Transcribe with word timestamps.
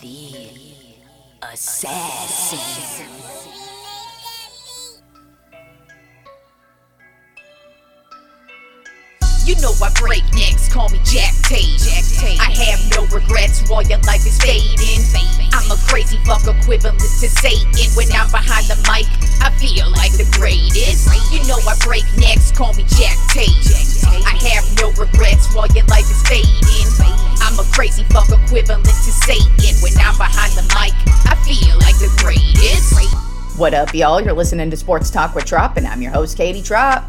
The 0.00 0.50
Assassin. 1.42 3.06
You 9.46 9.54
know 9.62 9.70
I 9.78 9.94
break 9.94 10.26
necks, 10.34 10.66
call 10.66 10.90
me 10.90 10.98
Jack 11.06 11.30
Tate. 11.46 11.78
Jack 11.78 12.02
Tate. 12.18 12.34
I 12.42 12.50
have 12.66 12.82
no 12.90 13.06
regrets 13.14 13.62
while 13.70 13.86
your 13.86 14.02
life 14.02 14.26
is 14.26 14.42
fading. 14.42 15.06
I'm 15.54 15.70
a 15.70 15.78
crazy 15.86 16.18
fuck 16.26 16.42
equivalent 16.50 16.98
to 16.98 17.28
Satan. 17.30 17.70
When 17.94 18.10
I'm 18.10 18.26
behind 18.34 18.66
the 18.66 18.74
mic, 18.90 19.06
I 19.38 19.54
feel 19.54 19.86
like 19.94 20.10
the 20.18 20.26
greatest. 20.34 21.06
You 21.30 21.46
know 21.46 21.62
I 21.62 21.78
break 21.86 22.02
necks, 22.18 22.50
call 22.50 22.74
me 22.74 22.82
Jack 22.98 23.14
Tate. 23.30 23.54
I 24.26 24.34
have 24.50 24.66
no 24.82 24.90
regrets 24.98 25.54
while 25.54 25.70
your 25.70 25.86
life 25.86 26.10
is 26.10 26.26
fading. 26.26 26.90
I'm 27.38 27.54
a 27.54 27.66
crazy 27.70 28.02
fuck 28.10 28.26
equivalent 28.26 28.82
to 28.82 29.12
Satan. 29.14 29.78
When 29.78 29.94
I'm 30.02 30.18
behind 30.18 30.58
the 30.58 30.66
mic, 30.74 30.90
I 31.22 31.38
feel 31.46 31.78
like 31.86 31.94
the 32.02 32.10
greatest. 32.18 32.98
What 33.56 33.74
up, 33.74 33.94
y'all? 33.94 34.20
You're 34.20 34.34
listening 34.34 34.74
to 34.74 34.76
Sports 34.76 35.08
Talk 35.08 35.36
with 35.36 35.44
Tropp, 35.44 35.76
and 35.76 35.86
I'm 35.86 36.02
your 36.02 36.10
host, 36.10 36.36
Katie 36.36 36.66
Tropp. 36.66 37.06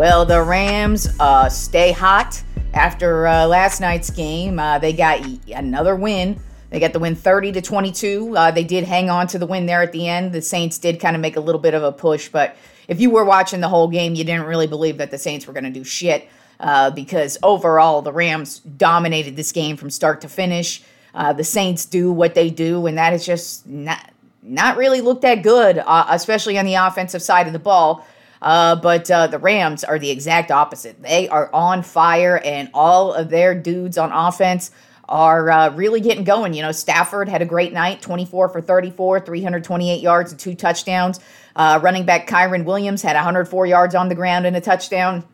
Well, 0.00 0.24
the 0.24 0.42
Rams 0.42 1.06
uh, 1.20 1.50
stay 1.50 1.92
hot 1.92 2.42
after 2.72 3.26
uh, 3.26 3.46
last 3.46 3.82
night's 3.82 4.08
game. 4.08 4.58
Uh, 4.58 4.78
they 4.78 4.94
got 4.94 5.20
another 5.54 5.94
win. 5.94 6.40
They 6.70 6.80
got 6.80 6.94
the 6.94 6.98
win 6.98 7.14
30 7.14 7.52
to 7.52 7.60
22. 7.60 8.34
Uh, 8.34 8.50
they 8.50 8.64
did 8.64 8.84
hang 8.84 9.10
on 9.10 9.26
to 9.26 9.38
the 9.38 9.44
win 9.44 9.66
there 9.66 9.82
at 9.82 9.92
the 9.92 10.08
end. 10.08 10.32
The 10.32 10.40
Saints 10.40 10.78
did 10.78 11.00
kind 11.00 11.14
of 11.14 11.20
make 11.20 11.36
a 11.36 11.40
little 11.40 11.60
bit 11.60 11.74
of 11.74 11.82
a 11.82 11.92
push, 11.92 12.30
but 12.30 12.56
if 12.88 12.98
you 12.98 13.10
were 13.10 13.26
watching 13.26 13.60
the 13.60 13.68
whole 13.68 13.88
game, 13.88 14.14
you 14.14 14.24
didn't 14.24 14.46
really 14.46 14.66
believe 14.66 14.96
that 14.96 15.10
the 15.10 15.18
Saints 15.18 15.46
were 15.46 15.52
going 15.52 15.64
to 15.64 15.70
do 15.70 15.84
shit 15.84 16.26
uh, 16.60 16.90
because 16.90 17.36
overall 17.42 18.00
the 18.00 18.10
Rams 18.10 18.60
dominated 18.60 19.36
this 19.36 19.52
game 19.52 19.76
from 19.76 19.90
start 19.90 20.22
to 20.22 20.30
finish. 20.30 20.82
Uh, 21.12 21.34
the 21.34 21.44
Saints 21.44 21.84
do 21.84 22.10
what 22.10 22.34
they 22.34 22.48
do, 22.48 22.86
and 22.86 22.96
that 22.96 23.12
is 23.12 23.26
just 23.26 23.66
not 23.66 24.12
not 24.42 24.78
really 24.78 25.02
looked 25.02 25.20
that 25.20 25.42
good, 25.42 25.84
especially 25.86 26.58
on 26.58 26.64
the 26.64 26.76
offensive 26.76 27.20
side 27.20 27.46
of 27.46 27.52
the 27.52 27.58
ball. 27.58 28.06
Uh, 28.42 28.76
but 28.76 29.10
uh, 29.10 29.26
the 29.26 29.38
Rams 29.38 29.84
are 29.84 29.98
the 29.98 30.10
exact 30.10 30.50
opposite. 30.50 31.02
They 31.02 31.28
are 31.28 31.50
on 31.52 31.82
fire, 31.82 32.40
and 32.44 32.70
all 32.72 33.12
of 33.12 33.28
their 33.28 33.54
dudes 33.54 33.98
on 33.98 34.12
offense 34.12 34.70
are 35.08 35.50
uh, 35.50 35.70
really 35.70 36.00
getting 36.00 36.24
going. 36.24 36.54
You 36.54 36.62
know, 36.62 36.72
Stafford 36.72 37.28
had 37.28 37.42
a 37.42 37.46
great 37.46 37.72
night 37.72 38.00
24 38.00 38.48
for 38.48 38.60
34, 38.60 39.20
328 39.20 40.00
yards, 40.00 40.30
and 40.30 40.40
two 40.40 40.54
touchdowns. 40.54 41.20
Uh, 41.56 41.80
running 41.82 42.06
back 42.06 42.28
Kyren 42.28 42.64
Williams 42.64 43.02
had 43.02 43.16
104 43.16 43.66
yards 43.66 43.94
on 43.94 44.08
the 44.08 44.14
ground 44.14 44.46
and 44.46 44.56
a 44.56 44.60
touchdown. 44.60 45.24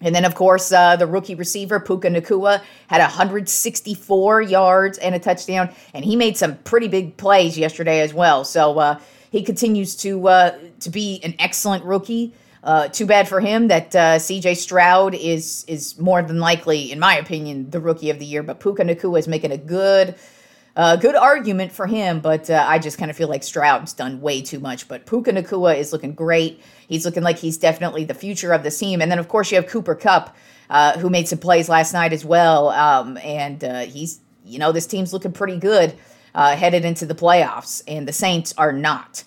And 0.00 0.14
then, 0.14 0.26
of 0.26 0.34
course, 0.34 0.72
uh, 0.72 0.96
the 0.96 1.06
rookie 1.06 1.34
receiver, 1.34 1.80
Puka 1.80 2.08
Nacua, 2.08 2.62
had 2.88 3.00
164 3.00 4.42
yards 4.42 4.98
and 4.98 5.14
a 5.14 5.18
touchdown. 5.18 5.70
And 5.94 6.04
he 6.04 6.16
made 6.16 6.36
some 6.36 6.56
pretty 6.58 6.88
big 6.88 7.16
plays 7.16 7.56
yesterday 7.56 8.00
as 8.00 8.12
well. 8.12 8.44
So, 8.44 8.78
uh, 8.78 9.00
he 9.30 9.42
continues 9.42 9.96
to 9.96 10.28
uh, 10.28 10.58
to 10.80 10.90
be 10.90 11.20
an 11.22 11.34
excellent 11.38 11.84
rookie. 11.84 12.34
Uh, 12.62 12.88
too 12.88 13.06
bad 13.06 13.28
for 13.28 13.38
him 13.38 13.68
that 13.68 13.94
uh, 13.94 14.18
C.J. 14.18 14.54
Stroud 14.54 15.14
is 15.14 15.64
is 15.68 15.98
more 15.98 16.20
than 16.22 16.40
likely, 16.40 16.90
in 16.90 16.98
my 16.98 17.16
opinion, 17.16 17.70
the 17.70 17.80
rookie 17.80 18.10
of 18.10 18.18
the 18.18 18.24
year. 18.24 18.42
But 18.42 18.58
Puka 18.58 18.82
Nacua 18.82 19.20
is 19.20 19.28
making 19.28 19.52
a 19.52 19.56
good 19.56 20.16
uh, 20.74 20.96
good 20.96 21.14
argument 21.14 21.72
for 21.72 21.86
him. 21.86 22.20
But 22.20 22.50
uh, 22.50 22.64
I 22.66 22.78
just 22.78 22.98
kind 22.98 23.10
of 23.10 23.16
feel 23.16 23.28
like 23.28 23.42
Stroud's 23.42 23.92
done 23.92 24.20
way 24.20 24.42
too 24.42 24.58
much. 24.58 24.88
But 24.88 25.06
Puka 25.06 25.32
Nacua 25.32 25.76
is 25.76 25.92
looking 25.92 26.12
great. 26.12 26.60
He's 26.88 27.04
looking 27.04 27.22
like 27.22 27.38
he's 27.38 27.56
definitely 27.56 28.04
the 28.04 28.14
future 28.14 28.52
of 28.52 28.62
the 28.62 28.70
team. 28.70 29.00
And 29.00 29.10
then 29.10 29.18
of 29.18 29.28
course 29.28 29.50
you 29.50 29.56
have 29.56 29.68
Cooper 29.68 29.94
Kupp, 29.94 30.36
uh, 30.68 30.98
who 30.98 31.08
made 31.08 31.28
some 31.28 31.38
plays 31.38 31.68
last 31.68 31.92
night 31.92 32.12
as 32.12 32.24
well. 32.24 32.70
Um, 32.70 33.16
and 33.18 33.62
uh, 33.62 33.80
he's 33.80 34.20
you 34.44 34.58
know 34.58 34.72
this 34.72 34.86
team's 34.86 35.12
looking 35.12 35.32
pretty 35.32 35.58
good 35.58 35.96
uh, 36.36 36.54
headed 36.54 36.84
into 36.84 37.06
the 37.06 37.14
playoffs, 37.14 37.82
and 37.88 38.06
the 38.06 38.12
Saints 38.12 38.54
are 38.56 38.72
not. 38.72 39.24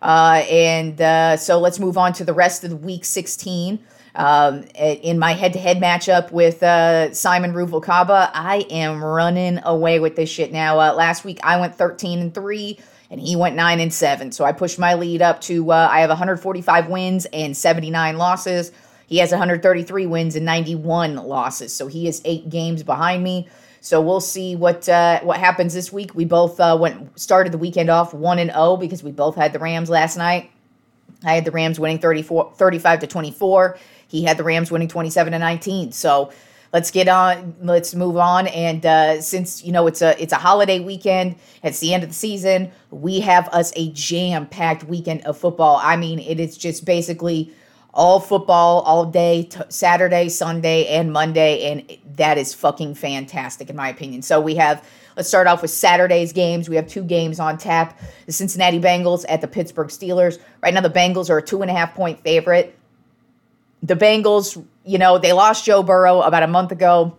Uh, 0.00 0.44
and 0.48 1.00
uh, 1.00 1.36
so 1.36 1.58
let's 1.58 1.78
move 1.78 1.98
on 1.98 2.12
to 2.14 2.24
the 2.24 2.32
rest 2.32 2.64
of 2.64 2.70
the 2.70 2.76
week 2.76 3.04
16. 3.04 3.78
Um, 4.14 4.64
in 4.74 5.18
my 5.18 5.32
head 5.32 5.54
to 5.54 5.58
head 5.58 5.78
matchup 5.78 6.32
with 6.32 6.62
uh, 6.62 7.12
Simon 7.14 7.52
Ruvalcaba, 7.54 8.30
I 8.34 8.66
am 8.70 9.02
running 9.02 9.58
away 9.64 10.00
with 10.00 10.16
this 10.16 10.28
shit 10.28 10.52
now. 10.52 10.78
Uh, 10.78 10.92
last 10.92 11.24
week 11.24 11.40
I 11.42 11.58
went 11.58 11.74
13 11.76 12.18
and 12.18 12.34
3 12.34 12.78
and 13.10 13.20
he 13.20 13.36
went 13.36 13.56
9 13.56 13.80
and 13.80 13.92
7. 13.92 14.30
So 14.32 14.44
I 14.44 14.52
pushed 14.52 14.78
my 14.78 14.94
lead 14.94 15.22
up 15.22 15.40
to 15.42 15.72
uh, 15.72 15.88
I 15.90 16.00
have 16.00 16.10
145 16.10 16.88
wins 16.88 17.26
and 17.32 17.56
79 17.56 18.18
losses. 18.18 18.70
He 19.06 19.16
has 19.18 19.30
133 19.30 20.06
wins 20.06 20.36
and 20.36 20.44
91 20.44 21.16
losses. 21.16 21.72
So 21.74 21.86
he 21.86 22.06
is 22.06 22.20
8 22.24 22.50
games 22.50 22.82
behind 22.82 23.24
me. 23.24 23.48
So 23.82 24.00
we'll 24.00 24.20
see 24.20 24.54
what 24.54 24.88
uh, 24.88 25.20
what 25.22 25.38
happens 25.38 25.74
this 25.74 25.92
week. 25.92 26.14
We 26.14 26.24
both 26.24 26.60
uh, 26.60 26.78
went 26.80 27.18
started 27.18 27.52
the 27.52 27.58
weekend 27.58 27.90
off 27.90 28.14
one 28.14 28.38
and 28.38 28.48
zero 28.48 28.62
oh 28.62 28.76
because 28.76 29.02
we 29.02 29.10
both 29.10 29.34
had 29.34 29.52
the 29.52 29.58
Rams 29.58 29.90
last 29.90 30.16
night. 30.16 30.52
I 31.24 31.34
had 31.34 31.44
the 31.44 31.50
Rams 31.50 31.80
winning 31.80 31.98
34, 31.98 32.54
35 32.54 33.00
to 33.00 33.06
24. 33.08 33.78
He 34.06 34.22
had 34.22 34.36
the 34.36 34.44
Rams 34.44 34.70
winning 34.70 34.88
27 34.88 35.32
to 35.32 35.38
19. 35.38 35.90
So 35.90 36.32
let's 36.72 36.92
get 36.92 37.08
on 37.08 37.56
let's 37.60 37.92
move 37.92 38.16
on 38.16 38.46
and 38.46 38.86
uh, 38.86 39.20
since 39.20 39.64
you 39.64 39.72
know 39.72 39.88
it's 39.88 40.00
a 40.00 40.20
it's 40.22 40.32
a 40.32 40.36
holiday 40.36 40.78
weekend 40.78 41.34
it's 41.64 41.80
the 41.80 41.92
end 41.92 42.02
of 42.02 42.08
the 42.08 42.14
season 42.14 42.70
we 42.90 43.20
have 43.20 43.48
us 43.48 43.72
a 43.76 43.90
jam 43.90 44.46
packed 44.46 44.84
weekend 44.84 45.20
of 45.22 45.36
football 45.36 45.78
i 45.82 45.96
mean 45.96 46.18
it 46.18 46.40
is 46.40 46.56
just 46.56 46.86
basically 46.86 47.52
all 47.94 48.20
football 48.20 48.80
all 48.80 49.04
day 49.04 49.42
t- 49.44 49.60
saturday 49.68 50.28
sunday 50.28 50.86
and 50.86 51.12
monday 51.12 51.70
and 51.70 51.98
that 52.16 52.38
is 52.38 52.54
fucking 52.54 52.94
fantastic 52.94 53.70
in 53.70 53.76
my 53.76 53.88
opinion. 53.88 54.22
So 54.22 54.40
we 54.40 54.56
have 54.56 54.86
let's 55.16 55.28
start 55.28 55.46
off 55.46 55.62
with 55.62 55.70
saturday's 55.70 56.32
games. 56.32 56.68
We 56.68 56.76
have 56.76 56.86
two 56.86 57.02
games 57.02 57.40
on 57.40 57.58
tap. 57.58 57.98
The 58.26 58.32
cincinnati 58.32 58.80
bengals 58.80 59.24
at 59.28 59.40
the 59.40 59.48
pittsburgh 59.48 59.88
steelers. 59.88 60.38
Right 60.62 60.74
now 60.74 60.80
the 60.80 60.90
bengals 60.90 61.30
are 61.30 61.38
a 61.38 61.42
two 61.42 61.62
and 61.62 61.70
a 61.70 61.74
half 61.74 61.94
point 61.94 62.20
favorite. 62.20 62.78
The 63.82 63.96
bengals 63.96 64.62
you 64.84 64.98
know 64.98 65.18
they 65.18 65.32
lost 65.32 65.64
joe 65.64 65.82
burrow 65.82 66.20
about 66.20 66.42
a 66.42 66.48
month 66.48 66.72
ago. 66.72 67.16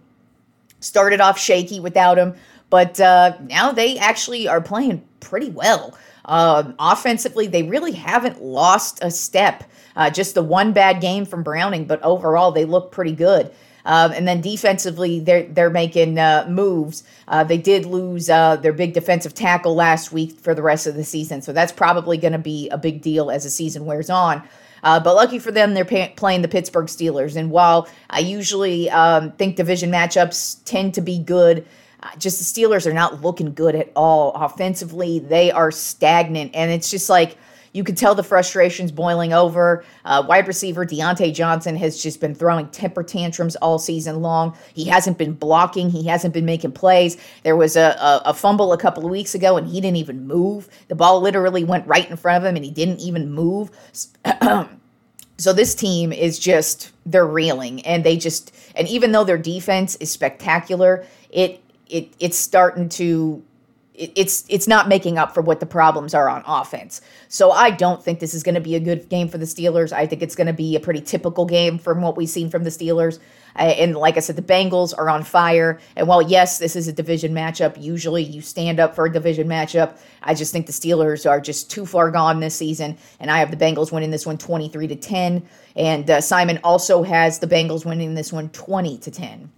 Started 0.79 1.21
off 1.21 1.39
shaky 1.39 1.79
without 1.79 2.17
him 2.17 2.35
but 2.69 2.99
uh, 2.99 3.37
now 3.41 3.71
they 3.71 3.97
actually 3.99 4.47
are 4.47 4.59
playing 4.59 5.03
pretty 5.19 5.49
well 5.49 5.95
uh, 6.25 6.71
offensively 6.79 7.47
they 7.47 7.63
really 7.63 7.93
haven't 7.93 8.41
lost 8.41 8.99
a 9.01 9.11
step 9.11 9.63
uh, 9.95 10.09
just 10.09 10.35
the 10.35 10.43
one 10.43 10.73
bad 10.73 11.01
game 11.01 11.25
from 11.25 11.43
Browning, 11.43 11.85
but 11.85 12.01
overall 12.01 12.51
they 12.51 12.65
look 12.65 12.91
pretty 12.91 13.13
good. 13.13 13.51
Um, 13.85 14.13
and 14.13 14.25
then 14.25 14.39
defensively, 14.39 15.19
they're 15.19 15.43
they're 15.43 15.69
making 15.69 16.17
uh, 16.17 16.45
moves. 16.49 17.03
Uh, 17.27 17.43
they 17.43 17.57
did 17.57 17.85
lose 17.85 18.29
uh, 18.29 18.55
their 18.55 18.71
big 18.71 18.93
defensive 18.93 19.33
tackle 19.33 19.75
last 19.75 20.13
week 20.13 20.39
for 20.39 20.55
the 20.55 20.61
rest 20.61 20.87
of 20.87 20.95
the 20.95 21.03
season, 21.03 21.41
so 21.41 21.51
that's 21.51 21.73
probably 21.73 22.17
going 22.17 22.31
to 22.31 22.39
be 22.39 22.69
a 22.69 22.77
big 22.77 23.01
deal 23.01 23.29
as 23.29 23.43
the 23.43 23.49
season 23.49 23.85
wears 23.85 24.09
on. 24.09 24.41
Uh, 24.83 24.99
but 24.99 25.15
lucky 25.15 25.39
for 25.39 25.51
them, 25.51 25.73
they're 25.73 26.09
playing 26.15 26.41
the 26.41 26.47
Pittsburgh 26.47 26.87
Steelers. 26.87 27.37
And 27.37 27.51
while 27.51 27.87
I 28.09 28.19
usually 28.19 28.89
um, 28.89 29.31
think 29.33 29.55
division 29.55 29.89
matchups 29.89 30.59
tend 30.65 30.93
to 30.95 31.01
be 31.01 31.19
good, 31.19 31.65
just 32.17 32.39
the 32.39 32.61
Steelers 32.61 32.85
are 32.85 32.93
not 32.93 33.21
looking 33.21 33.53
good 33.53 33.75
at 33.75 33.91
all 33.95 34.31
offensively. 34.33 35.19
They 35.19 35.51
are 35.51 35.71
stagnant, 35.71 36.51
and 36.53 36.71
it's 36.71 36.89
just 36.89 37.09
like 37.09 37.37
you 37.73 37.83
could 37.83 37.97
tell 37.97 38.13
the 38.13 38.23
frustrations 38.23 38.91
boiling 38.91 39.33
over. 39.33 39.83
Uh, 40.05 40.23
wide 40.27 40.47
receiver 40.47 40.85
Diontae 40.85 41.33
Johnson 41.33 41.75
has 41.75 42.01
just 42.01 42.21
been 42.21 42.35
throwing 42.35 42.67
temper 42.67 43.03
tantrums 43.03 43.55
all 43.57 43.79
season 43.79 44.21
long. 44.21 44.55
He 44.73 44.85
hasn't 44.85 45.17
been 45.17 45.33
blocking. 45.33 45.89
He 45.89 46.05
hasn't 46.07 46.33
been 46.33 46.45
making 46.45 46.73
plays. 46.73 47.17
There 47.43 47.55
was 47.55 47.75
a, 47.75 47.97
a, 47.99 48.21
a 48.25 48.33
fumble 48.33 48.73
a 48.73 48.77
couple 48.77 49.03
of 49.03 49.11
weeks 49.11 49.33
ago, 49.33 49.57
and 49.57 49.67
he 49.67 49.81
didn't 49.81 49.97
even 49.97 50.27
move. 50.27 50.69
The 50.87 50.95
ball 50.95 51.19
literally 51.19 51.63
went 51.63 51.87
right 51.87 52.09
in 52.09 52.15
front 52.15 52.43
of 52.43 52.47
him, 52.47 52.55
and 52.55 52.63
he 52.63 52.71
didn't 52.71 52.99
even 52.99 53.31
move. 53.31 53.71
So 55.37 55.51
this 55.51 55.73
team 55.73 56.13
is 56.13 56.37
just 56.37 56.91
they're 57.05 57.25
reeling 57.25 57.85
and 57.85 58.03
they 58.03 58.17
just 58.17 58.55
and 58.75 58.87
even 58.87 59.11
though 59.11 59.23
their 59.23 59.37
defense 59.37 59.95
is 59.95 60.11
spectacular, 60.11 61.05
it 61.31 61.62
it 61.93 62.13
it's 62.19 62.37
starting 62.37 62.89
to 62.89 63.43
it's 63.95 64.43
it's 64.49 64.67
not 64.67 64.87
making 64.87 65.19
up 65.19 65.35
for 65.35 65.41
what 65.41 65.59
the 65.59 65.67
problems 65.67 66.15
are 66.15 66.27
on 66.27 66.43
offense. 66.47 66.99
So 67.27 67.51
I 67.51 67.69
don't 67.69 68.03
think 68.03 68.19
this 68.19 68.33
is 68.33 68.41
going 68.41 68.55
to 68.55 68.61
be 68.61 68.75
a 68.75 68.79
good 68.79 69.07
game 69.07 69.27
for 69.27 69.37
the 69.37 69.45
Steelers. 69.45 69.93
I 69.93 70.07
think 70.07 70.23
it's 70.23 70.35
going 70.35 70.47
to 70.47 70.53
be 70.53 70.75
a 70.75 70.79
pretty 70.79 71.01
typical 71.01 71.45
game 71.45 71.77
from 71.77 72.01
what 72.01 72.17
we've 72.17 72.29
seen 72.29 72.49
from 72.49 72.63
the 72.63 72.71
Steelers. 72.71 73.19
Uh, 73.55 73.61
and 73.61 73.95
like 73.95 74.17
I 74.17 74.21
said, 74.21 74.35
the 74.35 74.41
Bengals 74.41 74.97
are 74.97 75.11
on 75.11 75.23
fire. 75.23 75.79
And 75.95 76.07
while 76.07 76.23
yes, 76.23 76.57
this 76.57 76.75
is 76.75 76.87
a 76.87 76.93
division 76.93 77.33
matchup, 77.33 77.79
usually 77.79 78.23
you 78.23 78.41
stand 78.41 78.79
up 78.79 78.95
for 78.95 79.05
a 79.05 79.13
division 79.13 79.47
matchup. 79.47 79.99
I 80.23 80.33
just 80.33 80.51
think 80.51 80.65
the 80.65 80.73
Steelers 80.73 81.29
are 81.29 81.39
just 81.39 81.69
too 81.69 81.85
far 81.85 82.09
gone 82.09 82.39
this 82.39 82.55
season, 82.55 82.97
and 83.19 83.29
I 83.29 83.37
have 83.37 83.51
the 83.51 83.57
Bengals 83.57 83.91
winning 83.91 84.09
this 84.09 84.25
one 84.25 84.39
23 84.39 84.87
to 84.87 84.95
10. 84.95 85.47
And 85.75 86.09
uh, 86.09 86.19
Simon 86.19 86.59
also 86.63 87.03
has 87.03 87.37
the 87.37 87.47
Bengals 87.47 87.85
winning 87.85 88.15
this 88.15 88.33
one 88.33 88.49
20 88.49 88.97
to 88.97 89.11
10. 89.11 89.51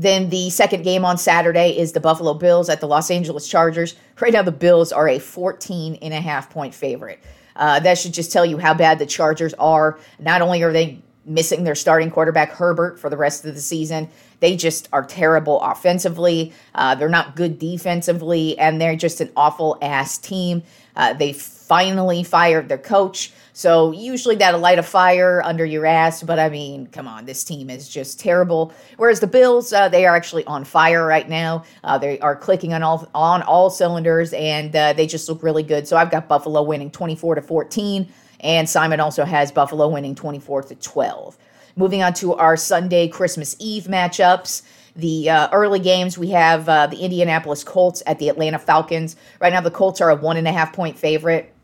Then 0.00 0.30
the 0.30 0.48
second 0.48 0.82
game 0.82 1.04
on 1.04 1.18
Saturday 1.18 1.76
is 1.76 1.92
the 1.92 2.00
Buffalo 2.00 2.32
Bills 2.32 2.70
at 2.70 2.80
the 2.80 2.88
Los 2.88 3.10
Angeles 3.10 3.46
Chargers. 3.46 3.96
Right 4.18 4.32
now, 4.32 4.40
the 4.40 4.50
Bills 4.50 4.92
are 4.92 5.06
a 5.06 5.18
14 5.18 5.98
and 6.00 6.14
a 6.14 6.20
half 6.22 6.48
point 6.48 6.74
favorite. 6.74 7.20
Uh, 7.54 7.80
that 7.80 7.98
should 7.98 8.14
just 8.14 8.32
tell 8.32 8.46
you 8.46 8.56
how 8.56 8.72
bad 8.72 8.98
the 8.98 9.04
Chargers 9.04 9.52
are. 9.58 9.98
Not 10.18 10.40
only 10.40 10.62
are 10.62 10.72
they 10.72 11.02
missing 11.26 11.64
their 11.64 11.74
starting 11.74 12.10
quarterback 12.10 12.50
Herbert 12.52 12.98
for 12.98 13.10
the 13.10 13.16
rest 13.18 13.44
of 13.44 13.54
the 13.54 13.60
season. 13.60 14.08
They 14.40 14.56
just 14.56 14.88
are 14.90 15.04
terrible 15.04 15.60
offensively. 15.60 16.54
Uh, 16.74 16.94
they're 16.94 17.10
not 17.10 17.36
good 17.36 17.58
defensively, 17.58 18.58
and 18.58 18.80
they're 18.80 18.96
just 18.96 19.20
an 19.20 19.30
awful 19.36 19.76
ass 19.82 20.16
team. 20.16 20.62
Uh, 20.96 21.12
they 21.12 21.34
finally 21.70 22.24
fired 22.24 22.68
their 22.68 22.76
coach. 22.76 23.32
So 23.52 23.92
usually 23.92 24.34
that'll 24.34 24.58
light 24.58 24.80
a 24.80 24.82
fire 24.82 25.40
under 25.44 25.64
your 25.64 25.86
ass, 25.86 26.20
but 26.20 26.40
I 26.40 26.48
mean, 26.48 26.88
come 26.88 27.06
on, 27.06 27.26
this 27.26 27.44
team 27.44 27.70
is 27.70 27.88
just 27.88 28.18
terrible. 28.18 28.72
Whereas 28.96 29.20
the 29.20 29.28
Bills, 29.28 29.72
uh, 29.72 29.88
they 29.88 30.04
are 30.04 30.16
actually 30.16 30.44
on 30.46 30.64
fire 30.64 31.06
right 31.06 31.28
now. 31.28 31.62
Uh, 31.84 31.96
they 31.96 32.18
are 32.18 32.34
clicking 32.34 32.74
on 32.74 32.82
all 32.82 33.08
on 33.14 33.42
all 33.42 33.70
cylinders, 33.70 34.32
and 34.32 34.74
uh, 34.74 34.94
they 34.94 35.06
just 35.06 35.28
look 35.28 35.44
really 35.44 35.62
good. 35.62 35.86
So 35.86 35.96
I've 35.96 36.10
got 36.10 36.26
Buffalo 36.26 36.60
winning 36.64 36.90
24 36.90 37.36
to 37.36 37.42
14, 37.42 38.08
and 38.40 38.68
Simon 38.68 38.98
also 38.98 39.24
has 39.24 39.52
Buffalo 39.52 39.86
winning 39.86 40.16
24 40.16 40.62
to 40.62 40.74
12. 40.74 41.38
Moving 41.76 42.02
on 42.02 42.14
to 42.14 42.34
our 42.34 42.56
Sunday 42.56 43.06
Christmas 43.06 43.54
Eve 43.60 43.84
matchups. 43.84 44.62
The 44.96 45.30
uh, 45.30 45.48
early 45.52 45.78
games, 45.78 46.18
we 46.18 46.30
have 46.30 46.68
uh, 46.68 46.88
the 46.88 46.96
Indianapolis 46.96 47.62
Colts 47.62 48.02
at 48.06 48.18
the 48.18 48.28
Atlanta 48.28 48.58
Falcons. 48.58 49.14
Right 49.40 49.52
now, 49.52 49.60
the 49.60 49.70
Colts 49.70 50.00
are 50.00 50.10
a 50.10 50.16
one 50.16 50.36
and 50.36 50.48
a 50.48 50.52
half 50.52 50.72
point 50.72 50.98
favorite. 50.98 51.54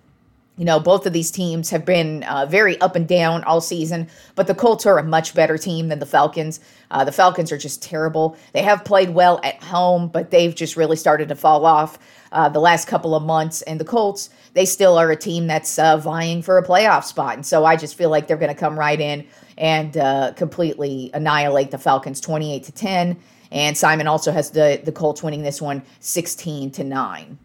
You 0.56 0.64
know, 0.64 0.80
both 0.80 1.04
of 1.04 1.12
these 1.12 1.30
teams 1.30 1.68
have 1.68 1.84
been 1.84 2.22
uh, 2.22 2.46
very 2.46 2.80
up 2.80 2.96
and 2.96 3.06
down 3.06 3.44
all 3.44 3.60
season, 3.60 4.08
but 4.34 4.46
the 4.46 4.54
Colts 4.54 4.86
are 4.86 4.98
a 4.98 5.02
much 5.02 5.34
better 5.34 5.58
team 5.58 5.88
than 5.88 5.98
the 5.98 6.06
Falcons. 6.06 6.60
Uh, 6.90 7.04
the 7.04 7.12
Falcons 7.12 7.52
are 7.52 7.58
just 7.58 7.82
terrible. 7.82 8.38
They 8.54 8.62
have 8.62 8.82
played 8.82 9.10
well 9.10 9.38
at 9.44 9.62
home, 9.62 10.08
but 10.08 10.30
they've 10.30 10.54
just 10.54 10.74
really 10.74 10.96
started 10.96 11.28
to 11.28 11.34
fall 11.34 11.66
off 11.66 11.98
uh, 12.32 12.48
the 12.48 12.60
last 12.60 12.88
couple 12.88 13.14
of 13.14 13.22
months. 13.22 13.60
And 13.62 13.78
the 13.78 13.84
Colts, 13.84 14.30
they 14.54 14.64
still 14.64 14.96
are 14.96 15.10
a 15.10 15.16
team 15.16 15.46
that's 15.46 15.78
uh, 15.78 15.98
vying 15.98 16.40
for 16.40 16.56
a 16.56 16.66
playoff 16.66 17.04
spot. 17.04 17.34
And 17.34 17.44
so 17.44 17.66
I 17.66 17.76
just 17.76 17.94
feel 17.94 18.08
like 18.08 18.26
they're 18.26 18.38
going 18.38 18.54
to 18.54 18.58
come 18.58 18.78
right 18.78 19.00
in 19.00 19.26
and 19.58 19.94
uh, 19.98 20.32
completely 20.36 21.10
annihilate 21.12 21.70
the 21.70 21.78
Falcons 21.78 22.18
28 22.20 22.64
to 22.64 22.72
10. 22.72 23.18
And 23.52 23.76
Simon 23.76 24.06
also 24.06 24.32
has 24.32 24.50
the, 24.50 24.80
the 24.82 24.92
Colts 24.92 25.22
winning 25.22 25.42
this 25.42 25.60
one 25.60 25.82
16 26.00 26.70
to 26.72 26.84
9. 26.84 27.38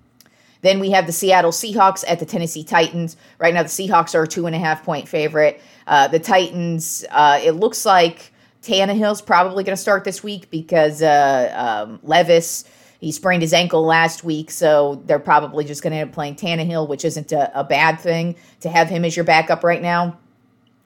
Then 0.62 0.80
we 0.80 0.92
have 0.92 1.06
the 1.06 1.12
Seattle 1.12 1.52
Seahawks 1.52 2.04
at 2.08 2.20
the 2.20 2.26
Tennessee 2.26 2.64
Titans. 2.64 3.18
Right 3.40 3.54
now, 3.54 3.64
the 3.64 3.70
Seahawks 3.70 4.16
are 4.16 4.24
a 4.24 4.28
two 4.28 4.46
and 4.46 4.56
a 4.56 4.60
half 4.60 4.84
point 4.84 5.08
favorite. 5.08 5.62
Uh, 5.88 6.08
the 6.08 6.20
Titans, 6.20 7.04
uh, 7.10 7.40
it 7.44 7.54
looks 7.54 7.86
like 7.86 8.32
Tannehill's 8.62 9.22
probably 9.22 9.64
going 9.64 9.76
to 9.76 9.82
start 9.82 10.04
this 10.04 10.24
week 10.24 10.50
because 10.52 11.02
uh, 11.02 11.86
um, 11.88 12.00
Levis, 12.04 12.66
he 13.00 13.12
sprained 13.12 13.42
his 13.42 13.54
ankle 13.54 13.84
last 13.84 14.24
week. 14.24 14.52
So 14.52 15.02
they're 15.08 15.20
probably 15.20 15.66
just 15.66 15.82
going 15.82 15.92
to 15.92 15.98
end 15.98 16.10
up 16.10 16.14
playing 16.14 16.36
Tannehill, 16.36 16.88
which 16.88 17.04
isn't 17.04 17.32
a, 17.32 17.60
a 17.60 17.64
bad 17.64 18.00
thing 18.00 18.36
to 18.60 18.70
have 18.70 18.90
him 18.90 19.04
as 19.04 19.16
your 19.16 19.26
backup 19.26 19.64
right 19.64 19.82
now. 19.82 20.18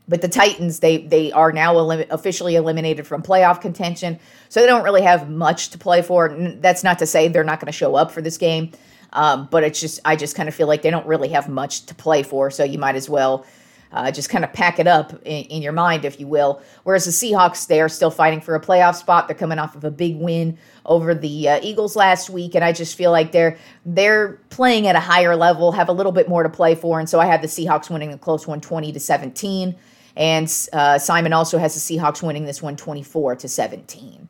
But 0.08 0.22
the 0.22 0.28
Titans, 0.28 0.80
they 0.80 0.98
they 1.00 1.32
are 1.32 1.52
now 1.52 1.78
elim- 1.80 2.06
officially 2.12 2.56
eliminated 2.56 3.08
from 3.08 3.24
playoff 3.24 3.60
contention, 3.60 4.20
so 4.50 4.62
they 4.62 4.68
don't 4.68 4.84
really 4.84 5.02
have 5.02 5.30
much 5.32 5.70
to 5.70 5.80
play 5.80 6.04
for. 6.04 6.30
That's 6.60 6.84
not 6.84 7.00
to 7.00 7.08
say 7.08 7.28
they're 7.28 7.44
not 7.44 7.60
going 7.60 7.72
to 7.72 7.78
show 7.78 7.96
up 7.96 8.12
for 8.12 8.22
this 8.22 8.38
game, 8.38 8.72
um, 9.16 9.48
but 9.50 9.64
it's 9.64 9.80
just 9.80 10.00
I 10.06 10.16
just 10.16 10.36
kind 10.36 10.48
of 10.48 10.54
feel 10.54 10.68
like 10.68 10.82
they 10.84 10.92
don't 10.92 11.08
really 11.08 11.30
have 11.30 11.50
much 11.50 11.86
to 11.88 11.96
play 11.96 12.22
for. 12.22 12.52
So 12.52 12.64
you 12.64 12.78
might 12.78 12.96
as 12.96 13.10
well 13.10 13.46
uh, 13.92 14.12
just 14.12 14.30
kind 14.30 14.44
of 14.44 14.52
pack 14.52 14.78
it 14.78 14.88
up 14.88 15.14
in, 15.26 15.46
in, 15.46 15.62
your 15.62 15.72
mind, 15.72 16.04
if 16.04 16.20
you 16.20 16.28
will. 16.28 16.62
Whereas 16.84 17.06
the 17.06 17.12
Seahawks, 17.12 17.68
they 17.68 17.80
are 17.80 17.88
still 17.88 18.12
fighting 18.12 18.42
for 18.42 18.54
a 18.54 18.60
playoff 18.60 18.96
spot. 18.96 19.28
They're 19.28 19.38
coming 19.38 19.58
off 19.58 19.74
of 19.76 19.86
a 19.86 19.92
big 19.92 20.18
win 20.18 20.58
over 20.86 21.16
the 21.16 21.48
uh, 21.48 21.60
Eagles 21.64 21.96
last 21.96 22.30
week, 22.30 22.56
and 22.56 22.64
I 22.64 22.74
just 22.74 22.98
feel 22.98 23.12
like 23.12 23.32
they're 23.32 23.58
they're 23.86 24.34
playing 24.50 24.88
at 24.88 24.96
a 24.96 25.00
higher 25.00 25.36
level, 25.36 25.72
have 25.72 25.90
a 25.90 25.94
little 25.94 26.12
bit 26.12 26.28
more 26.28 26.44
to 26.44 26.50
play 26.50 26.76
for, 26.76 27.00
and 27.00 27.10
so 27.10 27.20
I 27.20 27.26
have 27.26 27.42
the 27.42 27.48
Seahawks 27.48 27.90
winning 27.90 28.12
a 28.12 28.18
close 28.18 28.46
one, 28.46 28.62
twenty 28.62 28.92
to 28.92 29.00
17. 29.00 29.76
And 30.18 30.46
uh, 30.72 30.98
Simon 30.98 31.34
also 31.34 31.58
has 31.58 31.74
the 31.74 31.98
Seahawks 31.98 32.24
winning 32.24 32.46
this 32.46 32.62
one 32.62 32.78
24 32.78 33.36
to 33.36 33.50
17. 33.50 34.30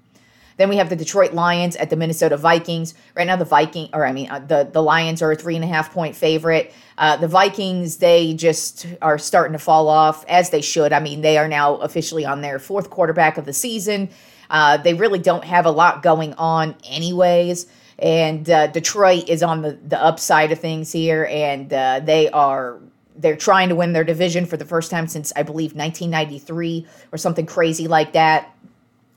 Then 0.57 0.69
we 0.69 0.77
have 0.77 0.89
the 0.89 0.95
Detroit 0.95 1.33
Lions 1.33 1.75
at 1.75 1.89
the 1.89 1.95
Minnesota 1.95 2.37
Vikings. 2.37 2.93
Right 3.15 3.27
now, 3.27 3.35
the 3.35 3.45
Viking, 3.45 3.89
or 3.93 4.05
I 4.05 4.13
mean, 4.13 4.29
uh, 4.29 4.39
the 4.39 4.69
the 4.71 4.81
Lions 4.81 5.21
are 5.21 5.31
a 5.31 5.35
three 5.35 5.55
and 5.55 5.63
a 5.63 5.67
half 5.67 5.93
point 5.93 6.15
favorite. 6.15 6.73
Uh, 6.97 7.17
the 7.17 7.27
Vikings, 7.27 7.97
they 7.97 8.33
just 8.33 8.87
are 9.01 9.17
starting 9.17 9.53
to 9.53 9.59
fall 9.59 9.89
off 9.89 10.25
as 10.27 10.49
they 10.49 10.61
should. 10.61 10.93
I 10.93 10.99
mean, 10.99 11.21
they 11.21 11.37
are 11.37 11.47
now 11.47 11.75
officially 11.75 12.25
on 12.25 12.41
their 12.41 12.59
fourth 12.59 12.89
quarterback 12.89 13.37
of 13.37 13.45
the 13.45 13.53
season. 13.53 14.09
Uh, 14.49 14.77
they 14.77 14.93
really 14.93 15.19
don't 15.19 15.43
have 15.43 15.65
a 15.65 15.71
lot 15.71 16.03
going 16.03 16.33
on, 16.35 16.75
anyways. 16.85 17.67
And 17.97 18.49
uh, 18.49 18.67
Detroit 18.67 19.29
is 19.29 19.43
on 19.43 19.61
the 19.61 19.77
the 19.87 20.01
upside 20.01 20.51
of 20.51 20.59
things 20.59 20.91
here, 20.91 21.27
and 21.29 21.71
uh, 21.73 21.99
they 22.01 22.29
are 22.29 22.79
they're 23.17 23.37
trying 23.37 23.69
to 23.69 23.75
win 23.75 23.93
their 23.93 24.03
division 24.03 24.45
for 24.45 24.57
the 24.57 24.65
first 24.65 24.91
time 24.91 25.07
since 25.07 25.31
I 25.35 25.43
believe 25.43 25.73
1993 25.73 26.85
or 27.11 27.17
something 27.17 27.45
crazy 27.45 27.87
like 27.87 28.13
that. 28.13 28.53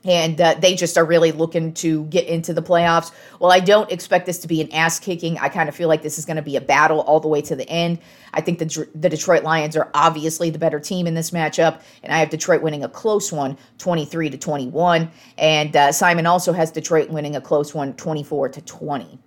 And 0.05 0.39
uh, 0.39 0.53
they 0.53 0.75
just 0.75 0.97
are 0.97 1.03
really 1.03 1.33
looking 1.33 1.73
to 1.73 2.05
get 2.05 2.25
into 2.25 2.53
the 2.53 2.61
playoffs. 2.61 3.11
Well, 3.39 3.51
I 3.51 3.59
don't 3.59 3.91
expect 3.91 4.25
this 4.25 4.39
to 4.39 4.47
be 4.47 4.61
an 4.61 4.71
ass 4.71 4.97
kicking. 4.97 5.37
I 5.39 5.49
kind 5.49 5.67
of 5.67 5.75
feel 5.75 5.89
like 5.89 6.03
this 6.03 6.17
is 6.17 6.25
going 6.25 6.37
to 6.37 6.41
be 6.41 6.55
a 6.55 6.61
battle 6.61 7.01
all 7.01 7.19
the 7.19 7.27
way 7.27 7.41
to 7.41 7.55
the 7.55 7.67
end. 7.69 7.99
I 8.33 8.39
think 8.39 8.59
the, 8.59 8.87
the 8.95 9.09
Detroit 9.09 9.43
Lions 9.43 9.75
are 9.75 9.89
obviously 9.93 10.49
the 10.51 10.59
better 10.59 10.79
team 10.79 11.05
in 11.05 11.15
this 11.15 11.31
matchup, 11.31 11.81
and 12.01 12.13
I 12.13 12.19
have 12.19 12.29
Detroit 12.29 12.61
winning 12.61 12.83
a 12.83 12.89
close 12.89 13.31
one, 13.31 13.57
23 13.79 14.29
to 14.29 14.37
21. 14.37 15.11
And 15.37 15.75
uh, 15.75 15.91
Simon 15.91 16.25
also 16.25 16.53
has 16.53 16.71
Detroit 16.71 17.09
winning 17.09 17.35
a 17.35 17.41
close 17.41 17.73
one, 17.73 17.93
24 17.95 18.49
to 18.49 18.61
20. 18.61 19.19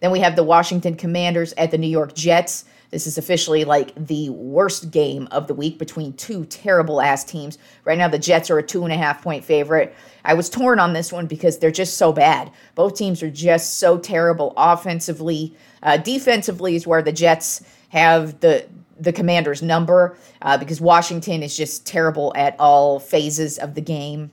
Then 0.00 0.10
we 0.10 0.20
have 0.20 0.36
the 0.36 0.44
Washington 0.44 0.96
Commanders 0.96 1.52
at 1.56 1.70
the 1.70 1.78
New 1.78 1.88
York 1.88 2.14
Jets. 2.14 2.64
This 2.92 3.06
is 3.06 3.16
officially 3.16 3.64
like 3.64 3.92
the 3.96 4.28
worst 4.28 4.90
game 4.90 5.26
of 5.32 5.46
the 5.46 5.54
week 5.54 5.78
between 5.78 6.12
two 6.12 6.44
terrible 6.44 7.00
ass 7.00 7.24
teams. 7.24 7.56
Right 7.84 7.96
now, 7.96 8.06
the 8.06 8.18
Jets 8.18 8.50
are 8.50 8.58
a 8.58 8.62
two 8.62 8.84
and 8.84 8.92
a 8.92 8.98
half 8.98 9.22
point 9.22 9.44
favorite. 9.44 9.96
I 10.26 10.34
was 10.34 10.50
torn 10.50 10.78
on 10.78 10.92
this 10.92 11.10
one 11.10 11.26
because 11.26 11.58
they're 11.58 11.70
just 11.70 11.96
so 11.96 12.12
bad. 12.12 12.52
Both 12.74 12.96
teams 12.96 13.22
are 13.22 13.30
just 13.30 13.78
so 13.78 13.98
terrible 13.98 14.52
offensively. 14.58 15.56
Uh, 15.82 15.96
defensively 15.96 16.76
is 16.76 16.86
where 16.86 17.02
the 17.02 17.12
Jets 17.12 17.64
have 17.88 18.38
the 18.40 18.66
the 19.00 19.12
commander's 19.12 19.62
number 19.62 20.16
uh, 20.42 20.58
because 20.58 20.80
Washington 20.80 21.42
is 21.42 21.56
just 21.56 21.86
terrible 21.86 22.32
at 22.36 22.54
all 22.60 23.00
phases 23.00 23.58
of 23.58 23.74
the 23.74 23.80
game. 23.80 24.30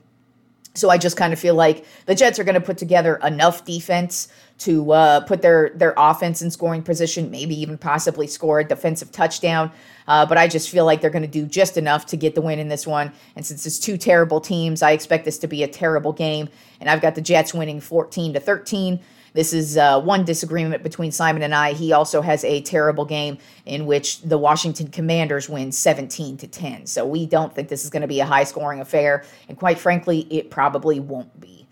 So 0.74 0.88
I 0.88 0.98
just 0.98 1.16
kind 1.16 1.32
of 1.32 1.38
feel 1.38 1.56
like 1.56 1.84
the 2.06 2.14
Jets 2.14 2.38
are 2.38 2.44
going 2.44 2.54
to 2.54 2.60
put 2.60 2.78
together 2.78 3.16
enough 3.24 3.64
defense 3.64 4.28
to 4.58 4.92
uh, 4.92 5.20
put 5.20 5.42
their 5.42 5.70
their 5.74 5.94
offense 5.96 6.42
in 6.42 6.50
scoring 6.50 6.82
position, 6.82 7.30
maybe 7.30 7.60
even 7.60 7.76
possibly 7.76 8.26
score 8.26 8.60
a 8.60 8.64
defensive 8.64 9.10
touchdown. 9.10 9.72
Uh, 10.06 10.26
but 10.26 10.38
I 10.38 10.46
just 10.46 10.70
feel 10.70 10.84
like 10.84 11.00
they're 11.00 11.10
going 11.10 11.22
to 11.22 11.28
do 11.28 11.46
just 11.46 11.76
enough 11.76 12.06
to 12.06 12.16
get 12.16 12.34
the 12.34 12.40
win 12.40 12.58
in 12.58 12.68
this 12.68 12.86
one. 12.86 13.12
And 13.34 13.44
since 13.44 13.66
it's 13.66 13.78
two 13.78 13.96
terrible 13.96 14.40
teams, 14.40 14.82
I 14.82 14.92
expect 14.92 15.24
this 15.24 15.38
to 15.38 15.48
be 15.48 15.62
a 15.62 15.68
terrible 15.68 16.12
game. 16.12 16.48
And 16.80 16.88
I've 16.88 17.00
got 17.00 17.14
the 17.14 17.20
Jets 17.20 17.52
winning 17.52 17.80
14 17.80 18.34
to 18.34 18.40
13. 18.40 19.00
This 19.32 19.52
is 19.52 19.76
uh, 19.76 20.00
one 20.00 20.24
disagreement 20.24 20.82
between 20.82 21.12
Simon 21.12 21.42
and 21.42 21.54
I. 21.54 21.72
He 21.72 21.92
also 21.92 22.20
has 22.20 22.44
a 22.44 22.60
terrible 22.62 23.04
game 23.04 23.38
in 23.64 23.86
which 23.86 24.22
the 24.22 24.38
Washington 24.38 24.88
Commanders 24.88 25.48
win 25.48 25.72
17 25.72 26.36
to 26.38 26.46
10. 26.46 26.86
So 26.86 27.06
we 27.06 27.26
don't 27.26 27.54
think 27.54 27.68
this 27.68 27.84
is 27.84 27.90
going 27.90 28.02
to 28.02 28.08
be 28.08 28.20
a 28.20 28.26
high 28.26 28.44
scoring 28.44 28.80
affair. 28.80 29.24
And 29.48 29.58
quite 29.58 29.78
frankly, 29.78 30.26
it 30.30 30.50
probably 30.50 31.00
won't 31.00 31.40
be. 31.40 31.68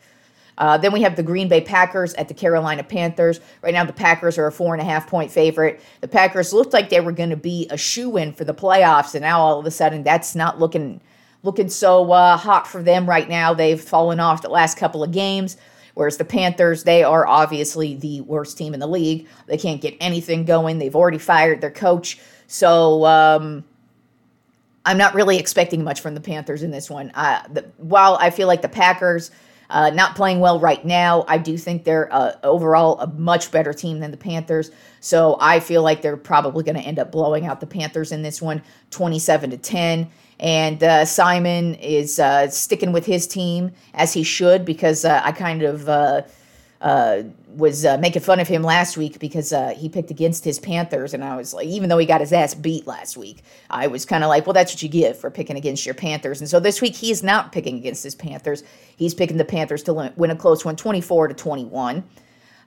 Uh, 0.59 0.77
then 0.77 0.93
we 0.93 1.03
have 1.03 1.15
the 1.15 1.23
Green 1.23 1.49
Bay 1.49 1.61
Packers 1.61 2.15
at 2.15 2.27
the 2.27 2.35
Carolina 2.35 2.83
Panthers. 2.83 3.41
Right 3.63 3.73
now, 3.73 3.85
the 3.85 3.93
Packers 3.93 4.37
are 4.39 4.49
a 4.49 4.53
four 4.53 4.75
and 4.75 4.83
a 4.83 4.85
half 4.85 5.09
point 5.09 5.31
favorite. 5.31 5.81
The 6.01 6.09
Packers 6.09 6.53
looked 6.53 6.73
like 6.73 6.91
they 6.91 7.01
were 7.01 7.13
going 7.13 7.31
to 7.31 7.37
be 7.37 7.69
a 7.71 7.77
shoe 7.77 8.17
in 8.17 8.33
for 8.33 8.45
the 8.45 8.55
playoffs, 8.55 9.15
and 9.15 9.23
now 9.23 9.41
all 9.41 9.61
of 9.61 9.67
a 9.67 9.71
sudden, 9.71 10.03
that's 10.03 10.35
not 10.35 10.59
looking 10.59 11.01
looking 11.45 11.69
so 11.69 12.11
uh, 12.11 12.37
hot 12.37 12.67
for 12.67 12.83
them 12.83 13.09
right 13.09 13.29
now. 13.29 13.55
They've 13.55 13.81
fallen 13.81 14.19
off 14.19 14.43
the 14.43 14.49
last 14.49 14.77
couple 14.77 15.05
of 15.05 15.13
games. 15.13 15.57
Whereas 15.99 16.17
the 16.17 16.25
Panthers, 16.25 16.85
they 16.85 17.03
are 17.03 17.27
obviously 17.27 17.97
the 17.97 18.21
worst 18.21 18.57
team 18.57 18.73
in 18.73 18.79
the 18.79 18.87
league. 18.87 19.27
They 19.47 19.59
can't 19.59 19.81
get 19.81 19.97
anything 19.99 20.45
going. 20.45 20.79
They've 20.79 20.95
already 20.95 21.19
fired 21.19 21.61
their 21.61 21.73
coach. 21.73 22.21
So 22.47 23.05
um, 23.05 23.65
I'm 24.85 24.97
not 24.97 25.15
really 25.15 25.39
expecting 25.39 25.83
much 25.83 26.01
from 26.01 26.15
the 26.15 26.21
Panthers 26.21 26.63
in 26.63 26.71
this 26.71 26.89
one. 26.89 27.11
Uh, 27.17 27.43
the, 27.53 27.63
while 27.79 28.17
I 28.21 28.31
feel 28.31 28.47
like 28.47 28.63
the 28.63 28.69
Packers 28.69 29.33
uh, 29.71 29.91
not 29.91 30.15
playing 30.17 30.41
well 30.41 30.61
right 30.61 30.85
now. 30.85 31.25
I 31.29 31.39
do 31.39 31.59
think 31.59 31.85
they're 31.85 32.11
uh, 32.13 32.37
overall 32.43 32.99
a 33.01 33.07
much 33.07 33.51
better 33.51 33.75
team 33.75 34.01
than 34.01 34.11
the 34.11 34.17
Panthers. 34.17 34.71
So 35.01 35.37
I 35.41 35.61
feel 35.61 35.83
like 35.83 36.01
they're 36.01 36.17
probably 36.17 36.65
going 36.65 36.77
to 36.77 36.83
end 36.83 36.99
up 36.99 37.13
blowing 37.13 37.45
out 37.45 37.61
the 37.61 37.67
Panthers 37.67 38.13
in 38.13 38.23
this 38.23 38.41
one, 38.41 38.63
27 38.91 39.51
to 39.51 39.59
10. 39.59 40.11
And 40.41 40.83
uh, 40.83 41.05
Simon 41.05 41.75
is 41.77 42.19
uh, 42.19 42.49
sticking 42.49 42.93
with 42.93 43.07
his 43.07 43.27
team 43.27 43.73
as 43.95 44.13
he 44.13 44.23
should 44.23 44.65
because 44.65 45.05
uh, 45.05 45.21
I 45.25 45.33
kind 45.33 45.63
of 45.63 45.89
uh, 45.89 46.23
uh, 46.81 47.23
was 47.49 47.85
uh, 47.85 47.99
making 47.99 48.23
fun 48.23 48.39
of 48.39 48.47
him 48.47 48.63
last 48.63 48.97
week 48.97 49.19
because 49.19 49.53
he 49.77 49.89
picked 49.89 50.13
against 50.13 50.45
his 50.45 50.61
Panthers, 50.61 51.13
and 51.13 51.25
I 51.25 51.37
was 51.37 51.53
like, 51.53 51.67
even 51.67 51.89
though 51.89 51.99
he 51.99 52.07
got 52.07 52.21
his 52.21 52.33
ass 52.33 52.55
beat 52.55 52.87
last 52.87 53.17
week, 53.17 53.43
I 53.69 53.89
was 53.89 54.05
kind 54.05 54.23
of 54.23 54.29
like, 54.29 54.47
well, 54.47 54.55
that's 54.55 54.73
what 54.73 54.83
you 54.83 54.89
get 54.89 55.17
for 55.17 55.29
picking 55.29 55.57
against 55.57 55.85
your 55.85 55.97
Panthers. 55.97 56.41
And 56.41 56.49
so 56.49 56.61
this 56.61 56.81
week 56.81 56.95
he 56.95 57.11
is 57.11 57.25
not 57.25 57.51
picking 57.51 57.77
against 57.77 58.05
his 58.05 58.15
Panthers. 58.15 58.63
He's 58.97 59.15
picking 59.15 59.39
the 59.39 59.45
Panthers 59.45 59.83
to 59.85 60.13
win 60.17 60.31
a 60.31 60.37
close 60.37 60.65
one, 60.65 60.77
24 60.77 61.29
to 61.29 61.35
21. 61.35 62.05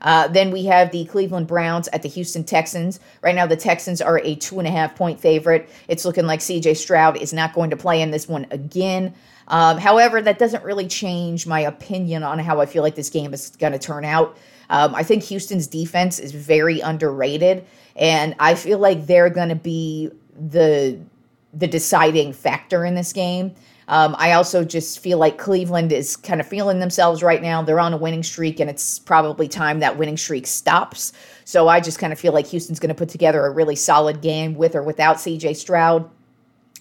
Uh, 0.01 0.27
then 0.27 0.51
we 0.51 0.65
have 0.65 0.91
the 0.91 1.05
Cleveland 1.05 1.47
Browns 1.47 1.87
at 1.89 2.01
the 2.01 2.09
Houston 2.09 2.43
Texans. 2.43 2.99
Right 3.21 3.35
now, 3.35 3.45
the 3.45 3.55
Texans 3.55 4.01
are 4.01 4.19
a 4.19 4.35
two 4.35 4.59
and 4.59 4.67
a 4.67 4.71
half 4.71 4.95
point 4.95 5.19
favorite. 5.19 5.69
It's 5.87 6.05
looking 6.05 6.25
like 6.25 6.39
CJ 6.39 6.77
Stroud 6.77 7.17
is 7.17 7.33
not 7.33 7.53
going 7.53 7.69
to 7.69 7.77
play 7.77 8.01
in 8.01 8.11
this 8.11 8.27
one 8.27 8.47
again. 8.51 9.13
Um, 9.47 9.77
however, 9.77 10.21
that 10.21 10.39
doesn't 10.39 10.63
really 10.63 10.87
change 10.87 11.45
my 11.45 11.59
opinion 11.61 12.23
on 12.23 12.39
how 12.39 12.61
I 12.61 12.65
feel 12.65 12.83
like 12.83 12.95
this 12.95 13.09
game 13.09 13.33
is 13.33 13.49
going 13.59 13.73
to 13.73 13.79
turn 13.79 14.05
out. 14.05 14.37
Um, 14.69 14.95
I 14.95 15.03
think 15.03 15.23
Houston's 15.23 15.67
defense 15.67 16.17
is 16.17 16.31
very 16.31 16.79
underrated, 16.79 17.65
and 17.95 18.35
I 18.39 18.55
feel 18.55 18.79
like 18.79 19.05
they're 19.05 19.29
going 19.29 19.49
to 19.49 19.55
be 19.55 20.09
the 20.49 20.97
the 21.53 21.67
deciding 21.67 22.31
factor 22.31 22.85
in 22.85 22.95
this 22.95 23.11
game. 23.11 23.53
Um, 23.91 24.15
I 24.17 24.31
also 24.31 24.63
just 24.63 24.99
feel 24.99 25.17
like 25.17 25.37
Cleveland 25.37 25.91
is 25.91 26.15
kind 26.15 26.39
of 26.39 26.47
feeling 26.47 26.79
themselves 26.79 27.21
right 27.21 27.41
now. 27.41 27.61
They're 27.61 27.79
on 27.79 27.91
a 27.91 27.97
winning 27.97 28.23
streak, 28.23 28.61
and 28.61 28.69
it's 28.69 28.97
probably 28.97 29.49
time 29.49 29.81
that 29.81 29.97
winning 29.97 30.15
streak 30.15 30.47
stops. 30.47 31.11
So 31.43 31.67
I 31.67 31.81
just 31.81 31.99
kind 31.99 32.13
of 32.13 32.19
feel 32.19 32.31
like 32.31 32.47
Houston's 32.47 32.79
going 32.79 32.87
to 32.87 32.95
put 32.95 33.09
together 33.09 33.45
a 33.45 33.51
really 33.51 33.75
solid 33.75 34.21
game 34.21 34.55
with 34.55 34.75
or 34.75 34.81
without 34.81 35.17
CJ 35.17 35.57
Stroud. 35.57 36.09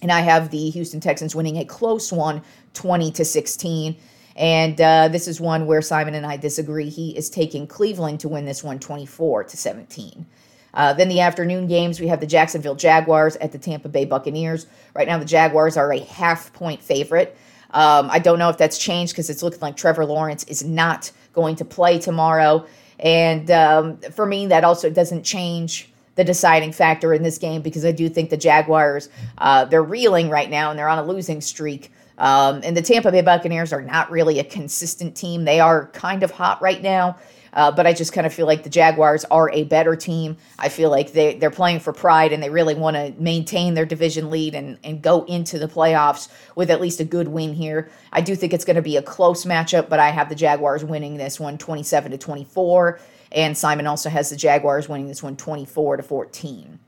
And 0.01 0.09
I 0.09 0.21
have 0.21 0.51
the 0.51 0.69
Houston 0.69 1.01
Texans 1.01 1.35
winning 1.35 1.57
a 1.57 1.65
close 1.65 2.13
one, 2.13 2.41
20 2.75 3.11
to 3.11 3.25
16. 3.25 3.97
And 4.37 4.79
uh, 4.79 5.09
this 5.09 5.27
is 5.27 5.41
one 5.41 5.65
where 5.65 5.81
Simon 5.81 6.15
and 6.15 6.25
I 6.25 6.37
disagree. 6.37 6.87
He 6.87 7.15
is 7.17 7.29
taking 7.29 7.67
Cleveland 7.67 8.21
to 8.21 8.29
win 8.29 8.45
this 8.45 8.63
one 8.63 8.79
24 8.79 9.43
to 9.43 9.57
17. 9.57 10.25
Uh, 10.73 10.93
then 10.93 11.09
the 11.09 11.19
afternoon 11.19 11.67
games, 11.67 11.99
we 11.99 12.07
have 12.07 12.19
the 12.19 12.27
Jacksonville 12.27 12.75
Jaguars 12.75 13.35
at 13.37 13.51
the 13.51 13.57
Tampa 13.57 13.89
Bay 13.89 14.05
Buccaneers. 14.05 14.67
Right 14.95 15.07
now, 15.07 15.17
the 15.17 15.25
Jaguars 15.25 15.77
are 15.77 15.91
a 15.91 15.99
half 15.99 16.53
point 16.53 16.81
favorite. 16.81 17.37
Um, 17.71 18.09
I 18.11 18.19
don't 18.19 18.39
know 18.39 18.49
if 18.49 18.57
that's 18.57 18.77
changed 18.77 19.13
because 19.13 19.29
it's 19.29 19.43
looking 19.43 19.59
like 19.61 19.77
Trevor 19.77 20.05
Lawrence 20.05 20.43
is 20.45 20.63
not 20.63 21.11
going 21.33 21.55
to 21.57 21.65
play 21.65 21.99
tomorrow. 21.99 22.65
And 22.99 23.49
um, 23.49 23.97
for 23.97 24.25
me, 24.25 24.47
that 24.47 24.63
also 24.63 24.89
doesn't 24.89 25.23
change 25.23 25.89
the 26.15 26.23
deciding 26.23 26.73
factor 26.73 27.13
in 27.13 27.23
this 27.23 27.37
game 27.37 27.61
because 27.61 27.85
I 27.85 27.91
do 27.91 28.09
think 28.09 28.29
the 28.29 28.37
Jaguars, 28.37 29.09
uh, 29.37 29.65
they're 29.65 29.81
reeling 29.81 30.29
right 30.29 30.49
now 30.49 30.69
and 30.69 30.77
they're 30.77 30.89
on 30.89 30.99
a 30.99 31.03
losing 31.03 31.41
streak. 31.41 31.91
Um, 32.17 32.61
and 32.63 32.75
the 32.77 32.81
Tampa 32.81 33.11
Bay 33.11 33.21
Buccaneers 33.21 33.73
are 33.73 33.81
not 33.81 34.11
really 34.11 34.37
a 34.39 34.43
consistent 34.43 35.15
team. 35.15 35.45
They 35.45 35.59
are 35.59 35.87
kind 35.87 36.21
of 36.21 36.31
hot 36.31 36.61
right 36.61 36.81
now. 36.81 37.17
Uh, 37.53 37.71
but 37.71 37.85
I 37.85 37.93
just 37.93 38.13
kind 38.13 38.25
of 38.25 38.33
feel 38.33 38.45
like 38.45 38.63
the 38.63 38.69
Jaguars 38.69 39.25
are 39.25 39.49
a 39.51 39.63
better 39.63 39.95
team. 39.95 40.37
I 40.57 40.69
feel 40.69 40.89
like 40.89 41.11
they, 41.11 41.35
they're 41.35 41.51
playing 41.51 41.79
for 41.79 41.93
pride 41.93 42.31
and 42.33 42.41
they 42.41 42.49
really 42.49 42.75
want 42.75 42.95
to 42.95 43.13
maintain 43.21 43.73
their 43.73 43.85
division 43.85 44.29
lead 44.29 44.55
and, 44.55 44.77
and 44.83 45.01
go 45.01 45.23
into 45.25 45.59
the 45.59 45.67
playoffs 45.67 46.29
with 46.55 46.71
at 46.71 46.81
least 46.81 46.99
a 46.99 47.05
good 47.05 47.27
win 47.27 47.53
here. 47.53 47.89
I 48.11 48.21
do 48.21 48.35
think 48.35 48.53
it's 48.53 48.65
going 48.65 48.75
to 48.75 48.81
be 48.81 48.97
a 48.97 49.01
close 49.01 49.45
matchup, 49.45 49.89
but 49.89 49.99
I 49.99 50.09
have 50.09 50.29
the 50.29 50.35
Jaguars 50.35 50.83
winning 50.83 51.17
this 51.17 51.39
one 51.39 51.57
27 51.57 52.11
to 52.11 52.17
24. 52.17 52.99
And 53.33 53.57
Simon 53.57 53.87
also 53.87 54.09
has 54.09 54.29
the 54.29 54.35
Jaguars 54.35 54.89
winning 54.89 55.07
this 55.07 55.23
one 55.23 55.37
24 55.37 55.97
to 55.97 56.03
14. 56.03 56.79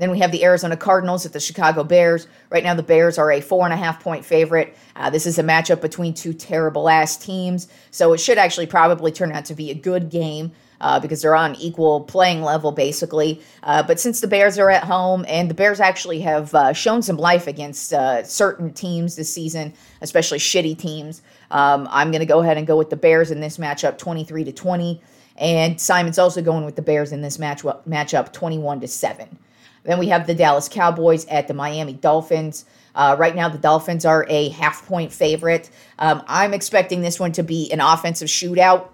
Then 0.00 0.10
we 0.10 0.18
have 0.20 0.32
the 0.32 0.42
Arizona 0.44 0.78
Cardinals 0.78 1.26
at 1.26 1.34
the 1.34 1.40
Chicago 1.40 1.84
Bears. 1.84 2.26
Right 2.48 2.64
now, 2.64 2.72
the 2.72 2.82
Bears 2.82 3.18
are 3.18 3.30
a 3.30 3.42
four 3.42 3.66
and 3.66 3.74
a 3.74 3.76
half 3.76 4.02
point 4.02 4.24
favorite. 4.24 4.74
Uh, 4.96 5.10
this 5.10 5.26
is 5.26 5.38
a 5.38 5.42
matchup 5.42 5.82
between 5.82 6.14
two 6.14 6.32
terrible 6.32 6.88
ass 6.88 7.18
teams, 7.18 7.68
so 7.90 8.14
it 8.14 8.18
should 8.18 8.38
actually 8.38 8.64
probably 8.64 9.12
turn 9.12 9.30
out 9.30 9.44
to 9.44 9.54
be 9.54 9.70
a 9.70 9.74
good 9.74 10.10
game. 10.10 10.52
Uh, 10.82 10.98
because 10.98 11.20
they're 11.20 11.36
on 11.36 11.54
equal 11.56 12.00
playing 12.00 12.40
level, 12.40 12.72
basically. 12.72 13.38
Uh, 13.62 13.82
but 13.82 14.00
since 14.00 14.22
the 14.22 14.26
Bears 14.26 14.58
are 14.58 14.70
at 14.70 14.82
home, 14.82 15.26
and 15.28 15.50
the 15.50 15.54
Bears 15.54 15.78
actually 15.78 16.20
have 16.20 16.54
uh, 16.54 16.72
shown 16.72 17.02
some 17.02 17.18
life 17.18 17.46
against 17.46 17.92
uh, 17.92 18.24
certain 18.24 18.72
teams 18.72 19.14
this 19.14 19.30
season, 19.30 19.74
especially 20.00 20.38
shitty 20.38 20.78
teams, 20.78 21.20
um, 21.50 21.86
I'm 21.90 22.10
going 22.10 22.20
to 22.20 22.26
go 22.26 22.40
ahead 22.40 22.56
and 22.56 22.66
go 22.66 22.78
with 22.78 22.88
the 22.88 22.96
Bears 22.96 23.30
in 23.30 23.40
this 23.40 23.58
matchup, 23.58 23.98
23 23.98 24.44
to 24.44 24.52
20. 24.52 25.02
And 25.36 25.78
Simon's 25.78 26.18
also 26.18 26.40
going 26.40 26.64
with 26.64 26.76
the 26.76 26.82
Bears 26.82 27.12
in 27.12 27.20
this 27.20 27.38
match 27.38 27.60
matchup, 27.62 28.32
21 28.32 28.80
to 28.80 28.88
7. 28.88 29.38
Then 29.84 29.98
we 29.98 30.08
have 30.08 30.26
the 30.26 30.34
Dallas 30.34 30.68
Cowboys 30.68 31.24
at 31.26 31.48
the 31.48 31.54
Miami 31.54 31.94
Dolphins. 31.94 32.64
Uh, 32.94 33.16
right 33.18 33.34
now, 33.34 33.48
the 33.48 33.58
Dolphins 33.58 34.04
are 34.04 34.26
a 34.28 34.48
half 34.50 34.86
point 34.86 35.12
favorite. 35.12 35.70
Um, 35.98 36.22
I'm 36.26 36.52
expecting 36.52 37.00
this 37.00 37.18
one 37.18 37.32
to 37.32 37.42
be 37.42 37.70
an 37.72 37.80
offensive 37.80 38.28
shootout 38.28 38.88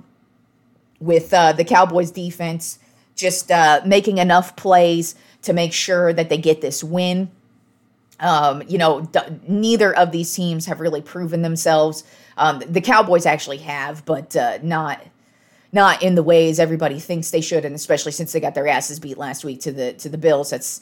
with 1.00 1.32
uh, 1.32 1.52
the 1.52 1.64
Cowboys 1.64 2.10
defense 2.10 2.78
just 3.16 3.50
uh, 3.50 3.80
making 3.84 4.18
enough 4.18 4.56
plays 4.56 5.14
to 5.42 5.52
make 5.52 5.72
sure 5.72 6.12
that 6.12 6.28
they 6.28 6.36
get 6.36 6.60
this 6.60 6.84
win. 6.84 7.30
Um, 8.20 8.62
you 8.68 8.78
know, 8.78 9.02
d- 9.02 9.20
neither 9.46 9.94
of 9.94 10.12
these 10.12 10.32
teams 10.32 10.66
have 10.66 10.80
really 10.80 11.02
proven 11.02 11.42
themselves. 11.42 12.04
Um, 12.36 12.62
the 12.66 12.80
Cowboys 12.80 13.26
actually 13.26 13.58
have, 13.58 14.04
but 14.04 14.36
uh, 14.36 14.58
not 14.62 15.00
not 15.76 16.02
in 16.02 16.16
the 16.16 16.22
ways 16.22 16.58
everybody 16.58 16.98
thinks 16.98 17.30
they 17.30 17.40
should, 17.40 17.64
and 17.64 17.74
especially 17.74 18.10
since 18.10 18.32
they 18.32 18.40
got 18.40 18.54
their 18.54 18.66
asses 18.66 18.98
beat 18.98 19.18
last 19.18 19.44
week 19.44 19.60
to 19.60 19.70
the 19.70 19.92
to 19.92 20.08
the 20.08 20.18
Bills. 20.18 20.50
That's 20.50 20.80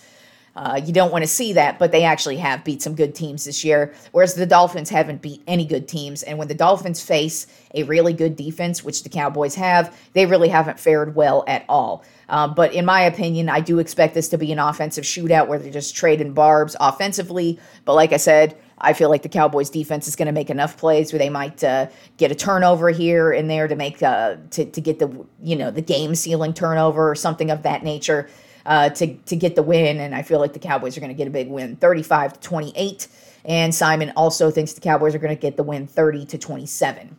uh, 0.57 0.81
you 0.85 0.93
don't 0.93 1.11
want 1.11 1.25
to 1.25 1.29
see 1.29 1.53
that, 1.55 1.81
but 1.81 1.91
they 1.91 2.05
actually 2.05 2.37
have 2.37 2.63
beat 2.63 2.81
some 2.81 2.95
good 2.95 3.13
teams 3.13 3.45
this 3.45 3.65
year, 3.65 3.93
whereas 4.13 4.35
the 4.35 4.47
Dolphins 4.47 4.89
haven't 4.89 5.21
beat 5.21 5.43
any 5.49 5.67
good 5.67 5.89
teams. 5.89 6.23
And 6.23 6.39
when 6.39 6.47
the 6.47 6.55
Dolphins 6.55 7.03
face 7.03 7.49
a 7.75 7.83
really 7.83 8.13
good 8.13 8.37
defense, 8.37 8.85
which 8.85 9.03
the 9.03 9.09
Cowboys 9.09 9.57
have, 9.57 9.99
they 10.13 10.27
really 10.27 10.49
haven't 10.49 10.79
fared 10.79 11.17
well 11.17 11.43
at 11.49 11.65
all. 11.69 12.05
Um, 12.29 12.55
but 12.55 12.73
in 12.73 12.85
my 12.85 13.03
opinion, 13.03 13.49
I 13.49 13.61
do 13.61 13.81
expect 13.81 14.15
this 14.15 14.29
to 14.29 14.39
be 14.39 14.53
an 14.53 14.61
offensive 14.61 15.05
shootout 15.05 15.49
where 15.49 15.59
they're 15.59 15.73
just 15.73 15.97
trading 15.97 16.35
barbs 16.35 16.77
offensively. 16.79 17.59
But 17.85 17.95
like 17.95 18.13
I 18.13 18.19
said, 18.19 18.57
I 18.79 18.93
feel 18.93 19.09
like 19.09 19.23
the 19.23 19.29
Cowboys 19.29 19.71
defense 19.71 20.09
is 20.09 20.17
going 20.17 20.27
to 20.27 20.33
make 20.33 20.51
enough 20.51 20.77
plays 20.77 21.13
where 21.13 21.19
they 21.19 21.31
might 21.31 21.63
uh, 21.63 21.87
get 22.17 22.31
a 22.31 22.35
turnover 22.35 22.91
here 22.91 23.33
and 23.33 23.49
there 23.49 23.69
to 23.69 23.77
make 23.77 24.03
uh, 24.03 24.37
to 24.51 24.65
to 24.65 24.81
get 24.81 24.99
the 24.99 25.27
you 25.43 25.57
know 25.57 25.71
the 25.71 25.83
game 25.83 26.15
sealing 26.15 26.53
turnover 26.53 27.11
or 27.11 27.15
something 27.15 27.51
of 27.51 27.63
that 27.63 27.83
nature 27.83 28.29
uh, 28.67 28.89
to 28.91 29.15
to 29.15 29.37
get 29.37 29.55
the 29.55 29.63
win. 29.63 30.01
And 30.01 30.15
I 30.15 30.23
feel 30.23 30.41
like 30.41 30.53
the 30.53 30.59
Cowboys 30.59 30.97
are 30.97 31.01
going 31.01 31.13
to 31.13 31.17
get 31.17 31.29
a 31.29 31.31
big 31.31 31.49
win, 31.49 31.77
thirty 31.77 32.03
five 32.03 32.35
to 32.35 32.41
twenty 32.41 32.73
eight. 32.77 33.09
And 33.45 33.75
Simon 33.75 34.13
also 34.17 34.51
thinks 34.51 34.73
the 34.73 34.81
Cowboys 34.81 35.15
are 35.15 35.19
going 35.19 35.35
to 35.35 35.41
get 35.41 35.57
the 35.57 35.63
win, 35.63 35.87
thirty 35.87 36.25
to 36.27 36.39
twenty 36.39 36.67
seven. 36.67 37.17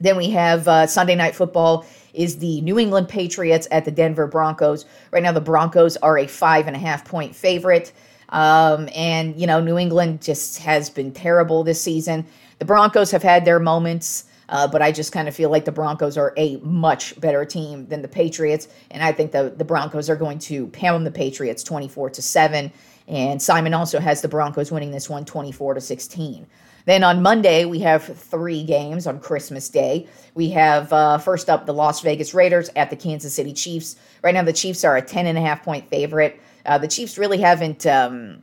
Then 0.00 0.16
we 0.16 0.30
have 0.30 0.66
uh, 0.66 0.86
Sunday 0.86 1.14
night 1.14 1.34
football 1.34 1.86
is 2.12 2.38
the 2.38 2.60
New 2.60 2.78
England 2.78 3.08
Patriots 3.08 3.66
at 3.70 3.84
the 3.84 3.90
Denver 3.90 4.26
Broncos. 4.26 4.84
Right 5.10 5.22
now, 5.22 5.32
the 5.32 5.40
Broncos 5.40 5.96
are 5.98 6.18
a 6.18 6.26
five 6.26 6.66
and 6.66 6.76
a 6.76 6.78
half 6.78 7.04
point 7.04 7.34
favorite. 7.34 7.92
Um, 8.30 8.88
and, 8.94 9.38
you 9.40 9.46
know, 9.46 9.60
New 9.60 9.78
England 9.78 10.22
just 10.22 10.58
has 10.58 10.90
been 10.90 11.12
terrible 11.12 11.64
this 11.64 11.80
season. 11.80 12.26
The 12.58 12.64
Broncos 12.64 13.10
have 13.10 13.22
had 13.22 13.44
their 13.44 13.60
moments, 13.60 14.24
uh, 14.48 14.66
but 14.66 14.82
I 14.82 14.92
just 14.92 15.12
kind 15.12 15.28
of 15.28 15.34
feel 15.34 15.50
like 15.50 15.64
the 15.64 15.72
Broncos 15.72 16.16
are 16.16 16.32
a 16.36 16.56
much 16.58 17.18
better 17.20 17.44
team 17.44 17.86
than 17.86 18.02
the 18.02 18.08
Patriots. 18.08 18.68
And 18.90 19.02
I 19.02 19.12
think 19.12 19.32
the, 19.32 19.54
the 19.56 19.64
Broncos 19.64 20.08
are 20.10 20.16
going 20.16 20.38
to 20.40 20.66
pound 20.68 21.06
the 21.06 21.10
Patriots 21.10 21.62
24 21.62 22.10
to 22.10 22.22
7. 22.22 22.72
And 23.06 23.40
Simon 23.40 23.74
also 23.74 24.00
has 24.00 24.22
the 24.22 24.28
Broncos 24.28 24.72
winning 24.72 24.90
this 24.90 25.10
one 25.10 25.24
24 25.24 25.74
to 25.74 25.80
16. 25.80 26.46
Then 26.86 27.02
on 27.02 27.22
Monday, 27.22 27.64
we 27.64 27.78
have 27.80 28.04
three 28.04 28.62
games 28.62 29.06
on 29.06 29.18
Christmas 29.18 29.68
Day. 29.70 30.06
We 30.34 30.50
have 30.50 30.92
uh, 30.92 31.18
first 31.18 31.48
up 31.48 31.64
the 31.64 31.72
Las 31.72 32.00
Vegas 32.02 32.34
Raiders 32.34 32.70
at 32.76 32.90
the 32.90 32.96
Kansas 32.96 33.34
City 33.34 33.54
Chiefs. 33.54 33.96
Right 34.22 34.34
now, 34.34 34.42
the 34.42 34.52
Chiefs 34.52 34.84
are 34.84 34.96
a 34.96 35.02
10 35.02 35.26
and 35.26 35.38
a 35.38 35.40
half 35.40 35.62
point 35.62 35.88
favorite. 35.88 36.40
Uh, 36.66 36.78
the 36.78 36.88
Chiefs 36.88 37.18
really 37.18 37.38
haven't 37.38 37.86
um, 37.86 38.42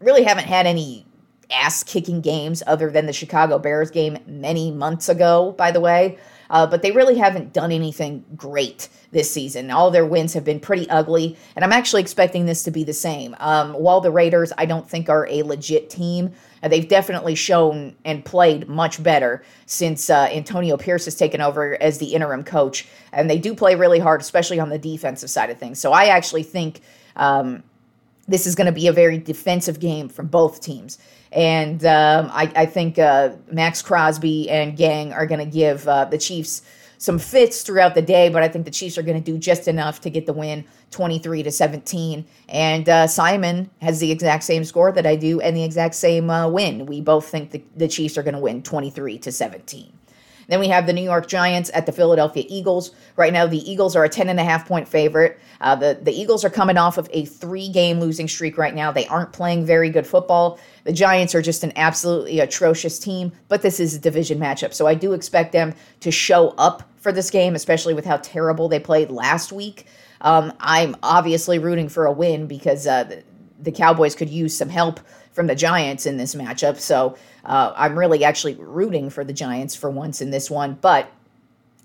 really 0.00 0.24
haven't 0.24 0.46
had 0.46 0.66
any 0.66 1.06
ass 1.50 1.82
kicking 1.82 2.20
games 2.20 2.62
other 2.66 2.90
than 2.90 3.06
the 3.06 3.12
Chicago 3.12 3.58
Bears 3.58 3.90
game 3.90 4.18
many 4.26 4.70
months 4.70 5.08
ago, 5.08 5.52
by 5.52 5.70
the 5.70 5.80
way. 5.80 6.18
Uh, 6.50 6.66
but 6.66 6.82
they 6.82 6.92
really 6.92 7.16
haven't 7.16 7.54
done 7.54 7.72
anything 7.72 8.24
great 8.36 8.90
this 9.10 9.30
season. 9.30 9.70
All 9.70 9.90
their 9.90 10.04
wins 10.04 10.34
have 10.34 10.44
been 10.44 10.60
pretty 10.60 10.88
ugly, 10.90 11.36
and 11.56 11.64
I'm 11.64 11.72
actually 11.72 12.02
expecting 12.02 12.44
this 12.44 12.62
to 12.64 12.70
be 12.70 12.84
the 12.84 12.92
same. 12.92 13.34
Um, 13.40 13.72
while 13.72 14.02
the 14.02 14.10
Raiders, 14.10 14.52
I 14.58 14.66
don't 14.66 14.88
think, 14.88 15.08
are 15.08 15.26
a 15.28 15.42
legit 15.44 15.88
team, 15.88 16.32
uh, 16.62 16.68
they've 16.68 16.86
definitely 16.86 17.36
shown 17.36 17.96
and 18.04 18.22
played 18.22 18.68
much 18.68 19.02
better 19.02 19.42
since 19.64 20.10
uh, 20.10 20.28
Antonio 20.30 20.76
Pierce 20.76 21.06
has 21.06 21.14
taken 21.14 21.40
over 21.40 21.80
as 21.82 21.96
the 21.96 22.12
interim 22.12 22.44
coach, 22.44 22.86
and 23.12 23.30
they 23.30 23.38
do 23.38 23.54
play 23.54 23.74
really 23.74 23.98
hard, 23.98 24.20
especially 24.20 24.60
on 24.60 24.68
the 24.68 24.78
defensive 24.78 25.30
side 25.30 25.48
of 25.48 25.58
things. 25.58 25.78
So 25.78 25.92
I 25.92 26.06
actually 26.06 26.42
think 26.42 26.82
um, 27.16 27.62
this 28.28 28.46
is 28.46 28.54
going 28.54 28.66
to 28.66 28.72
be 28.72 28.86
a 28.86 28.92
very 28.92 29.18
defensive 29.18 29.80
game 29.80 30.08
from 30.08 30.26
both 30.26 30.60
teams. 30.60 30.98
And 31.32 31.84
um, 31.84 32.30
I, 32.32 32.52
I, 32.54 32.66
think 32.66 32.98
uh, 32.98 33.30
Maxx 33.50 33.82
Crosby 33.82 34.50
and 34.50 34.76
gang 34.76 35.12
are 35.12 35.26
going 35.26 35.38
to 35.40 35.50
give 35.50 35.88
uh, 35.88 36.04
the 36.04 36.18
Chiefs 36.18 36.62
some 36.98 37.18
fits 37.18 37.62
throughout 37.62 37.96
the 37.96 38.02
day, 38.02 38.28
but 38.28 38.44
I 38.44 38.48
think 38.48 38.64
the 38.64 38.70
Chiefs 38.70 38.96
are 38.96 39.02
going 39.02 39.20
to 39.20 39.32
do 39.32 39.36
just 39.36 39.66
enough 39.66 40.00
to 40.02 40.10
get 40.10 40.26
the 40.26 40.32
win 40.32 40.64
23 40.92 41.42
to 41.42 41.50
17. 41.50 42.24
And 42.48 42.88
uh, 42.88 43.06
Simon 43.08 43.70
has 43.80 43.98
the 43.98 44.12
exact 44.12 44.44
same 44.44 44.62
score 44.62 44.92
that 44.92 45.04
I 45.06 45.16
do 45.16 45.40
and 45.40 45.56
the 45.56 45.64
exact 45.64 45.96
same 45.96 46.30
uh, 46.30 46.46
win. 46.48 46.86
We 46.86 47.00
both 47.00 47.26
think 47.26 47.50
the, 47.50 47.64
the 47.74 47.88
Chiefs 47.88 48.16
are 48.18 48.22
going 48.22 48.34
to 48.34 48.40
win 48.40 48.62
23 48.62 49.18
to 49.18 49.32
17. 49.32 49.92
Then 50.52 50.60
we 50.60 50.68
have 50.68 50.84
the 50.84 50.92
New 50.92 51.02
York 51.02 51.28
Giants 51.28 51.70
at 51.72 51.86
the 51.86 51.92
Philadelphia 51.92 52.44
Eagles. 52.46 52.90
Right 53.16 53.32
now, 53.32 53.46
the 53.46 53.70
Eagles 53.70 53.96
are 53.96 54.04
a 54.04 54.08
10 54.10 54.28
and 54.28 54.38
a 54.38 54.44
half 54.44 54.68
point 54.68 54.86
favorite. 54.86 55.40
Uh, 55.62 55.76
the, 55.76 55.98
the 56.02 56.12
Eagles 56.12 56.44
are 56.44 56.50
coming 56.50 56.76
off 56.76 56.98
of 56.98 57.08
a 57.10 57.24
three 57.24 57.70
game 57.70 58.00
losing 58.00 58.28
streak 58.28 58.58
right 58.58 58.74
now. 58.74 58.92
They 58.92 59.06
aren't 59.06 59.32
playing 59.32 59.64
very 59.64 59.88
good 59.88 60.06
football. 60.06 60.60
The 60.84 60.92
Giants 60.92 61.34
are 61.34 61.40
just 61.40 61.64
an 61.64 61.72
absolutely 61.74 62.38
atrocious 62.38 62.98
team, 62.98 63.32
but 63.48 63.62
this 63.62 63.80
is 63.80 63.94
a 63.94 63.98
division 63.98 64.38
matchup. 64.38 64.74
So 64.74 64.86
I 64.86 64.94
do 64.94 65.14
expect 65.14 65.52
them 65.52 65.72
to 66.00 66.10
show 66.10 66.50
up 66.58 66.82
for 66.98 67.12
this 67.12 67.30
game, 67.30 67.54
especially 67.54 67.94
with 67.94 68.04
how 68.04 68.18
terrible 68.18 68.68
they 68.68 68.78
played 68.78 69.10
last 69.10 69.52
week. 69.52 69.86
Um, 70.20 70.52
I'm 70.60 70.96
obviously 71.02 71.60
rooting 71.60 71.88
for 71.88 72.04
a 72.04 72.12
win 72.12 72.46
because 72.46 72.86
uh, 72.86 73.04
the, 73.04 73.22
the, 73.58 73.72
Cowboys 73.72 74.14
could 74.14 74.28
use 74.28 74.54
some 74.54 74.68
help 74.68 75.00
from 75.32 75.46
the 75.46 75.54
Giants 75.54 76.06
in 76.06 76.16
this 76.16 76.34
matchup. 76.34 76.78
So 76.78 77.16
uh, 77.44 77.72
I'm 77.76 77.98
really 77.98 78.24
actually 78.24 78.54
rooting 78.54 79.10
for 79.10 79.24
the 79.24 79.32
Giants 79.32 79.74
for 79.74 79.90
once 79.90 80.20
in 80.20 80.30
this 80.30 80.50
one. 80.50 80.78
But 80.80 81.10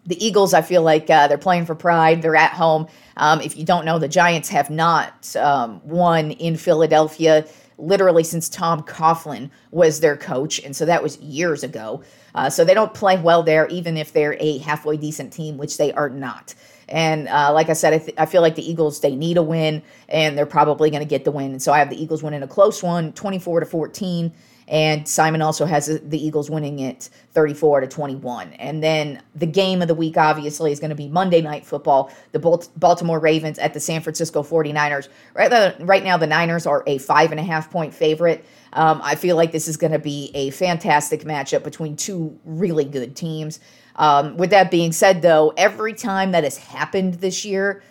the 0.06 0.24
Eagles, 0.26 0.54
I 0.54 0.62
feel 0.62 0.82
like 0.82 1.10
uh, 1.10 1.28
they're 1.28 1.38
playing 1.38 1.66
for 1.66 1.76
pride. 1.76 2.22
They're 2.22 2.36
at 2.36 2.52
home. 2.52 2.88
Um, 3.18 3.42
if 3.42 3.58
you 3.58 3.66
don't 3.66 3.86
know, 3.86 4.00
the 4.00 4.08
Giants 4.08 4.50
have 4.50 4.70
not 4.70 5.36
um, 5.36 5.82
won 5.84 6.32
in 6.32 6.56
Philadelphia 6.56 7.46
literally 7.78 8.24
since 8.24 8.50
Tom 8.50 8.82
Coughlin 8.84 9.50
was 9.72 10.00
their 10.00 10.18
coach. 10.18 10.60
And 10.60 10.76
so 10.76 10.86
that 10.86 11.04
was 11.04 11.18
years 11.20 11.64
ago. 11.64 12.02
Uh, 12.34 12.50
so 12.50 12.66
they 12.66 12.74
don't 12.74 12.94
play 12.94 13.18
well 13.18 13.44
there, 13.44 13.68
even 13.68 13.98
if 13.98 14.14
they're 14.14 14.38
a 14.40 14.58
halfway 14.60 14.98
decent 14.98 15.32
team, 15.34 15.58
which 15.58 15.78
they 15.78 15.92
are 15.94 16.10
not. 16.10 16.56
And 16.90 17.28
uh, 17.28 17.52
like 17.54 17.70
I 17.70 17.74
said, 17.74 17.94
I, 17.94 17.98
th- 18.00 18.16
I, 18.18 18.26
feel 18.26 18.42
like 18.42 18.56
the 18.56 18.70
Eagles 18.70 19.02
they 19.02 19.16
need 19.16 19.38
a 19.38 19.44
win, 19.44 19.84
and 20.08 20.38
they're 20.38 20.46
probably 20.46 20.90
going 20.90 21.04
to 21.04 21.10
get 21.10 21.26
the 21.26 21.32
win. 21.32 21.52
And 21.52 21.62
so 21.62 21.74
I 21.74 21.80
have 21.80 21.90
the 21.90 22.02
Eagles 22.02 22.24
winning 22.24 22.44
a 22.44 22.48
close 22.48 22.82
one, 22.82 23.12
24 23.14 23.62
to 23.62 23.66
14. 23.66 24.32
And 24.70 25.08
Simon 25.08 25.42
also 25.42 25.66
has 25.66 25.88
the 25.88 26.26
Eagles 26.26 26.50
winning 26.50 26.80
it 26.80 27.10
34 27.32 27.82
to 27.82 27.88
21. 27.88 28.52
And 28.54 28.84
then 28.84 29.22
the 29.34 29.46
game 29.46 29.82
of 29.82 29.88
the 29.88 29.96
week, 29.96 30.18
obviously, 30.18 30.74
is 30.74 30.80
going 30.80 30.90
to 30.90 30.96
be 30.96 31.08
Monday 31.08 31.42
Night 31.42 31.66
Football, 31.66 32.12
the 32.34 32.40
Baltimore 32.76 33.20
Ravens 33.20 33.60
at 33.60 33.74
the 33.74 33.80
San 33.80 34.02
Francisco 34.02 34.44
49ers. 34.44 35.08
Right, 35.34 35.80
right 35.80 36.04
now, 36.04 36.18
the 36.18 36.28
Niners 36.28 36.66
are 36.66 36.84
a 36.86 36.98
five 36.98 37.32
and 37.32 37.40
a 37.40 37.44
half 37.44 37.72
point 37.72 37.94
favorite. 37.94 38.46
Um, 38.74 39.00
I 39.02 39.16
feel 39.16 39.38
like 39.38 39.54
this 39.54 39.70
is 39.70 39.78
going 39.78 39.94
to 39.94 40.00
be 40.00 40.32
a 40.34 40.50
fantastic 40.50 41.22
matchup 41.22 41.64
between 41.64 41.96
two 41.96 42.38
really 42.44 42.84
good 42.84 43.16
teams. 43.16 43.62
Um, 43.98 44.38
with 44.38 44.52
that 44.52 44.70
being 44.70 44.92
said, 44.92 45.22
though, 45.22 45.54
every 45.58 45.94
time 45.94 46.32
that 46.32 46.44
has 46.44 46.58
happened 46.58 47.16
this 47.16 47.44
year, 47.44 47.82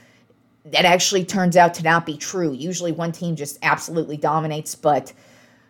that 0.67 0.85
actually 0.85 1.25
turns 1.25 1.57
out 1.57 1.75
to 1.75 1.83
not 1.83 2.07
be 2.07 2.17
true. 2.17 2.53
Usually 2.53 2.93
one 2.93 3.13
team 3.13 3.37
just 3.37 3.59
absolutely 3.63 4.17
dominates, 4.17 4.75
but 4.75 5.13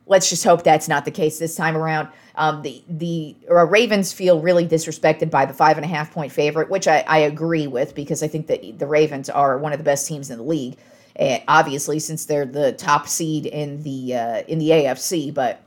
let's 0.07 0.31
just 0.31 0.45
hope 0.45 0.63
that's 0.63 0.89
not 0.89 1.05
the 1.05 1.11
case 1.11 1.39
this 1.39 1.55
time 1.55 1.77
around. 1.77 2.09
Um, 2.37 2.63
the 2.63 2.83
the 2.89 3.37
Ravens 3.49 4.13
feel 4.13 4.41
really 4.41 4.67
disrespected 4.67 5.31
by 5.31 5.47
the 5.47 5.55
five 5.55 5.77
and 5.77 5.85
a 5.85 5.89
half 5.89 6.13
point 6.13 6.33
favorite, 6.33 6.71
which 6.71 6.87
I, 6.87 7.05
I 7.07 7.19
agree 7.19 7.67
with 7.67 7.95
because 7.95 8.23
I 8.23 8.29
think 8.29 8.47
that 8.47 8.79
the 8.79 8.87
Ravens 8.87 9.29
are 9.29 9.59
one 9.59 9.73
of 9.73 9.79
the 9.79 9.85
best 9.85 10.07
teams 10.07 10.31
in 10.31 10.39
the 10.39 10.45
league. 10.45 10.77
Uh, 11.19 11.39
obviously, 11.49 11.99
since 11.99 12.27
they're 12.27 12.45
the 12.45 12.73
top 12.73 13.09
seed 13.09 13.47
in 13.47 13.83
the 13.83 14.15
uh, 14.15 14.43
in 14.49 14.59
the 14.59 14.71
AFC, 14.71 15.33
but 15.33 15.63